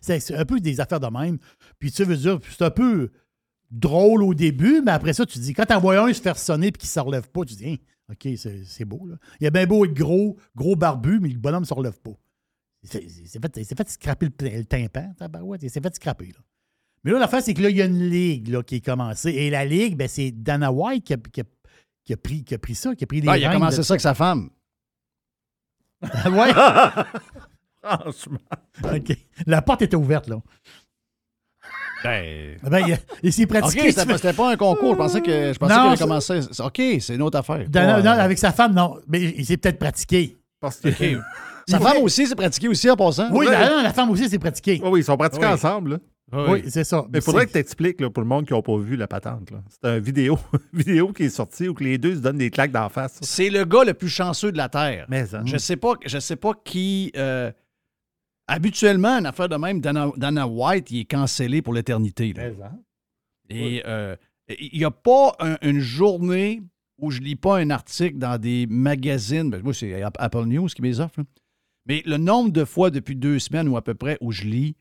[0.00, 1.38] c'est un peu des affaires de même.
[1.78, 3.10] Puis tu veux dire, c'est un peu
[3.70, 6.38] drôle au début, mais après ça, tu te dis, quand t'en vois un se faire
[6.38, 7.76] sonner et qu'il ne se relève pas, tu dis, Hein,
[8.12, 9.06] OK, c'est beau.
[9.06, 9.16] Là.
[9.40, 12.12] Il a bien beau être gros, gros barbu, mais le bonhomme ne se relève pas.
[12.84, 16.26] Il s'est- fait, fait scraper le, le tympan, tabarouette, il s'est fait scraper.
[16.26, 16.38] Là.
[17.02, 19.30] Mais là, l'affaire, c'est que là, il y a une ligue là, qui est commencée.
[19.30, 21.44] Et la ligue, ben, c'est Dana White qui a, qui a-
[22.04, 23.78] qui a pris, qui a pris ça, qui a pris les Ah, il a commencé
[23.78, 24.50] de- ça avec sa femme.
[26.02, 26.52] ouais.
[27.82, 28.38] Franchement.
[28.84, 29.16] OK.
[29.46, 30.40] La porte était ouverte, là.
[32.04, 32.56] Ben.
[32.62, 33.92] Ben, il, il s'est OK, pratiqué.
[33.92, 34.92] pas- c'était pas un concours.
[34.92, 36.40] Je pensais que je pensais Non, qu'il avait commencé.
[36.60, 37.58] OK, c'est une autre affaire.
[37.74, 38.02] Ouais.
[38.02, 38.96] non, avec sa femme, non.
[39.08, 40.36] Mais il s'est peut-être pratiqué.
[40.60, 40.88] Parce que.
[40.88, 41.20] OK.
[41.68, 43.28] Sa femme aussi s'est pratiquée aussi en passant.
[43.32, 44.80] Oui, la, non, la femme aussi s'est pratiquée.
[44.84, 45.52] Oui, oui, ils sont pratiqués Oui.
[45.52, 45.90] ensemble.
[45.92, 45.98] Là.
[46.48, 47.04] Oui, c'est ça.
[47.12, 49.48] Mais il faudrait que tu expliques pour le monde qui n'a pas vu la patente.
[49.82, 50.38] C'est une vidéo,
[50.72, 53.18] vidéo qui est sortie où que les deux se donnent des claques d'en face.
[53.22, 55.06] C'est le gars le plus chanceux de la Terre.
[55.08, 55.42] Mais hein.
[55.44, 57.10] Je sais pas, je sais pas qui.
[57.16, 57.50] euh,
[58.46, 62.32] habituellement, une affaire de même, Dana, Dana White, il est cancellé pour l'éternité.
[62.36, 62.78] hein?
[63.48, 64.16] Et euh,
[64.58, 66.62] il n'y a pas un- une journée
[66.98, 69.50] où je lis pas un article dans des magazines.
[69.50, 71.20] Ben, moi, c'est App- Apple News qui me les offre.
[71.20, 71.24] là.
[71.86, 74.74] Mais le nombre de fois depuis deux semaines ou à peu près où je lis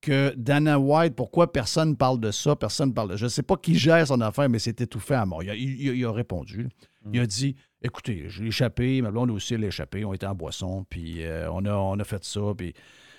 [0.00, 3.56] que Dana White, pourquoi personne parle de ça, personne parle de Je ne sais pas
[3.56, 5.42] qui gère son affaire, mais c'est étouffé à mort.
[5.42, 6.68] Il a, il- il a répondu.
[7.12, 10.34] Il a dit Écoutez, j'ai échappé, ma blonde aussi, elle a échappé, on était en
[10.34, 12.72] boisson, puis euh, on, a, on a fait ça, puis,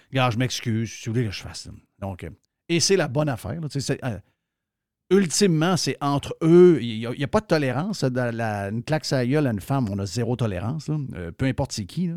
[0.10, 1.70] regarde, je m'excuse, si vous voulez que je fasse.
[2.00, 2.30] Donc, euh,
[2.70, 3.60] et c'est la bonne affaire.
[4.04, 4.20] euh,
[5.10, 6.80] ultimement, c'est entre eux.
[6.82, 8.04] Il n'y a, pas de tolérance.
[8.04, 11.86] Une claque à gueule à une femme, on a zéro tolérance, euh, peu importe c'est
[11.86, 12.08] qui.
[12.08, 12.16] là.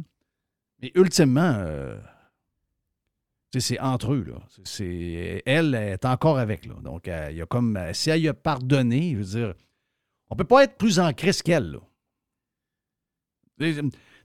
[0.82, 1.64] Mais ultimement,
[3.52, 4.24] c'est entre eux.
[4.24, 4.40] Là.
[4.64, 6.64] C'est- elle est encore avec.
[6.66, 6.74] Là.
[6.82, 7.78] Donc, il y a comme.
[7.92, 9.54] Si elle a pardonné, je veux dire,
[10.30, 11.78] on peut pas être plus en crise qu'elle.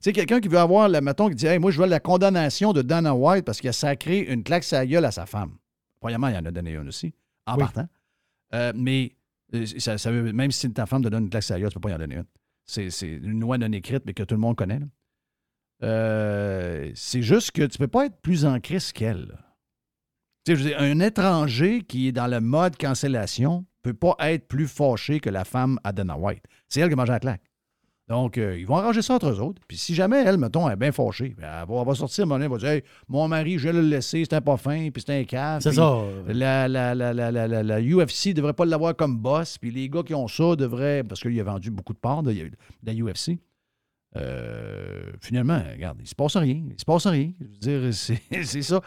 [0.01, 2.73] Tu sais, quelqu'un qui veut avoir, mettons, qui dit Hey, moi, je veux la condamnation
[2.73, 5.57] de Dana White parce qu'il a sacré une claque la gueule à sa femme.
[5.99, 7.13] Premièrement, il en a donné une aussi,
[7.47, 7.59] en Oui.
[7.59, 7.87] partant.
[8.53, 9.15] Euh, mais
[9.53, 11.69] euh, ça, ça veut- même si ta femme te donne une claque à la gueule,
[11.69, 12.25] tu peux pas y en donner une.
[12.65, 14.79] C'est une loi non écrite, mais que tout le monde connaît.
[15.83, 19.37] Euh, c'est juste que tu peux pas être plus en crise qu'elle.
[20.45, 24.15] Tu sais, je veux dire, un étranger qui est dans le mode cancellation peut pas
[24.19, 26.43] être plus fâché que la femme à Dana White.
[26.69, 27.41] C'est elle qui mange la claque.
[28.07, 29.61] Donc, euh, ils vont arranger ça entre eux autres.
[29.67, 32.45] Puis si jamais elle, mettons, est bien fâchée, ben, elle, va, elle va sortir, donné,
[32.45, 35.19] elle va dire Hey, Mon mari, je vais le laisser, c'était pas fin, puis c'était
[35.19, 35.61] un cave.
[35.61, 36.01] C'est ça.
[36.27, 39.89] La, la, la, la, la, la, la UFC devrait pas l'avoir comme boss, puis les
[39.89, 41.03] gars qui ont ça devraient.
[41.03, 42.51] Parce qu'il a vendu beaucoup de parts de, de
[42.83, 43.39] la UFC.
[44.17, 46.61] Euh, finalement, regarde, il se passe rien.
[46.69, 47.31] Il se passe rien.
[47.39, 47.93] Je veux dire,
[48.45, 48.81] c'est ça.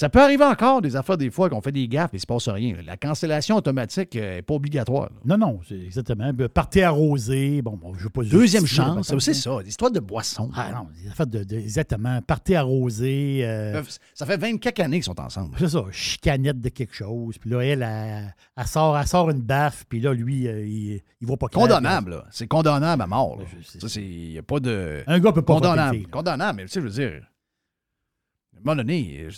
[0.00, 2.26] Ça peut arriver encore des affaires des fois qu'on fait des gaffes et il se
[2.26, 2.74] passe rien.
[2.86, 5.10] La cancellation automatique n'est pas obligatoire.
[5.12, 5.36] là.
[5.36, 6.32] Non, non, c'est exactement.
[6.54, 7.60] Partez arrosé.
[7.60, 9.34] Bon, bon, je veux pas Deuxième chance, c'est hein.
[9.34, 9.60] ça.
[9.62, 10.50] L'histoire de boisson.
[10.56, 12.18] Ah non, des affaires de, de- exactement.
[12.22, 13.40] Partez arrosé.
[13.44, 13.82] euh,
[14.14, 15.54] Ça fait 24 années qu'ils sont ensemble.
[15.58, 17.36] c'est ça, chicanette de quelque chose.
[17.36, 19.84] Puis là, elle, elle, elle sort, elle sort une baffe.
[19.86, 21.60] Puis là, lui, euh, il, il voit pas clair.
[21.64, 22.24] Condamnable, là.
[22.30, 23.36] C'est condamnable à mort.
[23.38, 23.44] là.
[23.54, 23.78] Je sais.
[23.80, 24.02] Ça, c'est.
[24.02, 25.02] Il n'y a pas de.
[25.06, 26.06] Un gars peut pas condamnable.
[26.06, 27.20] Condamnable, mais tu sais, je veux dire.
[28.54, 29.36] À un moment donné, je-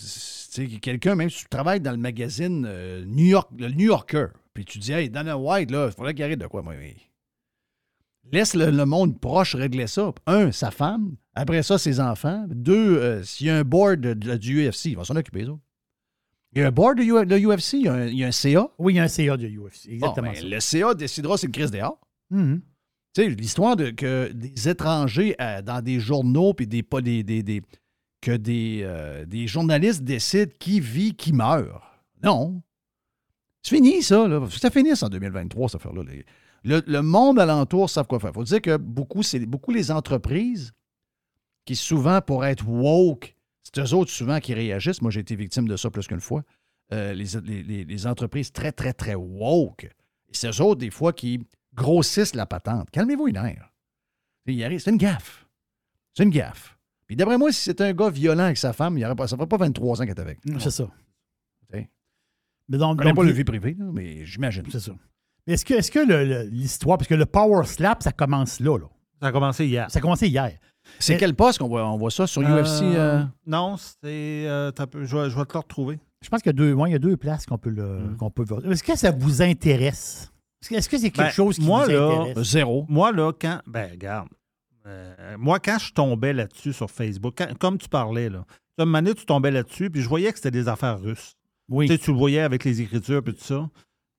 [0.81, 4.65] quelqu'un, même si tu travailles dans le magazine euh, New York, le New Yorker, puis
[4.65, 6.75] tu dis, hey, Dana White, là, il faudrait qu'il arrête de quoi, moi.
[6.79, 6.97] mais-
[8.31, 10.13] Laisse le, le monde proche régler ça.
[10.27, 11.17] Un, sa femme.
[11.35, 12.47] Après ça, ses enfants.
[12.49, 15.45] Deux, euh, s'il y a un board de- de- du UFC, il va s'en occuper,
[15.45, 15.53] ça.
[16.55, 18.25] Il y a un board de, U- de UFC, il y a un, il y
[18.25, 18.69] a un CA.
[18.79, 19.89] Oui, il y a un CA de UFC.
[19.89, 21.99] Bon, Exactement ben, le CA décidera si le crise dehors.
[22.31, 22.61] Mhm.
[23.15, 27.23] Tu sais, l'histoire de que des étrangers euh, dans des journaux puis des pas des,
[27.23, 27.63] des- des-
[28.23, 31.83] que des, euh, des journalistes décident qui vit, qui meurt.
[32.23, 32.63] Non.
[33.63, 34.27] C'est fini, ça.
[34.27, 34.47] Là.
[34.51, 34.71] Ça
[35.03, 36.03] en 2023, cette affaire-là.
[36.05, 36.25] Les-
[36.65, 38.31] Le, le monde alentour savent quoi faire.
[38.31, 40.73] Il faut dire que beaucoup, c'est beaucoup les entreprises
[41.65, 43.35] qui, souvent, pour être woke,
[43.65, 45.03] c'est eux autres souvent qui réagissent.
[45.03, 46.43] Moi, j'ai été victime de ça plus qu'une fois.
[46.93, 49.91] Euh, les, les- les- les entreprises très, très, très woke.
[50.31, 51.41] C'est eux autres, des fois, qui
[51.75, 52.91] grossissent la patente.
[52.91, 53.29] Calmez-vous.
[53.29, 55.47] Il arrive, c'est une gaffe.
[56.15, 56.79] C'est une gaffe.
[57.07, 59.37] Puis d'après moi, si c'était un gars violent avec sa femme, il aurait pas, ça
[59.37, 60.39] ferait pas 23 ans qu'il est avec.
[60.59, 60.89] C'est ça.
[61.73, 61.91] sais.
[62.69, 64.63] Mais donc, donc, pas le vie privée, là, mais j'imagine.
[64.71, 64.93] C'est ça.
[65.47, 68.87] Mais est-ce que, est-ce que l'histoire, parce que le power slap, ça commence là, là.
[69.21, 69.91] Ça a commencé hier.
[69.91, 70.59] Ça a commencé hier.
[70.99, 72.83] C'est quel poste qu'on voit, on voit ça sur Euh, UFC?
[72.83, 73.25] euh?
[73.47, 73.99] Non, c'est.
[74.05, 76.01] euh, je, vais, je vais te le retrouver.
[76.23, 78.15] Je pense qu'il y a deux, ouais, il y a deux places qu'on peut, le,
[78.19, 78.65] qu'on peut voir.
[78.71, 80.33] Est-ce que ça vous intéresse?
[80.61, 82.49] Est-ce que- est-ce que c'est quelque Ben, chose qui moi, vous là, intéresse?
[82.51, 82.87] Zéro.
[82.89, 83.61] Moi, là, quand.
[83.67, 84.29] Ben, regarde.
[84.87, 88.45] Euh, moi, quand je tombais là-dessus sur Facebook, quand- comme tu parlais, là,
[88.79, 91.35] À un moment donné, tu tombais là-dessus, puis je voyais que c'était des affaires russes.
[91.69, 91.87] Oui.
[91.89, 93.69] Tu sais, tu le voyais avec les écritures et tout ça.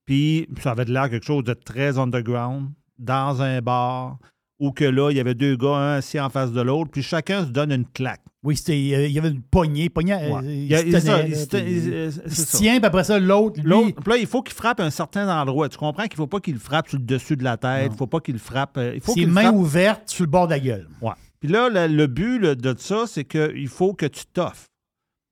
[0.05, 2.69] Puis ça avait de l'air quelque chose de très underground,
[2.99, 4.19] dans un bar,
[4.59, 7.01] où que là, il y avait deux gars, un assis en face de l'autre, puis
[7.03, 8.21] chacun se donne une claque.
[8.43, 9.89] Oui, c'était, euh, il y avait une poignée.
[9.89, 10.41] poignée euh, Ouais.
[10.45, 14.79] il, se il- tient, puis après ça, l'autre, L'autre, puis là, il faut qu'il frappe
[14.81, 15.69] un certain endroit.
[15.69, 17.87] Tu comprends qu'il ne faut pas qu'il frappe sur le dessus de la tête.
[17.87, 18.77] Il ne faut pas qu'il frappe.
[18.77, 20.87] euh, Il faut ses qu'il frappe- ouvertes sur le bord de la gueule.
[21.01, 21.13] Ouais.
[21.39, 24.65] Puis là, le, le but là, de ça, c'est qu'il faut que tu t'offres.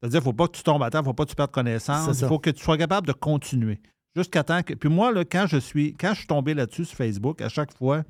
[0.01, 1.29] C'est-à-dire, il ne faut pas que tu tombes à terre, il ne faut pas que
[1.29, 2.19] tu perdes connaissance.
[2.21, 3.79] Il faut que tu sois capable de continuer.
[4.15, 4.73] Jusqu'à temps que.
[4.73, 7.73] Puis moi, là, quand je suis quand je suis tombé là-dessus sur Facebook, à chaque
[7.73, 8.03] fois,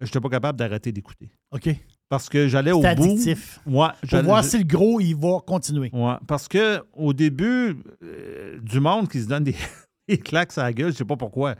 [0.00, 1.30] je n'étais pas capable d'arrêter d'écouter.
[1.52, 1.68] OK.
[2.08, 3.02] Parce que j'allais au C'est bout.
[3.04, 3.60] addictif.
[3.66, 5.90] Ouais, Pour voir si le gros, il va continuer.
[5.92, 9.56] Ouais, parce que au début, euh, du monde qui se donne des,
[10.08, 11.54] des claques à la gueule, je sais pas pourquoi.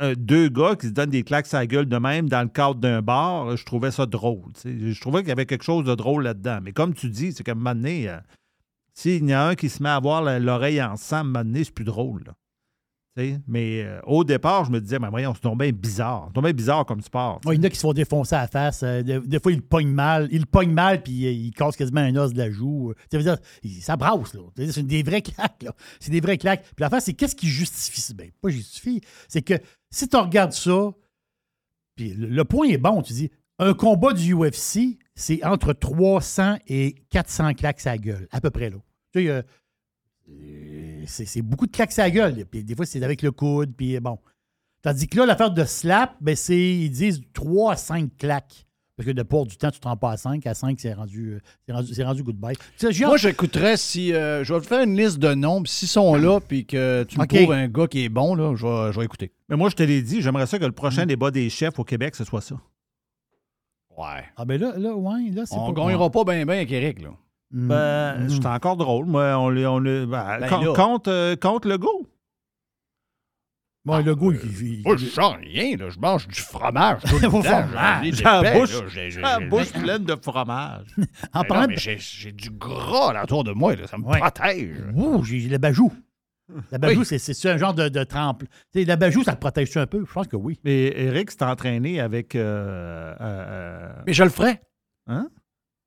[0.00, 2.48] Euh, deux gars qui se donnent des claques à la gueule de même dans le
[2.48, 4.50] cadre d'un bar, je trouvais ça drôle.
[4.64, 6.60] Je trouvais qu'il y avait quelque chose de drôle là-dedans.
[6.62, 8.16] Mais comme tu dis, c'est qu'à un moment donné, euh,
[8.94, 11.44] s'il y en a un qui se met à avoir l'oreille ensemble, à un moment
[11.44, 12.22] donné, c'est plus drôle.
[12.24, 12.32] là.
[13.16, 16.26] Mais euh, au départ, je me disais, mais voyons, c'est tombé bizarre.
[16.28, 17.40] C'est tombé bizarre comme sport.
[17.46, 18.82] il y en a qui se font défoncer à la face.
[18.82, 20.28] euh, des, fois, ils pognent mal.
[20.30, 22.94] Ils pognent mal, puis euh, ils cassent quasiment un os de la joue.
[23.10, 23.36] Dire,
[23.80, 24.40] ça brasse, là.
[24.56, 25.74] C'est des vrais claques, là.
[25.98, 26.62] C'est des vrais claques.
[26.62, 28.14] Puis l'affaire, c'est qu'est-ce qui justifie?
[28.14, 29.00] Ben, pas justifie.
[29.28, 29.54] C'est que
[29.90, 30.92] si tu regardes ça,
[31.96, 36.94] puis le, point est bon, tu dis, un combat du UFC, c'est entre 300 et
[37.10, 38.76] 400 claques à la gueule, à peu près, là.
[39.12, 39.44] Tu sais,
[41.06, 42.44] c'est c'est beaucoup de claques à la gueule.
[42.50, 44.18] Puis des fois, c'est avec le coude, puis bon.
[44.82, 48.66] Tandis que là, l'affaire de slap, ben c'est, ils disent 3 à 5 claques.
[48.96, 50.46] Parce que de port du temps, tu te rends pas à 5.
[50.46, 52.54] À 5, c'est rendu, euh, c'est rendu, c'est rendu goodbye.
[52.54, 54.12] Tu sais, j'ai Moi, j'écouterais si.
[54.12, 57.18] euh, je vais te faire une liste de noms, s'ils sont là, puis que tu
[57.18, 59.32] me trouves un gars qui est bon, là, je vais, je vais écouter.
[59.48, 60.74] Mais moi, je te l'ai dit, j'aimerais ça que le Mm.
[60.74, 62.56] prochain débat des chefs au Québec, ce soit ça.
[63.96, 64.24] Ouais.
[64.36, 65.82] Ah ben là, là, ouais, là, c'est On pas...
[65.86, 67.10] gagnera pas bien, bien avec Eric, là.
[67.52, 68.28] Ben, mm.
[68.30, 69.06] c'est encore drôle.
[69.06, 72.06] Moi, on le, on le- ben, Ben contre, euh, contre le go.
[73.86, 74.40] Ouais, le goût, il...
[74.80, 75.88] il- Moi, je sens rien, là.
[75.88, 77.02] Je mange du fromage.
[77.08, 77.70] Tout le fromage.
[78.12, 80.86] j'ai la bouche, la pleine de fromage.
[80.98, 81.80] en Ben non, parlant mais de...
[81.80, 83.86] j'ai j'ai du gras autour de moi, là.
[83.86, 84.18] Ça me Ouais.
[84.20, 84.84] protège.
[84.94, 85.90] Ouh, j'ai le bajou.
[86.70, 87.06] La bajou, Oui.
[87.06, 88.42] c'est, c'est un genre de, de trempe.
[88.72, 90.04] Tu sais, la bajou, ça te protège-tu un peu?
[90.06, 90.58] Je pense que oui.
[90.62, 92.34] Mais Eric s'est entraîné avec.
[92.36, 94.60] euh, euh, euh, Mais je le ferais.
[95.06, 95.28] Hein?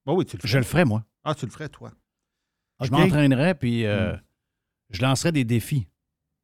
[0.06, 0.52] Bah oui, tu le ferais.
[0.52, 1.04] Je le ferais, moi.
[1.24, 1.92] Ah, tu le ferais, toi.
[2.82, 4.20] Je m'entraînerais, puis euh, Hmm.
[4.90, 5.88] je lancerais des défis.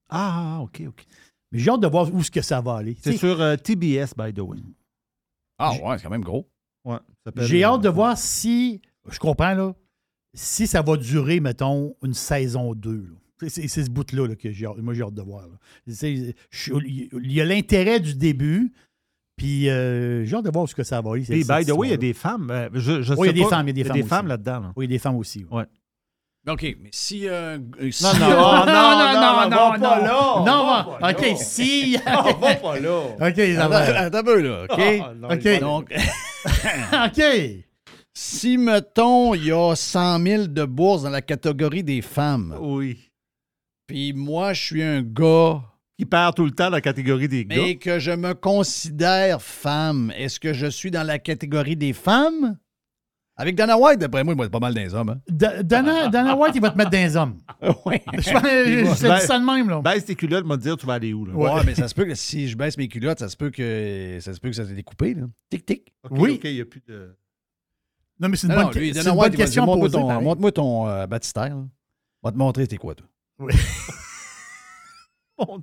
[0.09, 1.05] Ah, OK, OK.
[1.51, 2.95] Mais j'ai hâte de voir où est-ce que ça va aller.
[3.01, 4.59] C'est sur euh, TBS, by the way.
[5.57, 6.49] Ah ouais, c'est quand même gros.
[6.85, 6.97] Ouais,
[7.37, 9.73] J'ai euh, hâte de voir si, je comprends, là,
[10.33, 13.09] si ça va durer, mettons, une saison 2.
[13.41, 13.49] là.
[13.49, 15.45] C'est- ce bout-là là, que j'ai hâte- moi j'ai hâte de voir.
[15.87, 16.33] Il
[17.31, 18.73] y a l'intérêt du début,
[19.39, 21.23] puis euh, j'ai hâte de voir est-ce que ça va aller.
[21.23, 22.51] Puis, by the way, il y a des femmes.
[22.51, 24.59] euh, je, je Oui, il y a des femmes, il y a des femmes là-dedans.
[24.59, 24.73] là.
[24.75, 25.45] Oui, il y a des femmes aussi.
[25.49, 25.57] oui.
[25.59, 25.65] Ouais.
[26.47, 27.27] OK, mais si.
[27.27, 27.57] euh,
[27.91, 31.21] si Non, non, oh, non, non, non, va non, pas là, non, non, pas OK,
[31.21, 31.35] là.
[31.35, 31.97] si.
[32.05, 33.01] va pas là.
[33.19, 33.65] OK, ça
[34.05, 34.79] Attends, un peu, là, OK?
[34.79, 35.59] Ah, non, OK.
[35.59, 35.93] Donc,
[37.05, 37.23] OK.
[38.13, 42.97] si, mettons, il y a 100 000 de bourses dans la catégorie des femmes, Oui.
[43.85, 45.61] puis moi, je suis un gars,
[45.99, 47.61] Qui perd tout le temps dans la catégorie des gars.
[47.61, 52.57] mais que je me considère femme, est-ce que je suis dans la catégorie des femmes?
[53.35, 55.09] Avec Dana White, d'après moi, il va être pas mal des hommes.
[55.09, 55.21] Hein?
[55.29, 57.37] Da- Dana, Dana White, il va te mettre des hommes.
[57.85, 57.97] oui.
[58.13, 59.81] Je pense je- ça de même, là.
[59.81, 61.25] Baisse tes culottes, me dire tu vas aller où.
[61.25, 61.33] Là?
[61.33, 64.17] Ouais, mais ça se peut que si je baisse mes culottes, ça se peut que
[64.21, 65.13] ça se peut que ça s'est découpé.
[65.15, 65.23] Là.
[65.49, 65.93] Tic, tic.
[66.03, 66.31] OK, Oui.
[66.35, 67.13] OK, il n'y a plus de.
[68.21, 70.23] Non, mais c'est une Non, bonne, lui, une White, bonne question montre-moi ton, pareil.
[70.23, 71.55] montre-moi ton euh, baptistère.
[71.55, 71.65] là.
[72.23, 73.07] Va te montrer c'est quoi, toi.
[73.39, 73.53] Oui.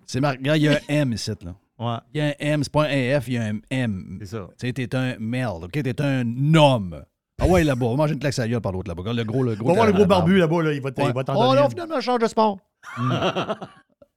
[0.07, 1.55] C'est mar- Regarde, il y a un M ici, là.
[1.79, 4.17] Ouais, Il y a un M, c'est pas un F, il y a un M.
[4.21, 4.49] c'est ça.
[4.59, 5.71] Tu sais, t'es un male, OK?
[5.73, 7.05] T'es un homme.
[7.39, 9.03] Ah ouais, là-bas, va manger une claque à gueule par l'autre là-bas.
[9.03, 9.69] Regarde le gros, le gros.
[9.69, 11.13] Va voir le gros barbu là-bas, là, il va t- Ouais.
[11.25, 12.59] t'en Oh non, finalement, change de sport.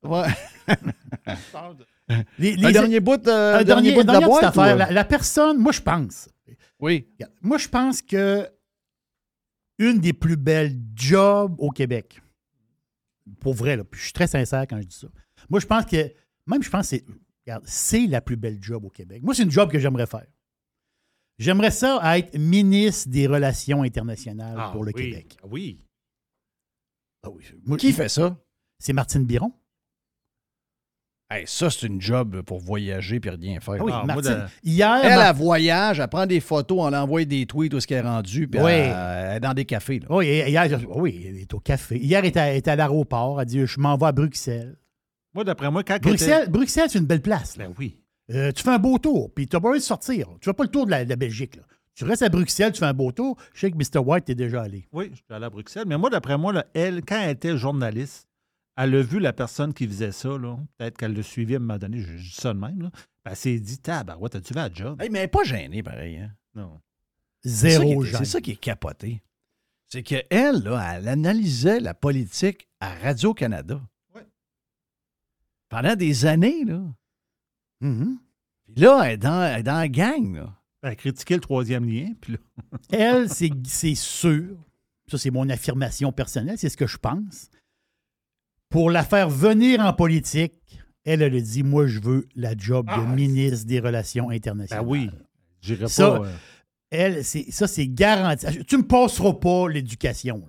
[0.04, 0.28] ouais.
[2.40, 4.44] Les- Un les- dernier bout, euh, un dernier bout de la boîte.
[4.46, 4.76] affaire.
[4.76, 6.28] ou, La, la personne, moi, je pense.
[6.80, 7.08] Oui.
[7.42, 8.48] Moi, je pense que
[9.78, 12.20] une des plus belles jobs au Québec,
[13.42, 15.08] pour vrai, là, puis je suis très sincère quand je dis ça.
[15.50, 16.12] Moi, je pense que,
[16.48, 17.06] même je pense que c'est,
[17.46, 19.22] regarde, c'est la plus belle job au Québec.
[19.24, 20.26] Moi, c'est une job que j'aimerais faire.
[21.38, 25.10] J'aimerais ça être ministre des Relations internationales Ah, pour le oui.
[25.12, 25.38] Québec.
[25.50, 25.80] Oui.
[27.24, 28.38] Ah oui, moi, Qui fait ça?
[28.78, 29.52] C'est Martine Biron.
[31.32, 33.76] Hey, ça, c'est une job pour voyager puis rien faire.
[33.80, 34.32] Ah oui, Ah, moi, Martine.
[34.34, 37.80] de- Hier, Elle, Mar- elle voyage, elle prend des photos, on l'envoie des tweets où
[37.80, 38.72] ce qu'elle est rendue, puis Oui.
[38.72, 40.00] elle, elle est dans des cafés.
[40.00, 40.08] Là.
[40.10, 42.00] Oui, hier, oui, elle est au café.
[42.00, 43.40] Hier, elle était à, elle l'aéroport.
[43.40, 44.76] Elle a dit Je m'en vais à Bruxelles.
[45.34, 45.96] Moi, d'après moi, quand.
[45.96, 47.58] elle Bruxelles, Bruxelles c'est une belle place.
[47.58, 47.68] là.
[47.68, 47.98] Ben oui.
[48.32, 50.28] Euh, tu fais un beau tour, puis tu n'as pas besoin de sortir.
[50.40, 51.56] Tu fais pas le tour de la, de la Belgique.
[51.56, 51.64] là.
[51.96, 53.36] Tu restes à Bruxelles, tu fais un beau tour.
[53.54, 54.00] Je sais que Mr.
[54.00, 54.88] White est déjà allé.
[54.94, 55.84] Oui, je suis allé à Bruxelles.
[55.86, 58.28] Mais moi, d'après moi, là, elle, quand elle était journaliste,
[58.78, 60.30] elle a vu la personne qui faisait ça.
[60.30, 60.58] là.
[60.78, 62.00] Peut-être qu'elle le suivait à un moment donné.
[62.00, 62.84] Je, dis ça de même.
[62.84, 62.90] Là.
[63.26, 65.02] Ben, elle s'est dit, tabarouette, as-tu vu la job?
[65.02, 66.18] Hey, mais elle n'est pas gênée, pareil.
[66.20, 66.32] Hein?
[66.56, 66.80] Non.
[67.44, 68.20] Zéro gêne.
[68.20, 69.22] C'est ça qui est capoté.
[69.88, 73.82] C'est qu'elle, là, elle analysait la politique à Radio-Canada.
[75.70, 76.82] Pendant des années, là.
[77.82, 78.18] Mhm.
[78.66, 80.56] Puis là, elle est dans, elle est dans la gang, là.
[80.82, 82.14] Elle a critiqué le troisième lien.
[82.22, 82.40] Puis là,
[82.92, 84.58] Elle, c'est c'est sûr,
[85.12, 87.50] ça c'est mon affirmation personnelle, c'est ce que je pense.
[88.70, 90.54] Pour la faire venir en politique,
[91.04, 94.86] elle, elle a dit Moi, je veux la job de ministre des Relations internationales.
[94.86, 95.10] ben oui,
[95.62, 96.26] j'irai Ça, pas.
[96.28, 96.36] euh,
[96.92, 98.46] Elle, c'est, ça, c'est garanti.
[98.66, 100.44] Tu me passeras pas l'éducation.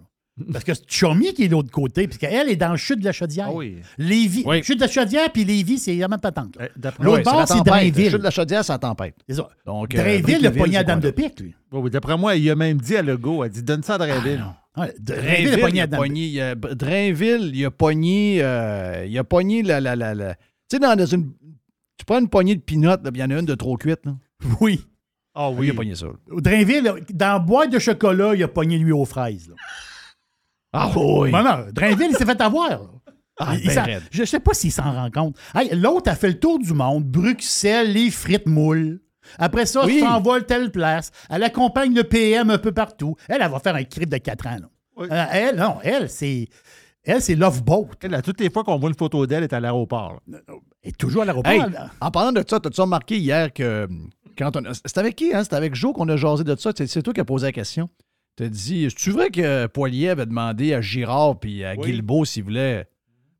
[0.52, 3.04] Parce que c'est Chomy qui est de l'autre côté, puisqu'elle est dans le chute de
[3.04, 3.46] la chaudière.
[3.48, 3.76] Ah oui.
[3.98, 4.62] Lévis, Oui.
[4.62, 6.54] chute de la chaudière, puis Lévis, c'est la même patente.
[6.60, 6.68] Euh,
[7.00, 7.62] L'autre bord, c'est.
[7.64, 8.04] Drainville.
[8.04, 9.14] Le chute de la chaudière, c'est la tempête.
[9.28, 9.48] C'est ça.
[9.66, 11.10] Donc, euh, Drainville, Brickeville, pogné à Dame de?
[11.10, 11.54] Pique, lui.
[11.72, 13.98] Oui, oui, d'après moi, il a même dit à Legault, elle dit donne ça à
[13.98, 14.44] Drainville.
[14.76, 17.64] Ouais, Drainville, Drainville, a pogné il à a Dame de pogné, il a- Drainville, il
[17.64, 20.40] a pogné, euh, il a pogné la, la, la, la- Tu
[20.72, 21.32] sais, dans, dans une...
[21.98, 24.14] Tu prends une poignée de pinottes, il y en a une de trop cuite, là.
[24.60, 24.84] Oui.
[25.34, 26.06] Ah Oui, il a pogné ça.
[26.28, 29.48] Drainville, dans la boîte de chocolat, il a pogné lui aux fraises.
[29.48, 29.54] là.
[30.72, 31.30] Ah oui!
[31.32, 32.68] Non, non, Drainville, il s'est fait avoir.
[32.70, 32.80] là.
[33.38, 34.02] Ah, Il- il ben s'en- raide.
[34.10, 35.36] je ne sais pas s'il s'en rend compte.
[35.54, 39.00] Hey, L'autre a fait le tour du monde, Bruxelles, les frites moules.
[39.38, 39.98] Après ça, Oui.
[40.02, 41.10] elle s'envole telle place.
[41.30, 43.16] Elle accompagne le PM un peu partout.
[43.28, 44.56] Elle, elle va faire un crip de 4 ans.
[44.60, 44.68] là.
[44.96, 45.06] Oui.
[45.10, 46.48] Euh, elle, non, elle, c'est.
[47.04, 47.88] Elle, c'est Love Boat.
[48.02, 50.20] Elle, à toutes les fois qu'on voit une photo d'elle, elle est à l'aéroport.
[50.28, 50.38] là.
[50.82, 51.50] Elle est toujours à l'aéroport.
[51.52, 51.90] Hey, là.
[52.00, 53.88] en parlant de ça, t'as-tu remarqué hier que
[54.36, 55.42] quand on a- C'était avec qui, hein?
[55.44, 56.72] C'était avec Joe qu'on a jasé de ça.
[56.76, 57.88] C'est- C'est toi qui as posé la question.
[58.36, 61.90] T'as dit, est-ce vrai que Poilier avait demandé à Girard puis à Oui.
[61.92, 62.86] Guilbeault s'il voulait?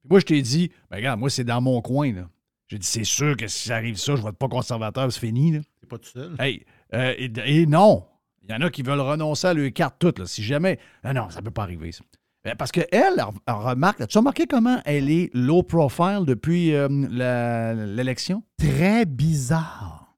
[0.00, 2.28] Puis moi, je t'ai dit, ben regarde, moi, c'est dans mon coin, là.
[2.68, 5.52] J'ai dit, c'est sûr que si ça arrive ça, je vote pas conservateur, c'est fini,
[5.52, 5.60] là.
[5.88, 6.36] Pas tout seul.
[6.38, 6.64] Hey,
[6.94, 8.04] euh, et, et non.
[8.44, 10.26] Il y en a qui veulent renoncer à leur carte toute, là.
[10.26, 10.78] Si jamais.
[11.02, 12.04] Ah non, ça peut pas arriver, ça.
[12.46, 14.00] Euh, Parce qu'elle, elle, elle remarque.
[14.00, 18.42] As-tu remarqué comment elle est low profile depuis euh, la- l'élection?
[18.58, 20.16] Très bizarre.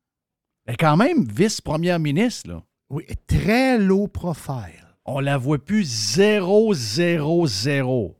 [0.66, 2.62] Elle est quand même vice-première ministre, là.
[2.92, 4.98] Oui, très low profile.
[5.06, 8.18] On la voit plus 0, 0, 0.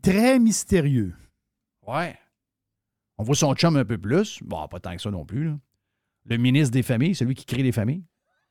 [0.00, 1.16] Très mystérieux.
[1.84, 2.16] Ouais.
[3.18, 4.40] On voit son chum un peu plus.
[4.44, 5.58] Bon, pas tant que ça non plus, là.
[6.26, 8.04] Le ministre des familles, celui qui crée les familles.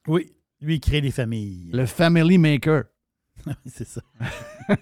[0.07, 0.33] Oui.
[0.59, 1.69] Lui, il crée les familles.
[1.71, 2.83] Le family maker.
[3.65, 4.01] c'est ça.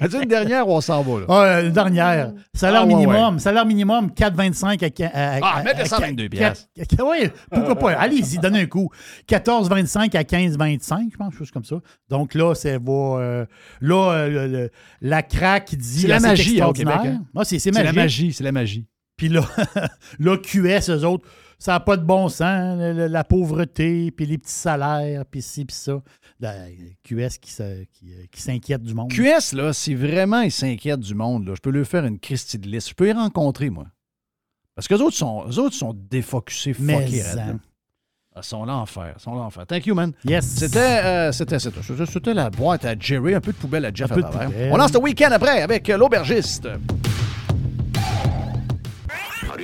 [0.00, 1.26] As-tu une dernière ou on s'en va, là?
[1.28, 2.32] Ah, une dernière.
[2.54, 3.38] Salaire Ah, ouais, minimum.
[3.38, 6.68] Salaire minimum, 4,25 à, à, Ah, à- mettez à- 122 à- piastres.
[7.00, 7.92] Oui, pourquoi pas?
[7.94, 8.90] Allez-y, donnez un coup.
[9.26, 11.76] 14,25 à 15,25, je pense, quelque chose comme ça.
[12.08, 12.92] Donc là, c'est va.
[12.92, 13.46] euh,
[13.80, 14.70] là, euh, le-
[15.00, 16.02] la craque dit.
[16.02, 17.02] C'est la magie, hein, au extraordinaire.
[17.02, 17.26] Québec, hein.
[17.36, 18.86] Ah, c'est c'est C'est la magie, c'est la magie.
[19.16, 19.42] Puis là,
[20.20, 21.26] là, QS, eux autres,
[21.62, 22.78] ça n'a pas de bon sens.
[22.78, 26.00] le- La, pauvreté, puis les petits salaires, puis ci, puis ça.
[26.40, 26.54] La
[27.04, 29.10] QS qui, se- qui, euh, qui s'inquiète du monde.
[29.12, 32.58] QS, là, si vraiment ils s'inquiètent du monde, là, je peux leur faire une Christie
[32.58, 32.88] de liste.
[32.90, 33.86] Je peux les rencontrer, moi.
[34.74, 37.22] Parce que les autres sont, eux autres sont défocusés, fuckés.
[37.36, 37.54] là.
[38.34, 39.14] Ah, Ils sont l'enfer.
[39.18, 39.66] Sont l'enfer.
[39.66, 40.12] Thank you, man.
[40.24, 40.46] Yes.
[40.46, 43.90] C'était, euh, c'était, c'était, c'était- c'était la boîte à Jerry, un peu de poubelle à
[43.92, 44.26] Jeff à peu de.
[44.72, 45.88] On lance le week-end après avec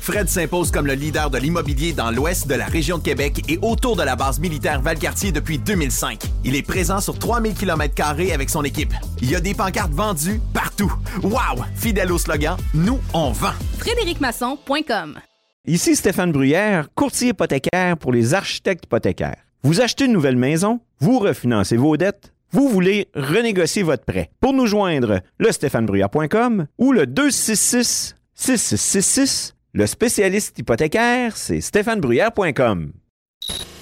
[0.00, 3.58] Fred s'impose comme le leader de l'immobilier dans l'ouest de la région de Québec et
[3.60, 6.22] autour de la base militaire Valcartier depuis 2005.
[6.44, 8.02] Il est présent sur 3000 km
[8.32, 8.94] avec son équipe.
[9.20, 10.92] Il y a des pancartes vendues partout.
[11.22, 11.64] Wow!
[11.74, 13.52] Fidèle au slogan, nous, on vend.
[13.78, 15.18] FrédéricMasson.com
[15.66, 19.44] Ici Stéphane Bruyère, courtier hypothécaire pour les architectes hypothécaires.
[19.62, 24.30] Vous achetez une nouvelle maison, vous refinancez vos dettes, vous voulez renégocier votre prêt.
[24.40, 29.54] Pour nous joindre, le stéphanebruyère.com ou le 266 6666.
[29.72, 32.92] Le spécialiste hypothécaire, c'est stéphanebruyère.com.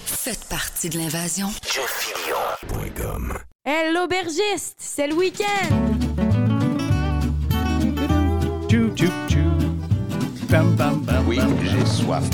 [0.04, 1.46] Faites partie de l'invasion.
[3.64, 5.74] Hey, l'aubergiste, c'est le week-end!
[11.26, 12.28] Oui, bam, j'ai soif.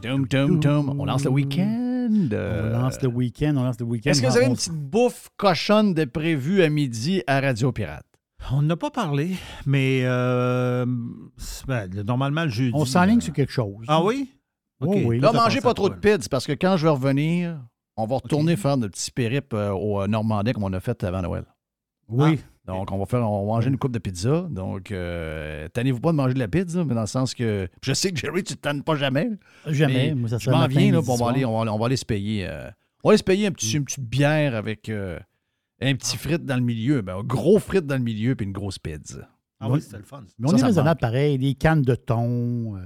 [0.00, 0.94] Tum, tum, tum.
[1.00, 2.08] On lance le week-end.
[2.32, 4.10] On lance le week-end, on lance le week-end.
[4.10, 8.09] Est-ce que vous avez une petite bouffe cochonne de prévu à midi à Radio Pirate?
[8.52, 9.30] On n'a pas parlé,
[9.66, 10.84] mais euh,
[11.66, 12.72] ben, le- normalement, le jeudi.
[12.74, 13.84] On s'enligne euh, sur quelque chose.
[13.88, 14.30] Ah oui?
[14.80, 15.02] Oui, OK.
[15.06, 15.20] oui.
[15.20, 17.58] Là, mangez pas trop de pizza parce que quand je vais revenir,
[17.96, 21.20] On va retourner faire notre petit périple euh, au Normandais comme on a fait avant
[21.22, 21.44] Noël.
[22.08, 22.40] Oui.
[22.66, 24.46] Ah, donc, on va faire, on va manger une coupe de pizza.
[24.50, 27.68] Donc, euh, tannez-vous pas de manger de la pizza, mais dans le sens que.
[27.82, 29.28] Je sais que Jerry, tu te tannes pas jamais.
[29.66, 30.08] Jamais.
[30.08, 31.78] Mais Moi, ça je serait m'en viens, là, on va, aller, on, va, aller- on
[31.78, 32.46] va aller se payer.
[32.48, 32.70] euh,
[33.02, 35.18] on va aller se payer un petit, une petite bière avec euh,
[35.82, 37.02] un petit frite dans le milieu.
[37.02, 39.28] Ben, un gros frite dans le milieu, puis une grosse pizza.
[39.60, 40.22] Ah oui, c'était le fun.
[40.38, 41.36] Mais on Ça, est ça raisonnable pareil.
[41.38, 42.76] Les cannes de thon.
[42.76, 42.80] euh,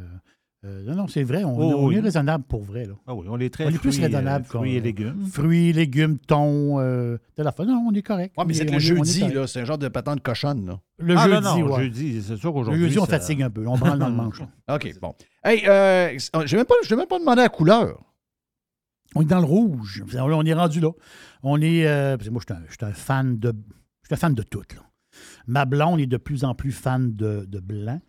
[0.65, 1.45] euh, non, non, c'est vrai.
[1.45, 1.97] On, Oh, on oui.
[1.97, 2.87] est raisonnable pour vrai.
[2.87, 2.95] Là.
[3.07, 4.45] Ah oui, on est très on est plus fruits, euh, raisonnable.
[4.47, 5.27] fruits qu'on- et légumes.
[5.31, 6.81] Fruits, légumes, thon.
[6.81, 7.65] Euh, de la fin.
[7.65, 8.35] Non, on est correct.
[8.39, 10.67] Ouais, mais c'est le on jeudi, là, c'est un genre de patente cochonne.
[10.67, 10.81] Là.
[10.99, 11.83] Le ah, jeudi, non, non, ouais.
[11.85, 12.83] jeudi, c'est sûr Le qu'aujourd'hui.
[12.85, 13.67] jeudi, on ça- fatigue un peu.
[13.69, 14.41] On branle dans le manche.
[14.41, 14.75] là.
[14.77, 15.15] OK, bon.
[15.45, 18.01] Hey, euh, je n'ai même, pas- je t'ai même pas demandé la couleur.
[19.15, 20.03] On est dans le rouge.
[20.15, 20.91] On est rendu là.
[21.43, 21.87] On est.
[21.87, 23.53] euh, moi, je suis un, fan de.
[24.03, 24.63] Je suis un fan de tout.
[24.75, 24.83] Là.
[25.47, 28.01] Ma blonde est de plus en plus fan de, de blanc.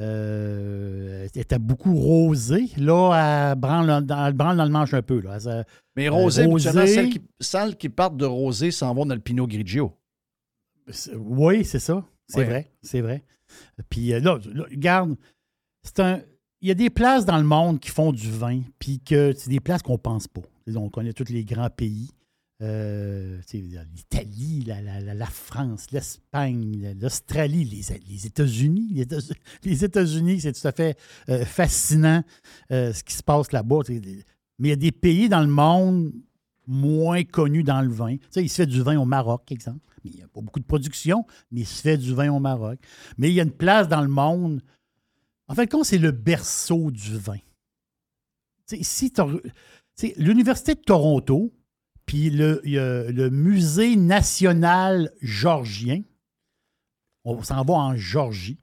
[0.00, 2.68] Euh, elle était beaucoup rosée.
[2.78, 5.20] Là, elle branle dans, elle branle dans le manche un peu.
[5.20, 5.38] Là.
[5.44, 5.64] Elle-
[5.96, 9.14] Mais euh, rosé, habituellement, rosé, celles qui, celles qui partent de rosé s'en vont dans
[9.14, 9.92] le Pinot Grigio.
[11.16, 12.04] Oui, c'est ça.
[12.26, 12.44] C'est Ouais.
[12.44, 12.72] vrai.
[12.82, 13.22] C'est vrai.
[13.90, 15.14] Puis là, là, regarde,
[15.82, 16.20] c'est un.
[16.62, 19.50] Il y a des places dans le monde qui font du vin, puis que c'est
[19.50, 20.42] des places qu'on pense pas.
[20.74, 22.10] On connaît tous les grands pays.
[22.62, 28.88] Euh, L'Italie, la, la- France, l'Espagne, l'Australie, les, États-Unis.
[28.92, 29.16] Les États-
[29.64, 30.96] les États-Unis, c'est tout à fait
[31.28, 32.22] euh, fascinant
[32.70, 33.80] euh, ce qui se passe là-bas.
[33.88, 36.12] Mais il y a des pays dans le monde
[36.68, 38.14] moins connus dans le vin.
[38.36, 39.80] Il se fait du vin au Maroc, exemple.
[40.04, 42.38] Mais il n'y a pas beaucoup de production, mais il se fait du vin au
[42.38, 42.78] Maroc.
[43.18, 44.62] Mais il y a une place dans le monde.
[45.48, 47.38] En fait, quand c'est le berceau du vin.
[50.16, 51.52] L'Université de Toronto,
[52.06, 56.02] puis le, Musée national georgien,
[57.24, 58.58] on s'en va en Georgie,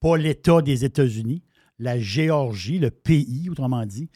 [0.00, 1.42] pas l'État des États-Unis,
[1.78, 4.10] la Géorgie, le pays, autrement dit,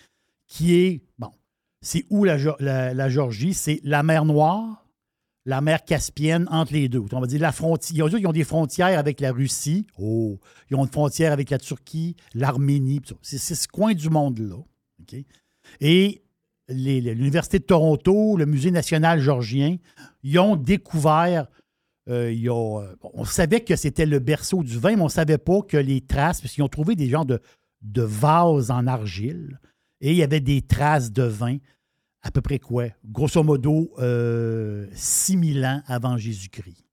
[0.47, 1.33] qui est, bon,
[1.81, 3.09] c'est où la, la- la?
[3.53, 4.86] C'est la mer Noire,
[5.47, 7.03] la mer Caspienne, entre les deux.
[7.13, 8.09] On va dire la frontière.
[8.09, 9.87] Ils ont des frontières avec la Russie.
[9.97, 13.01] Oh, ils ont une frontière avec la Turquie, l'Arménie.
[13.23, 14.57] C'est ce coin du monde-là.
[15.81, 16.23] Et
[16.69, 19.77] l'Université de Toronto, le Musée national georgien,
[20.25, 21.47] ils ont découvert.
[22.09, 25.63] euh, euh, on savait que c'était le berceau du vin, mais on ne savait pas
[25.63, 27.41] que les traces, parce qu'ils ont trouvé des genres de,
[27.83, 29.61] de vases en argile,
[30.01, 31.59] et il y avait des traces de vin
[32.27, 32.87] à peu près quoi?
[33.05, 36.85] Grosso modo, euh, 6000 ans avant Jésus-Christ.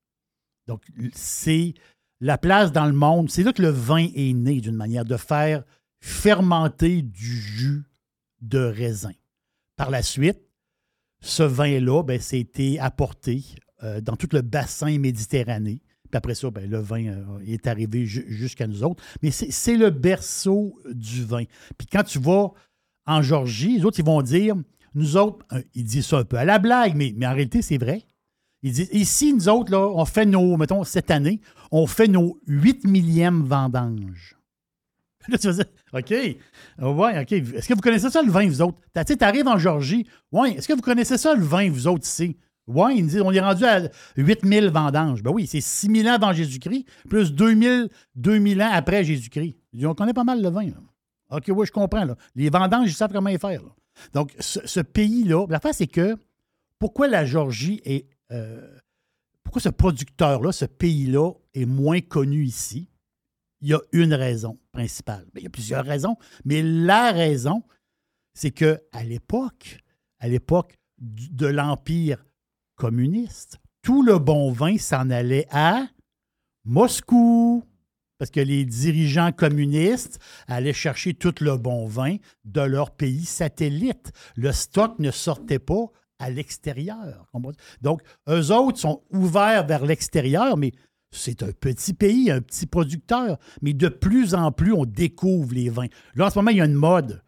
[0.66, 0.82] Donc,
[1.12, 1.74] c'est
[2.20, 3.30] la place dans le monde.
[3.30, 5.64] C'est là que le vin est né, d'une manière, de faire
[6.00, 7.82] fermenter du jus
[8.40, 9.12] de raisin.
[9.76, 10.40] Par la suite,
[11.20, 13.42] ce vin-là, ben, c'était apporté
[13.82, 15.78] euh, dans tout le bassin méditerranéen.
[16.10, 19.02] Puis après ça, ben, le vin euh, est arrivé ju- jusqu'à nous autres.
[19.22, 21.44] Mais c'est c'est le berceau du vin.
[21.76, 22.52] Puis quand tu vas
[23.06, 24.54] en Georgie, les autres, ils vont dire,
[24.94, 27.62] nous autres, euh, ils disent ça un peu à la blague, mais, mais en réalité,
[27.62, 28.02] c'est vrai.
[28.62, 31.40] Ils disent, ici, nous autres, là, on fait nos, mettons, cette année,
[31.70, 34.36] on fait nos 8 millièmes vendanges.
[35.28, 36.14] Là, tu vas dire, OK,
[36.78, 37.32] Ah ouais, OK.
[37.32, 38.78] Est-ce que vous connaissez ça, le vin, vous autres?
[38.94, 40.06] Tu sais, t'arrives en Georgie.
[40.32, 42.36] Ouais, est-ce que vous connaissez ça, le vin, vous autres, ici?
[42.66, 43.82] Ouais, ils disent, on est rendu à
[44.16, 45.22] 8000 vendanges.
[45.22, 49.56] Ben oui, c'est 6000 ans avant Jésus-Christ, plus 2000, 2000 ans après Jésus-Christ.
[49.82, 50.68] On connaît pas mal le vin.
[51.30, 52.04] OK, oui, je comprends.
[52.04, 52.16] Là.
[52.34, 53.62] Les vendanges, ils savent comment les faire.
[53.62, 53.70] là.
[54.12, 56.16] Donc, ce, pays-là, l'affaire, c'est que
[56.78, 58.08] pourquoi la Georgie est.
[58.32, 58.78] euh,
[59.42, 62.90] pourquoi ce producteur-là, ce pays-là, est moins connu ici?
[63.60, 65.26] Il y a une raison principale.
[65.32, 67.62] Bien, il y a plusieurs raisons, mais la raison,
[68.34, 69.78] c'est que à l'époque,
[70.18, 72.24] à l'époque de l'Empire
[72.74, 75.86] communiste, tout le bon vin s'en allait à
[76.64, 77.62] Moscou.
[78.18, 84.12] Parce que les dirigeants communistes allaient chercher tout le bon vin de leur pays satellite.
[84.36, 85.86] Le stock ne sortait pas
[86.18, 87.26] à l'extérieur.
[87.80, 90.72] Donc, eux autres sont ouverts vers l'extérieur, mais
[91.10, 93.38] c'est un petit pays, un petit producteur.
[93.62, 95.88] Mais de plus en plus, on découvre les vins.
[96.14, 97.20] Là, en ce moment, il y a une mode.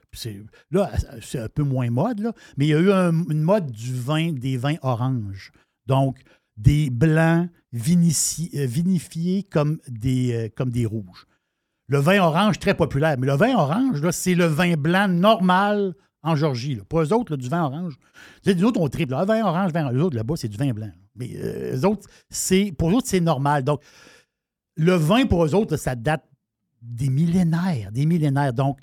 [0.70, 3.70] Là, c'est un peu moins mode, là, mais il y a eu un- une mode
[3.70, 5.52] du vin, des vins oranges.
[5.86, 6.20] Donc,
[6.56, 11.26] des blancs euh, vinifiés comme des, euh, comme des rouges.
[11.88, 13.16] Le vin orange, très populaire.
[13.18, 16.74] Mais le vin orange, c'est le vin blanc normal en Georgie.
[16.74, 16.82] Là.
[16.84, 17.96] Pas eux autres, du vin orange.
[18.42, 19.12] Sais, nous autres, on triple.
[19.12, 19.24] là.
[19.24, 19.96] vin orange, vin orange.
[19.96, 20.90] Eux autres, là-bas, c'est du vin blanc.
[21.14, 23.62] Mais euh, eux autres, c'est, pour eux autres, c'est normal.
[23.62, 23.82] Donc,
[24.76, 26.24] le vin, pour eux autres, ça date
[26.82, 27.92] des millénaires.
[27.92, 28.52] Des millénaires.
[28.52, 28.78] Donc,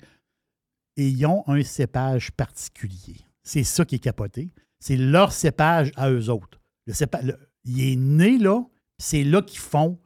[0.96, 3.16] ayant un cépage particulier.
[3.42, 4.50] C'est ça qui est capoté.
[4.78, 6.60] C'est leur cépage à eux autres.
[6.86, 8.62] Le cépa- le- il est né là,
[8.98, 9.98] c'est là qu'ils font,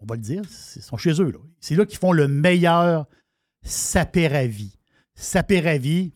[0.00, 0.42] on va le dire,
[0.76, 1.30] ils sont chez eux.
[1.30, 1.38] là.
[1.60, 3.06] C'est là qu'ils font le meilleur
[3.62, 4.76] sapéravi.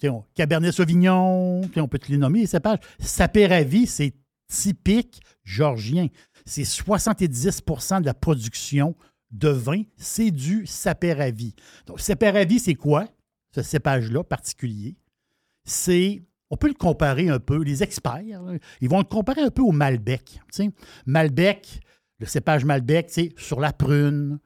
[0.04, 2.78] On- Cabernet Sauvignon, on peut te les nommer, les cépages.
[2.98, 4.14] C'est
[4.48, 6.08] typique georgien.
[6.44, 8.94] C'est 70% de la production
[9.32, 11.54] de vin, c'est du Sapéravie.
[11.86, 13.08] Donc, Sapéravie, c'est quoi,
[13.54, 14.96] ce cépage-là particulier?
[15.64, 18.22] C'est, on peut le comparer un peu, les experts,
[18.80, 20.40] ils vont le comparer un peu au Malbec.
[21.06, 21.80] Malbec,
[22.20, 24.38] le cépage Malbec, sur la prune,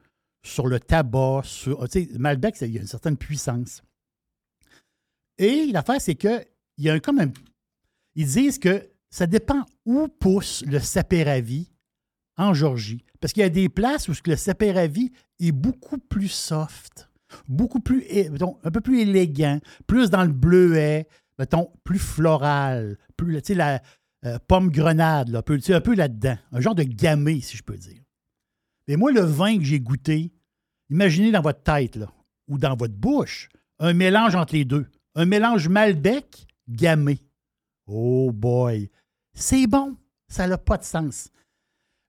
[0.43, 1.87] sur le tabac, sur.
[1.89, 3.83] sais, Malbec, il y a une certaine puissance.
[5.37, 6.43] Et l'affaire, c'est que
[6.77, 7.31] il y a un, comme un-
[8.15, 11.71] Ils disent que ça dépend où pousse le sapéravie
[12.37, 13.03] en Georgie.
[13.19, 17.09] Parce qu'il y a des places où le sapéravie est beaucoup plus soft,
[17.47, 18.03] beaucoup plus,
[18.63, 21.07] un peu plus élégant, plus dans le bleuet,
[21.41, 23.81] mettons, plus floral, plus, tu la
[24.25, 26.37] euh, pomme grenade, un peu, là-dedans.
[26.51, 28.03] Un genre de gamay, si je peux dire.
[28.87, 30.31] Mais moi, le vin que j'ai goûté,
[30.91, 31.97] imaginez dans votre tête,
[32.47, 33.49] ou dans votre bouche,
[33.79, 34.85] un mélange entre les deux.
[35.15, 37.17] Un mélange Malbec, gamay.
[37.87, 38.91] Oh boy!
[39.33, 39.97] C'est bon!
[40.27, 41.31] Ça n'a pas de sens.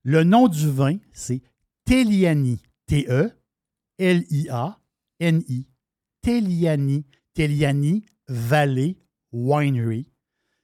[0.03, 1.41] Le nom du vin, c'est
[1.87, 2.61] Teliani.
[2.87, 3.27] T-E-L-I-A-N-I.
[6.21, 7.07] Teliani.
[7.33, 8.99] Teliani Valley
[9.33, 10.11] Winery.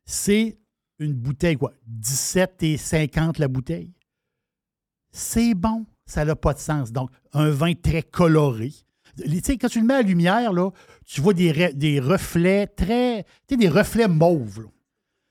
[0.05, 0.59] C'est
[0.99, 1.73] une bouteille, quoi?
[1.87, 3.93] 17 et 50 la bouteille.
[5.11, 5.87] C'est bon.
[6.07, 6.91] Ça n'a pas de sens.
[6.93, 8.73] Donc, un vin très coloré.
[9.17, 10.71] Tu sais, quand tu le mets à lumière, là,
[11.05, 13.25] tu vois des, des reflets très.
[13.47, 14.69] Tu sais, des reflets mauves.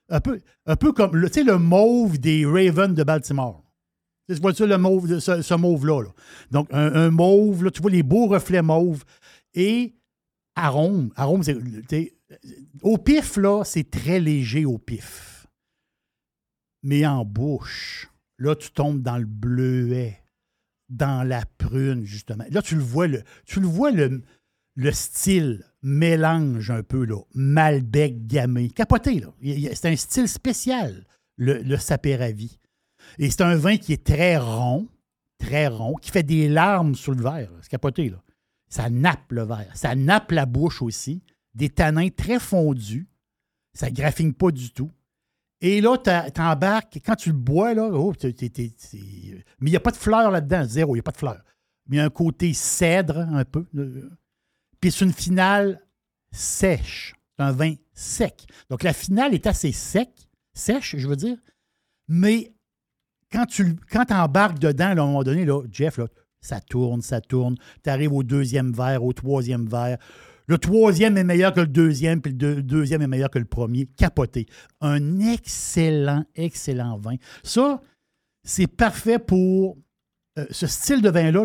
[0.09, 3.63] Un peu, un peu comme le, le mauve des Ravens de Baltimore.
[4.29, 6.03] Tu Tu vois-tu le mauve, ce, mauve-là?
[6.03, 6.09] là?
[6.51, 9.03] Donc, un, un mauve, là, tu vois les beaux reflets mauves.
[9.53, 9.95] Et
[10.55, 11.57] arôme, arôme, c'est.
[12.81, 15.47] Au pif, là, c'est très léger au pif.
[16.83, 20.23] Mais en bouche, là, tu tombes dans le bleuet,
[20.89, 22.45] dans la prune, justement.
[22.49, 24.21] Là, tu le vois, le, tu le, vois le,
[24.75, 28.69] le style mélange un peu, là, Malbec gamay.
[28.69, 29.33] Capoté, là.
[29.73, 31.05] C'est un style spécial,
[31.37, 32.59] le, le Sapéravie.
[33.19, 34.87] Et c'est un vin qui est très rond,
[35.39, 37.51] très rond, qui fait des larmes sur le verre.
[37.61, 38.21] C'est capoté, là.
[38.69, 39.71] Ça nappe le verre.
[39.75, 41.21] Ça nappe la bouche aussi.
[41.57, 43.07] Des tanins très fondus.
[43.73, 44.91] Ça graffine pas du tout.
[45.59, 48.35] Et là, t'embarques, quand tu le bois, là, oh, t'es-
[49.59, 51.43] mais il n'y a pas de fleurs là-dedans, zéro, il n'y a pas de fleurs.
[51.87, 53.65] Mais il y a un côté cèdre, un peu.
[53.75, 54.07] euh,
[54.79, 55.81] Puis c'est une finale
[56.31, 57.15] sèche.
[57.39, 58.45] Un vin sec.
[58.69, 60.09] Donc la finale est assez sec,
[60.53, 61.37] sèche, je veux dire.
[62.07, 62.53] Mais
[63.31, 65.99] quand tu quand embarques dedans, à un moment donné, Jeff,
[66.39, 67.55] ça tourne, ça tourne.
[67.83, 69.97] Tu arrives au deuxième verre, au troisième verre.
[70.47, 73.45] Le troisième est meilleur que le deuxième, puis le deux- deuxième est meilleur que le
[73.45, 73.85] premier.
[73.97, 74.45] Capoté.
[74.81, 77.15] Un excellent, excellent vin.
[77.43, 77.81] Ça,
[78.43, 79.77] c'est parfait pour
[80.39, 81.43] euh, ce style de vin-là.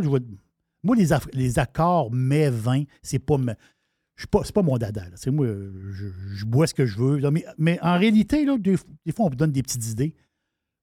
[0.84, 3.36] Moi, les, les accords mais vin, c'est pas,
[4.30, 5.04] pas, c'est pas mon dada.
[5.16, 7.20] C'est moi, je, bois ce que je veux.
[7.58, 10.14] mais en réalité, là, des, des fois, on me donne des petites idées.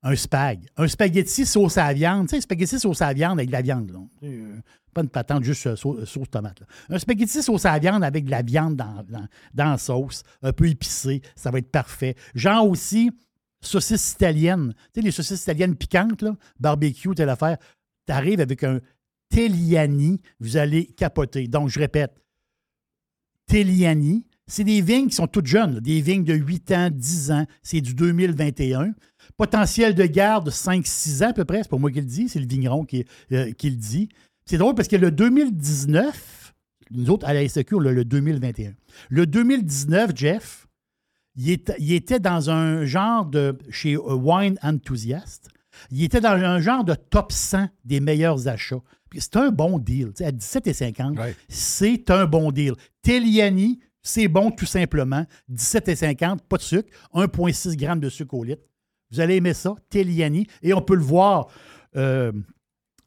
[0.01, 0.67] Un spag.
[0.77, 2.27] Un spaghetti sauce à viande.
[2.29, 3.91] Tu sais, spaghetti sauce à viande avec de la viande.
[3.91, 3.99] Là.
[4.23, 4.59] Euh,
[4.93, 6.63] Pas une patente, juste euh, sau- sauce tomate.
[6.89, 9.05] Un spaghetti sauce à viande avec de la viande dans,
[9.53, 12.15] la sauce, un peu épicé, ça va être parfait.
[12.33, 13.11] Genre aussi,
[13.61, 14.73] saucisses italiennes.
[14.93, 16.23] Tu sais, les saucisses italiennes piquantes,
[16.59, 17.57] barbecue, telle affaire.
[18.07, 18.79] Tu arrives avec un
[19.29, 21.47] Teliani, vous allez capoter.
[21.47, 22.15] Donc, je répète,
[23.47, 27.45] Teliani, c'est des vignes qui sont toutes jeunes, des vignes de 8 ans, 10 ans.
[27.61, 28.93] C'est du 2021.
[29.39, 32.41] Potentiel de garde 5-6 ans à peu près, c'est pas moi qui le dis, c'est
[32.41, 34.09] le vigneron qui, euh, qui le dit.
[34.45, 36.53] C'est drôle parce que le 2019,
[36.91, 37.39] nous autres à la
[37.71, 38.73] on a le 2021.
[39.07, 40.67] Le 2019, Jeff,
[41.37, 45.47] il était, il était dans un genre de, chez euh, Wine Enthusiast,
[45.89, 48.81] il était dans un genre de top 100 des meilleurs achats.
[49.17, 50.11] C'est un bon deal.
[50.19, 52.73] À 17,50, c'est un bon deal.
[53.03, 55.25] Teliani, c'est bon tout simplement.
[55.49, 58.63] 17,50, pas de sucre, 1,6 g de sucre au litre.
[59.11, 60.47] Vous allez aimer ça, Teliani.
[60.61, 61.47] Et on peut le voir.
[61.95, 62.31] euh,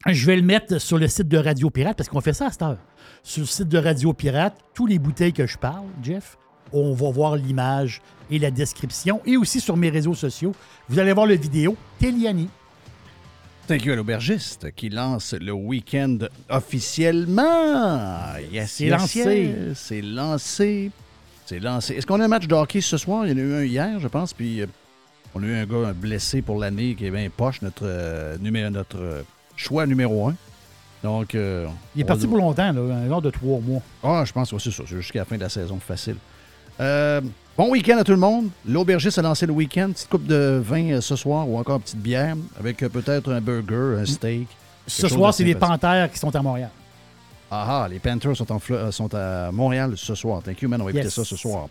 [0.07, 2.51] je vais le mettre sur le site de Radio Pirate parce qu'on fait ça à
[2.51, 2.77] cette heure.
[3.23, 6.37] Sur le site de Radio Pirate, tous les bouteilles que je parle, Jeff,
[6.73, 9.21] on va voir l'image et la description.
[9.25, 10.51] Et aussi sur mes réseaux sociaux,
[10.89, 12.49] vous allez voir la vidéo Teliani.
[13.65, 16.17] Thank you à l'aubergiste qui lance le week-end
[16.49, 18.35] officiellement.
[18.51, 19.19] Yes, C'est yes, lancé.
[19.69, 19.77] yes.
[19.77, 20.91] C'est lancé.
[21.45, 21.93] C'est lancé.
[21.95, 23.25] Est-ce qu'on a un match de hockey ce soir?
[23.25, 24.65] Il y en a eu un hier, je pense, puis euh,
[25.35, 28.37] on a eu un gars un blessé pour l'année qui est bien poche, notre, euh,
[28.69, 29.21] notre euh,
[29.55, 30.35] choix numéro un.
[31.03, 33.81] Donc, euh, Il est parti va- pour longtemps, là, un genre de trois mois.
[34.03, 34.83] ah, je pense que c'est ça.
[34.87, 36.15] C'est jusqu'à la fin de la saison facile.
[36.79, 37.19] Euh,
[37.57, 38.47] bon week-end à tout le monde.
[38.65, 39.89] L'aubergiste a lancé le week-end.
[39.91, 43.99] Petite coupe de vin ce soir ou encore une petite bière avec peut-être un burger,
[44.01, 44.47] un steak.
[44.87, 45.55] Ce soir, c'est les.
[45.55, 46.69] Panthères qui sont à Montréal.
[47.51, 48.59] Ah ah, les Panthers sont, en
[48.91, 50.41] sont à Montréal ce soir.
[50.41, 50.81] Thank you, man.
[50.81, 51.13] On va écouter Yes.
[51.13, 51.67] ça ce soir.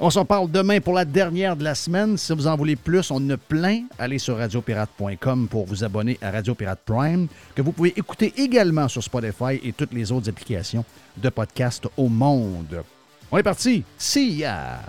[0.00, 2.16] On s'en parle demain pour la dernière de la semaine.
[2.16, 3.84] Si vous en voulez plus, on en a plein.
[3.98, 8.88] Allez sur radiopirate.com pour vous abonner à Radio Pirate Prime, que vous pouvez écouter également
[8.88, 10.84] sur Spotify et toutes les autres applications
[11.16, 12.82] de podcast au monde.
[13.30, 13.84] On est parti.
[13.96, 14.80] See ya!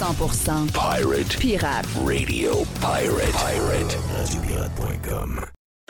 [0.00, 1.86] 100% Pirate pirate.
[2.06, 3.32] Radio Pirate.
[3.32, 3.96] Pirate.
[4.16, 5.59] RadioPirate.com.